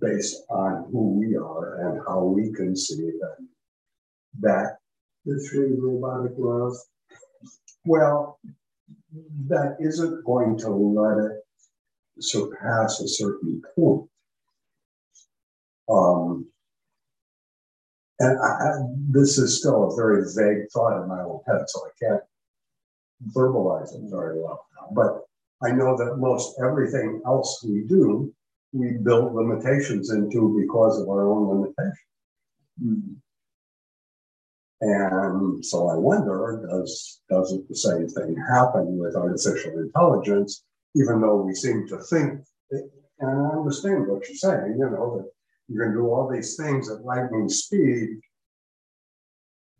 based 0.00 0.42
on 0.48 0.88
who 0.90 1.18
we 1.18 1.36
are 1.36 1.90
and 1.90 2.00
how 2.06 2.24
we 2.24 2.52
conceive 2.52 3.12
and 3.38 3.48
that 4.40 4.78
the 5.24 5.38
three 5.50 5.72
robotic 5.78 6.32
laws? 6.38 6.88
Well, 7.84 8.38
that 9.48 9.76
isn't 9.80 10.24
going 10.24 10.58
to 10.58 10.70
let 10.70 11.24
it 11.24 11.42
surpass 12.20 13.00
a 13.00 13.08
certain 13.08 13.62
point. 13.74 14.08
Um, 15.90 16.51
and 18.22 18.38
I, 18.38 18.50
I, 18.50 18.72
this 19.10 19.38
is 19.38 19.58
still 19.58 19.90
a 19.90 19.96
very 19.96 20.24
vague 20.34 20.70
thought 20.72 21.02
in 21.02 21.08
my 21.08 21.20
own 21.22 21.40
head, 21.46 21.64
so 21.66 21.80
I 21.86 21.90
can't 22.02 22.22
verbalize 23.36 23.94
it 23.94 24.10
very 24.10 24.40
well. 24.40 24.66
But 24.92 25.22
I 25.62 25.72
know 25.72 25.96
that 25.96 26.16
most 26.18 26.58
everything 26.60 27.22
else 27.26 27.62
we 27.64 27.84
do 27.88 28.32
we 28.72 28.92
build 28.92 29.34
limitations 29.34 30.10
into 30.10 30.58
because 30.58 30.98
of 31.00 31.08
our 31.08 31.28
own 31.28 31.48
limitations. 31.48 33.18
And 34.80 35.64
so 35.64 35.88
I 35.88 35.96
wonder, 35.96 36.66
does 36.68 37.20
doesn't 37.28 37.68
the 37.68 37.76
same 37.76 38.08
thing 38.08 38.34
happen 38.50 38.98
with 38.98 39.14
artificial 39.14 39.78
intelligence, 39.78 40.64
even 40.96 41.20
though 41.20 41.42
we 41.42 41.54
seem 41.54 41.86
to 41.88 41.98
think, 41.98 42.40
and 42.70 42.90
I 43.30 43.56
understand 43.56 44.08
what 44.08 44.26
you're 44.26 44.36
saying, 44.36 44.76
you 44.78 44.90
know, 44.90 45.18
that 45.18 45.30
you 45.68 45.78
can 45.80 45.92
do 45.92 46.06
all 46.08 46.28
these 46.30 46.56
things 46.56 46.90
at 46.90 47.04
lightning 47.04 47.48
speed, 47.48 48.20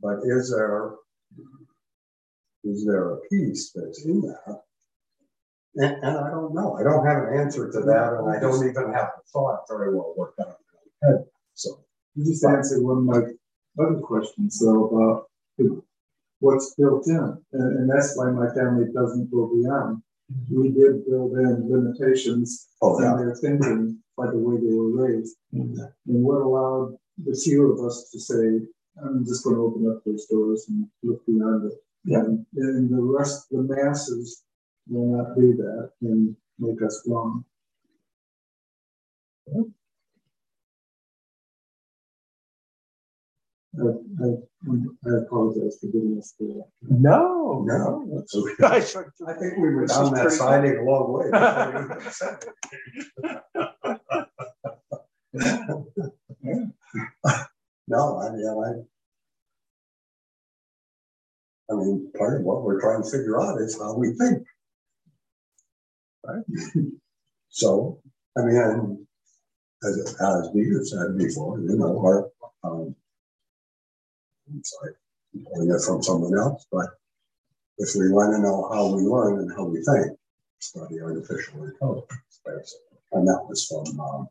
but 0.00 0.18
is 0.24 0.50
there 0.50 0.94
is 2.64 2.84
there 2.86 3.14
a 3.14 3.20
piece 3.30 3.72
that's 3.74 4.04
in 4.04 4.20
that? 4.22 4.62
And, 5.74 5.96
and 6.04 6.18
I 6.18 6.30
don't 6.30 6.54
know. 6.54 6.76
I 6.78 6.82
don't 6.82 7.04
have 7.06 7.24
an 7.24 7.38
answer 7.40 7.70
to 7.72 7.80
that, 7.80 8.12
and 8.18 8.30
I 8.30 8.38
don't 8.38 8.68
even 8.68 8.92
have 8.92 9.10
the 9.16 9.22
thought 9.32 9.64
very 9.68 9.94
well 9.94 10.14
worked 10.16 10.38
out 10.40 10.48
in 10.48 10.54
my 11.02 11.08
head. 11.08 11.24
So 11.54 11.80
You 12.14 12.24
just 12.24 12.44
answered 12.44 12.82
one 12.82 12.98
of 12.98 13.04
my 13.04 13.20
other 13.82 14.00
questions, 14.00 14.60
though, 14.60 15.24
uh, 15.58 15.62
about 15.64 15.82
what's 16.40 16.74
built 16.74 17.06
in. 17.08 17.36
And, 17.52 17.78
and 17.78 17.90
that's 17.90 18.16
why 18.16 18.30
my 18.30 18.52
family 18.54 18.86
doesn't 18.94 19.30
go 19.30 19.46
beyond. 19.52 20.02
We 20.50 20.68
did 20.70 21.04
build 21.06 21.32
in 21.38 21.68
limitations 21.70 22.68
Oh, 22.82 22.98
in 22.98 23.04
yeah. 23.04 23.16
their 23.16 23.34
thinking 23.34 23.98
by 24.16 24.26
the 24.30 24.38
way 24.38 24.56
they 24.58 24.74
were 24.74 24.90
raised. 24.90 25.36
Mhm. 25.54 25.78
And 26.06 26.24
what 26.24 26.42
allowed 26.42 26.98
the 27.18 27.34
few 27.34 27.72
of 27.72 27.80
us 27.84 28.10
to 28.10 28.20
say, 28.20 28.66
I'm 29.02 29.24
just 29.24 29.44
going 29.44 29.56
to 29.56 29.62
open 29.62 29.90
up 29.90 30.04
those 30.04 30.26
doors 30.26 30.66
and 30.68 30.86
look 31.02 31.24
beyond 31.26 31.72
it. 31.72 31.78
Yeah. 32.04 32.20
And, 32.20 32.46
and 32.56 32.90
the 32.90 33.00
rest, 33.00 33.48
the 33.50 33.62
masses 33.62 34.42
will 34.88 35.16
not 35.16 35.34
do 35.36 35.54
that 35.56 35.92
and 36.02 36.36
make 36.58 36.82
us 36.82 37.02
wrong. 37.06 37.44
I, 43.78 43.84
I, 44.22 44.26
I 45.06 45.10
apologize 45.24 45.78
for 45.80 45.86
giving 45.86 46.18
us 46.18 46.34
the. 46.38 46.62
No, 46.82 47.64
No, 47.66 48.02
no. 48.04 48.16
that's 48.16 48.34
okay. 48.36 48.52
I 49.26 49.32
think- 49.38 49.56
we 49.56 49.70
were 49.74 49.86
down 49.86 50.12
that 50.12 50.30
siding 50.30 50.76
a 50.76 50.82
long 50.82 51.12
way. 51.12 51.30
No, 57.88 58.18
I 58.20 58.30
mean, 58.30 58.46
I. 58.46 58.96
I 61.72 61.76
mean, 61.76 62.10
part 62.16 62.40
of 62.40 62.44
what 62.44 62.62
we're 62.62 62.80
trying 62.80 63.02
to 63.02 63.10
figure 63.10 63.40
out 63.40 63.60
is 63.60 63.78
how 63.78 63.94
we 63.94 64.12
think. 64.14 64.46
Right? 66.24 66.44
So, 67.54 68.00
I 68.36 68.40
mean, 68.42 69.06
as, 69.84 70.16
as 70.20 70.50
Peter 70.54 70.82
said 70.84 71.18
before, 71.18 71.58
you 71.60 71.76
know, 71.76 71.98
our, 71.98 72.30
um. 72.64 72.94
I'm 74.48 74.62
sorry, 74.64 74.94
I'm 75.34 75.44
pulling 75.44 75.70
it 75.70 75.82
from 75.82 76.02
someone 76.02 76.36
else, 76.38 76.66
but 76.72 76.86
if 77.78 77.94
we 77.94 78.10
want 78.10 78.34
to 78.34 78.40
know 78.40 78.68
how 78.72 78.94
we 78.94 79.02
learn 79.02 79.38
and 79.40 79.52
how 79.52 79.64
we 79.64 79.82
think, 79.84 80.16
study 80.60 81.00
artificial 81.00 81.64
intelligence. 81.64 82.78
And 83.12 83.26
that 83.28 83.44
was 83.48 83.66
from, 83.66 84.00
um, 84.00 84.28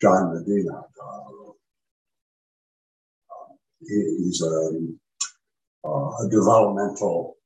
John 0.00 0.34
Medina, 0.34 0.82
uh, 1.02 1.52
he- 3.80 4.16
he's 4.24 4.42
a, 4.42 4.96
uh, 5.84 6.10
a 6.24 6.28
developmental 6.28 7.36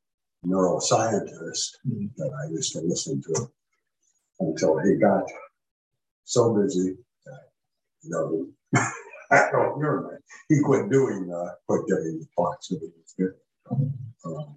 neuroscientist 0.45 1.77
Mhm. 1.87 2.15
that 2.17 2.33
I 2.33 2.51
used 2.51 2.73
to 2.73 2.81
listen 2.81 3.21
to 3.23 3.53
until 4.41 4.79
he 4.79 4.97
got 4.97 5.29
so 6.25 6.55
busy 6.55 6.97
that, 7.25 7.51
you 8.03 8.11
know, 8.11 8.53
I 9.31 9.51
don't 9.51 10.23
he 10.49 10.61
quit 10.63 10.89
doing, 10.91 11.31
uh, 11.33 11.55
quit 11.67 11.87
giving 11.87 12.21
the 12.21 12.27
talks 12.37 12.69
that 12.69 12.81
he 12.81 12.87
was 12.89 13.15
giving. 13.17 13.41
Um, 14.25 14.57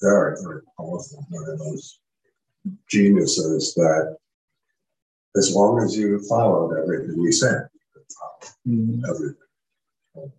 Very, 0.00 0.36
very 0.42 0.62
powerful, 0.76 1.24
one 1.30 1.48
of 1.48 1.58
those 1.58 2.00
geniuses 2.88 3.72
that 3.74 4.18
as 5.36 5.54
long 5.54 5.82
as 5.82 5.96
you 5.96 6.18
followed 6.28 6.76
everything 6.82 7.20
he 7.22 7.32
said, 7.32 7.68
you 7.72 7.80
could 7.92 8.04
follow 8.12 8.52
Mm, 8.66 9.02
everything. 9.08 10.32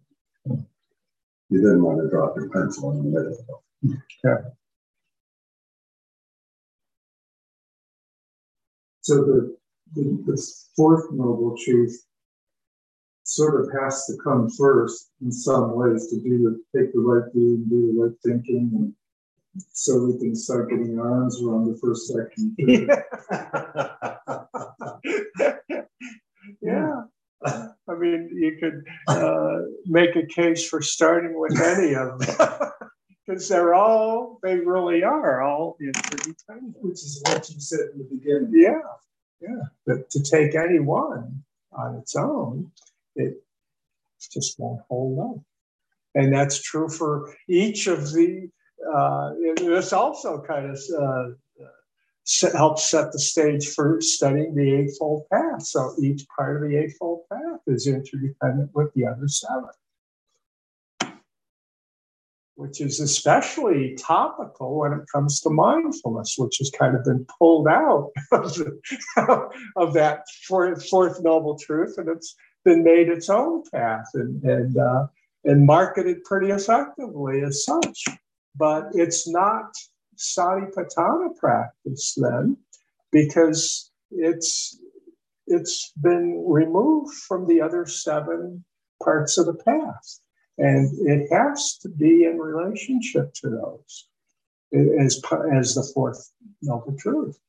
You 1.50 1.62
didn't 1.62 1.84
want 1.84 2.02
to 2.02 2.10
drop 2.10 2.36
your 2.36 2.50
pencil 2.50 2.92
in 2.92 2.98
the 2.98 3.20
middle. 3.20 3.64
So 9.02 9.24
the, 9.24 9.58
the, 9.96 10.24
the 10.26 10.54
fourth 10.76 11.06
noble 11.14 11.56
truth 11.64 12.06
sort 13.24 13.62
of 13.62 13.70
has 13.82 14.06
to 14.08 14.18
come 14.22 14.50
first 14.50 15.12
in 15.22 15.32
some 15.32 15.76
ways 15.76 16.08
to 16.08 16.20
do 16.20 16.40
the, 16.40 16.78
take 16.78 16.92
the 16.94 17.00
right 17.00 17.32
view 17.34 17.56
and 17.56 17.70
do 17.70 17.94
the 17.94 18.02
right 18.04 18.16
thinking 18.26 18.70
and 18.74 18.94
so 19.72 20.06
we 20.06 20.18
can 20.18 20.36
start 20.36 20.70
getting 20.70 21.00
our 21.00 21.22
arms 21.22 21.42
around 21.42 21.66
the 21.66 21.78
first 21.78 22.08
section. 22.08 22.56
Yeah. 26.62 27.04
I 27.46 27.94
mean, 27.98 28.30
you 28.34 28.58
could 28.60 28.86
uh, 29.08 29.60
make 29.86 30.16
a 30.16 30.26
case 30.26 30.68
for 30.68 30.82
starting 30.82 31.40
with 31.40 31.60
any 31.60 31.96
of 31.96 32.20
them. 32.20 32.72
Because 33.26 33.50
they're 33.50 33.74
all, 33.74 34.40
they 34.42 34.56
really 34.56 35.04
are 35.04 35.42
all 35.42 35.76
interdependent. 35.82 36.78
Which 36.80 37.04
is 37.04 37.22
what 37.26 37.50
you 37.50 37.60
said 37.60 37.90
in 37.92 37.98
the 37.98 38.06
beginning. 38.06 38.54
Yeah, 38.54 38.80
yeah. 39.42 39.64
But 39.86 40.10
to 40.12 40.24
take 40.24 40.56
any 40.56 40.80
one 40.80 41.44
on 41.74 41.96
its 41.96 42.16
own, 42.16 42.72
it 43.18 43.44
just 44.32 44.58
won't 44.58 44.80
hold 44.88 45.20
up. 45.20 45.44
And 46.16 46.34
that's 46.34 46.62
true 46.62 46.88
for 46.88 47.36
each 47.50 47.88
of 47.88 48.14
the, 48.14 48.50
uh, 48.94 49.34
this 49.58 49.94
also 49.94 50.42
kind 50.42 50.72
of 50.72 50.80
uh, 51.00 51.30
helps 52.54 52.90
set 52.90 53.12
the 53.12 53.20
stage 53.20 53.68
for 53.70 54.02
studying 54.02 54.54
the 54.54 54.74
Eightfold 54.74 55.24
Path. 55.32 55.64
So 55.64 55.94
each 56.02 56.26
part 56.36 56.62
of 56.62 56.70
the 56.70 56.78
Eightfold 56.78 57.22
Path 57.32 57.62
is 57.68 57.88
interdependent 57.88 58.72
with 58.74 58.94
the 58.94 59.06
other 59.06 59.28
seven. 59.28 59.70
Which 62.56 62.82
is 62.82 63.00
especially 63.00 63.96
topical 63.96 64.80
when 64.80 64.92
it 64.94 65.06
comes 65.14 65.42
to 65.42 65.50
mindfulness, 65.50 66.36
which 66.38 66.58
has 66.58 66.72
kind 66.72 66.96
of 66.96 67.04
been 67.06 67.26
pulled 67.38 67.68
out 67.68 68.12
of, 68.32 69.52
of 69.76 69.94
that 69.94 70.24
fourth, 70.48 70.88
fourth 70.90 71.22
noble 71.24 71.58
truth, 71.58 71.96
and 71.98 72.10
it's 72.10 72.36
been 72.66 72.84
made 72.84 73.10
its 73.10 73.30
own 73.30 73.64
path 73.72 74.08
and 74.16 74.44
and 74.44 74.76
uh, 74.76 75.06
and 75.46 75.66
marketed 75.68 76.24
pretty 76.24 76.50
effectively 76.50 77.42
as 77.42 77.64
such. 77.64 78.06
But 78.58 78.90
it's 78.94 79.28
not 79.28 79.76
Satipatthana 80.18 81.36
practice 81.38 82.18
then, 82.18 82.58
because 83.12 83.92
it's 84.12 84.80
it's 85.46 85.94
been 86.02 86.44
removed 86.48 87.14
from 87.28 87.48
the 87.48 87.62
other 87.62 87.86
seven 87.86 88.66
parts 89.04 89.38
of 89.38 89.46
the 89.46 89.54
path, 89.54 90.20
and 90.58 90.90
it 91.08 91.32
has 91.32 91.78
to 91.82 91.90
be 91.90 92.26
in 92.26 92.38
relationship 92.38 93.34
to 93.36 93.50
those 93.50 94.08
as 95.00 95.22
as 95.54 95.76
the 95.76 95.90
fourth 95.94 96.32
noble 96.62 96.96
truth. 96.98 97.40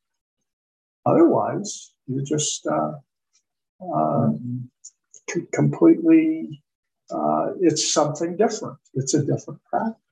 Otherwise, 1.06 1.92
you're 2.06 2.24
just 2.24 2.66
uh, 2.66 2.92
um, 3.82 4.70
completely. 5.52 6.62
Uh, 7.10 7.54
it's 7.62 7.94
something 7.94 8.36
different. 8.36 8.76
It's 8.92 9.14
a 9.14 9.24
different 9.24 9.64
practice 9.64 10.07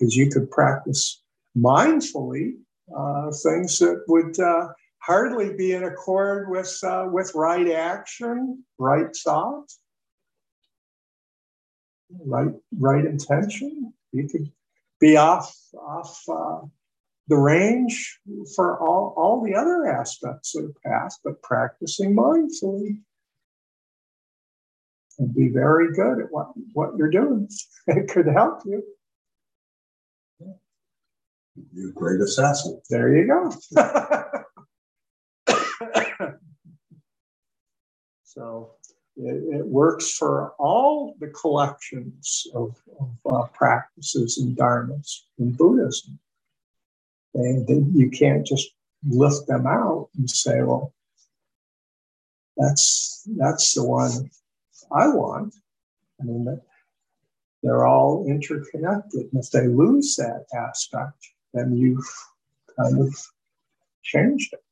because 0.00 0.16
you 0.16 0.30
could 0.30 0.50
practice 0.50 1.22
mindfully 1.56 2.54
uh, 2.96 3.30
things 3.42 3.78
that 3.78 4.02
would 4.08 4.38
uh, 4.40 4.68
hardly 4.98 5.54
be 5.54 5.72
in 5.72 5.84
accord 5.84 6.48
with 6.50 6.78
uh, 6.82 7.06
with 7.10 7.32
right 7.34 7.70
action, 7.70 8.64
right 8.78 9.14
thought, 9.24 9.70
right 12.24 12.52
right 12.78 13.04
intention. 13.04 13.92
You 14.12 14.28
could 14.28 14.50
be 15.00 15.16
off 15.16 15.54
off 15.74 16.22
uh, 16.28 16.66
the 17.28 17.36
range 17.36 18.18
for 18.56 18.80
all 18.80 19.14
all 19.16 19.44
the 19.44 19.54
other 19.54 19.86
aspects 19.86 20.56
of 20.56 20.64
the 20.64 20.74
path, 20.84 21.16
but 21.22 21.42
practicing 21.42 22.16
mindfully 22.16 22.98
and 25.18 25.34
be 25.34 25.48
very 25.48 25.92
good 25.92 26.20
at 26.20 26.32
what 26.32 26.48
what 26.72 26.96
you're 26.96 27.10
doing. 27.10 27.48
It 27.86 28.08
could 28.08 28.26
help 28.26 28.60
you. 28.64 28.82
You 31.72 31.92
great 31.92 32.20
assassin. 32.20 32.80
There 32.88 33.16
you 33.16 33.26
go. 33.26 33.50
so 38.24 38.72
it, 39.16 39.58
it 39.60 39.66
works 39.66 40.12
for 40.16 40.52
all 40.58 41.14
the 41.20 41.28
collections 41.28 42.46
of, 42.54 42.76
of 42.98 43.10
uh, 43.30 43.46
practices 43.52 44.38
and 44.38 44.56
dharmas 44.56 45.20
in 45.38 45.52
Buddhism. 45.52 46.18
And 47.34 47.66
then 47.66 47.92
you 47.94 48.10
can't 48.10 48.46
just 48.46 48.70
lift 49.08 49.46
them 49.46 49.66
out 49.66 50.08
and 50.16 50.28
say, 50.28 50.62
well, 50.62 50.92
that's 52.56 53.22
that's 53.36 53.74
the 53.74 53.84
one 53.84 54.30
I 54.92 55.08
want. 55.08 55.54
I 56.20 56.24
mean, 56.24 56.60
they're 57.62 57.86
all 57.86 58.26
interconnected. 58.26 59.28
And 59.32 59.42
if 59.42 59.50
they 59.50 59.66
lose 59.66 60.16
that 60.16 60.46
aspect, 60.54 61.28
then 61.52 61.76
you've 61.76 62.06
kind 62.78 63.00
of 63.00 63.14
changed 64.02 64.52
it. 64.52 64.62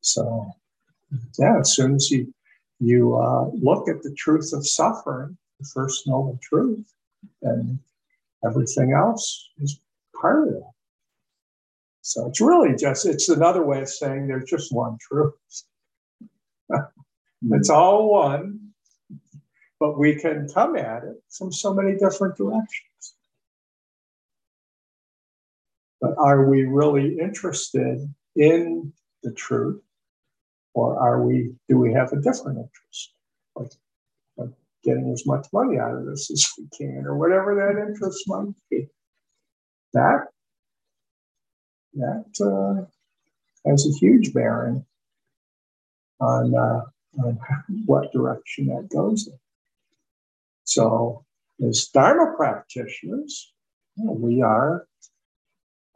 So, 0.00 0.50
yeah, 1.38 1.60
as 1.60 1.74
soon 1.74 1.94
as 1.94 2.10
you 2.10 2.32
you 2.80 3.16
uh, 3.16 3.48
look 3.54 3.88
at 3.88 4.02
the 4.02 4.12
truth 4.14 4.52
of 4.52 4.66
suffering, 4.66 5.36
the 5.60 5.66
first 5.72 6.06
noble 6.08 6.38
truth, 6.42 6.92
then 7.40 7.78
everything 8.44 8.92
else 8.92 9.50
is 9.60 9.78
part 10.20 10.48
of 10.48 10.54
it. 10.54 10.62
So 12.00 12.26
it's 12.26 12.40
really 12.40 12.74
just 12.74 13.06
it's 13.06 13.28
another 13.28 13.64
way 13.64 13.82
of 13.82 13.88
saying 13.88 14.26
there's 14.26 14.50
just 14.50 14.72
one 14.72 14.98
truth. 15.00 15.34
it's 17.50 17.70
all 17.70 18.10
one, 18.10 18.72
but 19.78 19.96
we 19.96 20.16
can 20.16 20.48
come 20.48 20.76
at 20.76 21.04
it 21.04 21.22
from 21.30 21.52
so 21.52 21.72
many 21.72 21.96
different 21.96 22.36
directions. 22.36 22.91
But 26.02 26.16
are 26.18 26.50
we 26.50 26.64
really 26.64 27.16
interested 27.20 28.12
in 28.34 28.92
the 29.22 29.32
truth? 29.32 29.80
Or 30.74 30.98
are 30.98 31.22
we, 31.22 31.54
do 31.68 31.78
we 31.78 31.92
have 31.92 32.12
a 32.12 32.20
different 32.20 32.58
interest? 32.58 33.12
Like, 33.54 33.70
like 34.36 34.50
getting 34.82 35.12
as 35.12 35.24
much 35.26 35.46
money 35.52 35.78
out 35.78 35.94
of 35.94 36.04
this 36.04 36.28
as 36.30 36.50
we 36.58 36.66
can, 36.76 37.04
or 37.06 37.16
whatever 37.16 37.54
that 37.54 37.80
interest 37.80 38.24
might 38.26 38.52
be. 38.68 38.88
That, 39.92 40.26
that 41.94 42.24
uh, 42.40 43.70
has 43.70 43.86
a 43.86 43.96
huge 43.98 44.34
bearing 44.34 44.84
on, 46.20 46.52
uh, 46.52 46.80
on 47.22 47.38
what 47.86 48.12
direction 48.12 48.66
that 48.66 48.88
goes 48.92 49.28
in. 49.28 49.38
So, 50.64 51.24
as 51.64 51.86
Dharma 51.94 52.34
practitioners, 52.36 53.52
we 53.96 54.42
are 54.42 54.86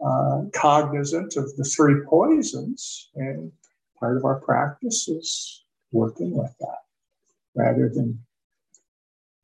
uh, 0.04 0.42
cognizant 0.52 1.36
of 1.36 1.56
the 1.56 1.64
three 1.64 2.02
poisons, 2.08 3.10
and 3.14 3.52
part 3.98 4.16
of 4.16 4.24
our 4.24 4.40
practice 4.40 5.08
is 5.08 5.64
working 5.92 6.36
with 6.36 6.54
that 6.60 6.78
rather 7.54 7.88
than 7.88 8.18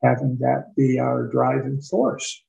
having 0.02 0.36
that 0.38 0.74
be 0.76 0.98
our 0.98 1.26
driving 1.28 1.80
force. 1.80 2.42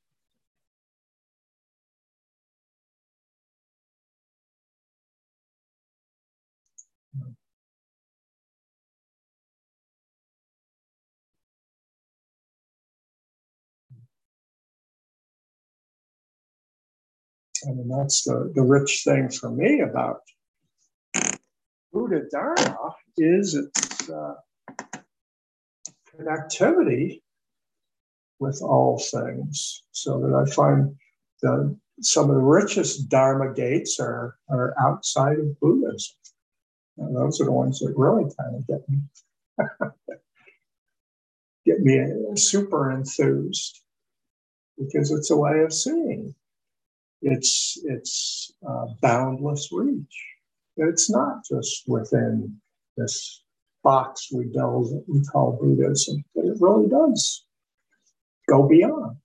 I 17.68 17.72
mean, 17.72 17.88
that's 17.88 18.23
the, 18.23 18.52
the 18.53 18.61
rich 18.61 19.03
thing 19.06 19.30
for 19.30 19.49
me 19.49 19.81
about 19.81 20.22
Buddha 21.91 22.22
Dharma 22.31 22.95
is 23.18 23.56
its 23.56 24.10
uh, 24.10 24.34
connectivity 26.11 27.22
with 28.40 28.61
all 28.61 28.99
things. 28.99 29.84
So 29.91 30.19
that 30.19 30.34
I 30.35 30.52
find 30.53 30.95
the, 31.41 31.77
some 32.02 32.30
of 32.30 32.35
the 32.35 32.41
richest 32.41 33.10
Dharma 33.10 33.53
gates 33.53 33.99
are, 33.99 34.35
are 34.49 34.73
outside 34.80 35.40
of 35.40 35.60
Buddhism. 35.60 36.15
And 36.98 37.15
those 37.15 37.41
are 37.41 37.45
the 37.45 37.52
ones 37.52 37.80
that 37.80 37.94
really 37.95 38.30
kind 38.40 38.56
of 38.56 38.68
get 38.68 38.88
me 38.88 38.99
get 41.65 41.80
me 41.80 42.35
super 42.35 42.91
enthused 42.91 43.81
because 44.77 45.11
it's 45.11 45.31
a 45.31 45.38
way 45.38 45.61
of 45.61 45.73
seeing. 45.73 46.35
It's 47.23 47.79
it's 47.85 48.53
uh, 48.67 48.87
boundless 49.01 49.69
reach. 49.71 50.25
It's 50.75 51.09
not 51.09 51.45
just 51.49 51.83
within 51.87 52.59
this 52.97 53.43
box 53.81 54.29
we 54.31 54.45
build 54.45 54.91
that 54.91 55.05
we 55.07 55.23
call 55.23 55.57
Buddhism, 55.61 56.23
but 56.35 56.45
it 56.45 56.57
really 56.59 56.89
does 56.89 57.45
go 58.49 58.67
beyond. 58.67 59.17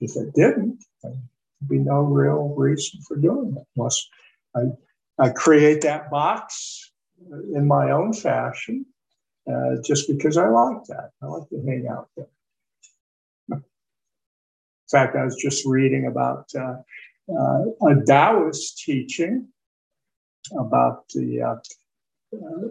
If 0.00 0.16
it 0.16 0.32
didn't, 0.34 0.82
there'd 1.02 1.18
be 1.68 1.78
no 1.78 2.02
real 2.02 2.54
reason 2.56 3.00
for 3.06 3.16
doing 3.16 3.56
it 3.58 3.66
unless 3.76 4.06
I, 4.56 4.60
I 5.18 5.30
create 5.30 5.82
that 5.82 6.10
box 6.10 6.92
in 7.52 7.66
my 7.66 7.90
own 7.90 8.12
fashion 8.12 8.86
uh, 9.50 9.76
just 9.84 10.08
because 10.08 10.36
I 10.36 10.48
like 10.48 10.84
that. 10.84 11.10
I 11.22 11.26
like 11.26 11.48
to 11.50 11.62
hang 11.66 11.88
out 11.90 12.08
there. 12.16 12.26
In 14.90 14.98
fact, 14.98 15.16
I 15.16 15.24
was 15.24 15.36
just 15.36 15.66
reading 15.66 16.06
about 16.06 16.46
uh, 16.54 16.76
uh, 17.30 17.64
a 17.86 18.04
Taoist 18.06 18.78
teaching 18.78 19.48
about 20.58 21.06
the 21.10 21.42
uh, 21.42 21.56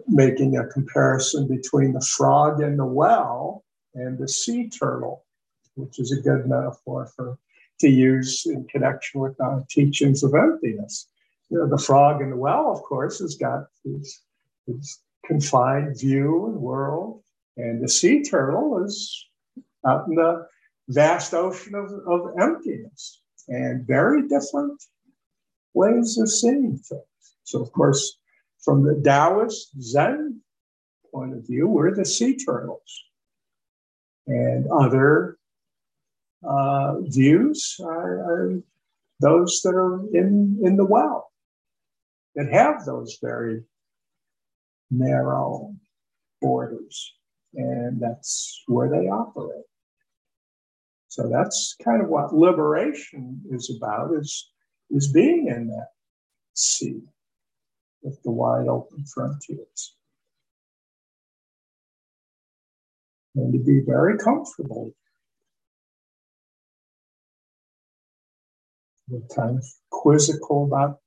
making 0.08 0.56
a 0.56 0.66
comparison 0.66 1.46
between 1.46 1.92
the 1.92 2.00
frog 2.00 2.60
in 2.60 2.76
the 2.76 2.84
well 2.84 3.64
and 3.94 4.18
the 4.18 4.26
sea 4.26 4.68
turtle, 4.68 5.24
which 5.76 6.00
is 6.00 6.10
a 6.10 6.20
good 6.20 6.48
metaphor 6.48 7.06
for 7.14 7.38
to 7.78 7.88
use 7.88 8.46
in 8.46 8.64
connection 8.64 9.20
with 9.20 9.40
our 9.40 9.64
teachings 9.70 10.24
of 10.24 10.34
emptiness. 10.34 11.06
You 11.50 11.58
know, 11.58 11.68
the 11.68 11.78
frog 11.78 12.20
in 12.20 12.30
the 12.30 12.36
well, 12.36 12.72
of 12.72 12.82
course, 12.82 13.20
has 13.20 13.36
got 13.36 13.66
this, 13.84 14.22
this 14.66 15.00
confined 15.24 16.00
view 16.00 16.46
and 16.46 16.56
world, 16.56 17.22
and 17.56 17.80
the 17.80 17.88
sea 17.88 18.24
turtle 18.24 18.84
is 18.84 19.26
out 19.86 20.08
in 20.08 20.16
the 20.16 20.48
vast 20.88 21.34
ocean 21.34 21.74
of, 21.74 21.92
of 22.06 22.38
emptiness 22.40 23.20
and 23.48 23.86
very 23.86 24.26
different 24.28 24.82
ways 25.74 26.18
of 26.18 26.30
seeing 26.30 26.78
things. 26.78 27.02
So, 27.44 27.62
of 27.62 27.72
course, 27.72 28.18
from 28.64 28.82
the 28.82 29.00
Taoist 29.04 29.80
Zen 29.80 30.40
point 31.12 31.34
of 31.34 31.46
view, 31.46 31.68
we're 31.68 31.94
the 31.94 32.04
sea 32.04 32.36
turtles. 32.36 33.04
And 34.26 34.66
other 34.70 35.38
uh, 36.46 37.00
views 37.00 37.76
are, 37.82 38.18
are, 38.18 38.62
those 39.20 39.62
that 39.62 39.74
are 39.74 40.00
in, 40.14 40.60
in 40.62 40.76
the 40.76 40.84
well, 40.84 41.32
that 42.36 42.52
have 42.52 42.84
those 42.84 43.18
very 43.20 43.64
narrow 44.90 45.74
borders. 46.40 47.14
And 47.54 48.00
that's 48.00 48.62
where 48.66 48.88
they 48.88 49.08
operate. 49.08 49.64
So 51.08 51.28
that's 51.28 51.74
kind 51.82 52.02
of 52.02 52.08
what 52.08 52.34
liberation 52.34 53.40
is 53.50 53.74
about 53.74 54.14
is, 54.14 54.50
is 54.90 55.10
being 55.10 55.48
in 55.48 55.68
that 55.68 55.88
sea 56.54 57.00
with 58.02 58.22
the 58.22 58.30
wide 58.30 58.68
open 58.68 59.04
frontiers. 59.06 59.96
And 63.34 63.52
to 63.52 63.58
be 63.58 63.80
very 63.86 64.18
comfortable. 64.18 64.92
Kind 69.34 69.58
of 69.58 69.64
quizzical 69.90 70.64
about 70.64 70.98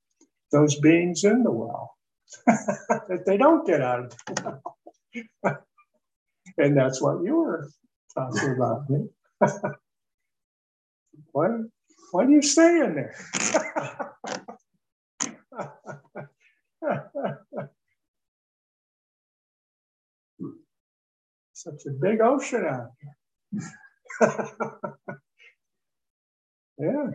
those 0.52 0.80
beings 0.80 1.24
in 1.24 1.44
the 1.44 1.52
well, 1.52 1.96
that 2.48 3.24
they 3.28 3.38
don't 3.38 3.68
get 3.68 3.82
out 3.82 4.00
of 4.00 4.10
the 4.10 4.60
well. 5.44 5.58
and 6.58 6.76
that's 6.76 7.00
what 7.00 7.22
you 7.24 7.36
were 7.36 7.70
talking 8.16 8.56
about. 8.56 8.88
Why, 11.32 11.48
why 12.12 12.26
do 12.26 12.32
you 12.32 12.42
stay 12.42 12.80
in 12.82 12.96
there? 12.96 13.16
Such 21.54 21.86
a 21.88 21.92
big 21.92 22.22
ocean 22.22 22.66
out 22.66 22.92
here. 23.00 23.16
yeah. 26.80 27.08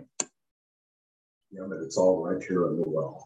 Yeah, 1.51 1.63
but 1.69 1.79
it's 1.79 1.97
all 1.97 2.25
right 2.25 2.43
here 2.43 2.67
in 2.69 2.77
the 2.77 2.85
well. 2.87 3.25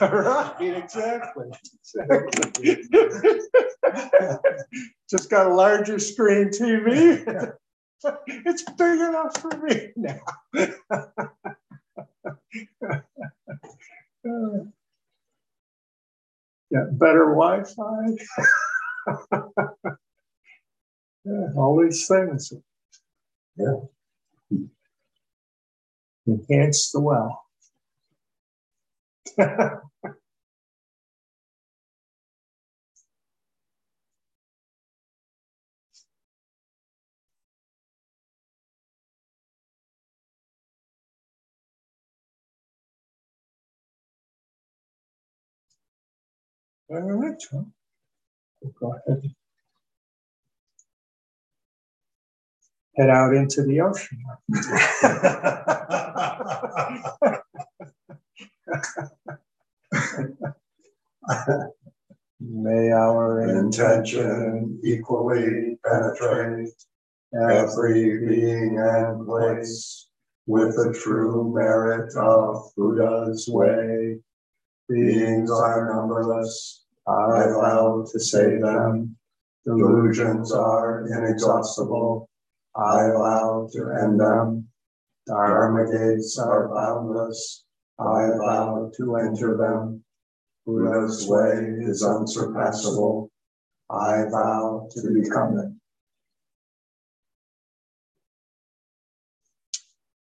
right, 0.00 0.54
exactly. 0.60 1.46
exactly. 1.94 2.82
Just 5.10 5.30
got 5.30 5.46
a 5.46 5.54
larger 5.54 5.98
screen 5.98 6.48
TV. 6.48 7.52
it's 8.26 8.62
big 8.62 9.00
enough 9.00 9.36
for 9.40 9.50
me 9.58 9.90
now. 9.96 10.20
yeah, 16.70 16.84
better 16.92 17.26
Wi-Fi. 17.26 18.16
yeah, 21.24 21.48
all 21.56 21.80
these 21.82 22.06
things 22.06 22.52
Yeah. 23.56 23.80
Enhance 26.26 26.90
the 26.90 27.00
well. 27.00 27.40
All 46.90 47.00
right, 47.00 47.34
well, 47.52 47.66
go 48.80 48.94
ahead. 49.06 49.22
Head 52.96 53.10
out 53.10 53.34
into 53.34 53.62
the 53.62 53.80
ocean. 53.80 54.18
May 62.40 62.92
our 62.92 63.42
Intention 63.58 64.80
equally 64.84 65.78
penetrate 65.86 66.70
every 67.34 68.26
being 68.26 68.78
and 68.78 69.26
place 69.26 70.08
with 70.46 70.74
the 70.76 70.98
true 71.02 71.52
merit 71.54 72.14
of 72.16 72.70
Buddha's 72.76 73.48
way. 73.48 74.18
Beings 74.88 75.50
are 75.50 75.94
numberless, 75.94 76.84
I 77.08 77.46
vow 77.48 78.04
to 78.12 78.20
save 78.20 78.60
them. 78.60 79.16
Delusions 79.64 80.52
are 80.52 81.06
inexhaustible, 81.06 82.28
I 82.76 83.08
vow 83.08 83.68
to 83.72 83.90
end 84.02 84.20
them. 84.20 84.68
Dharma 85.26 85.90
gates 85.90 86.38
are 86.38 86.68
boundless, 86.68 87.64
I 87.98 88.28
vow 88.38 88.90
to 88.98 89.16
enter 89.16 89.56
them. 89.56 90.04
Buddha's 90.66 91.26
way 91.28 91.76
is 91.80 92.04
unsurpassable, 92.04 93.30
I 93.90 94.24
vow 94.30 94.88
to 94.90 95.14
become 95.14 95.58
it. 95.58 95.73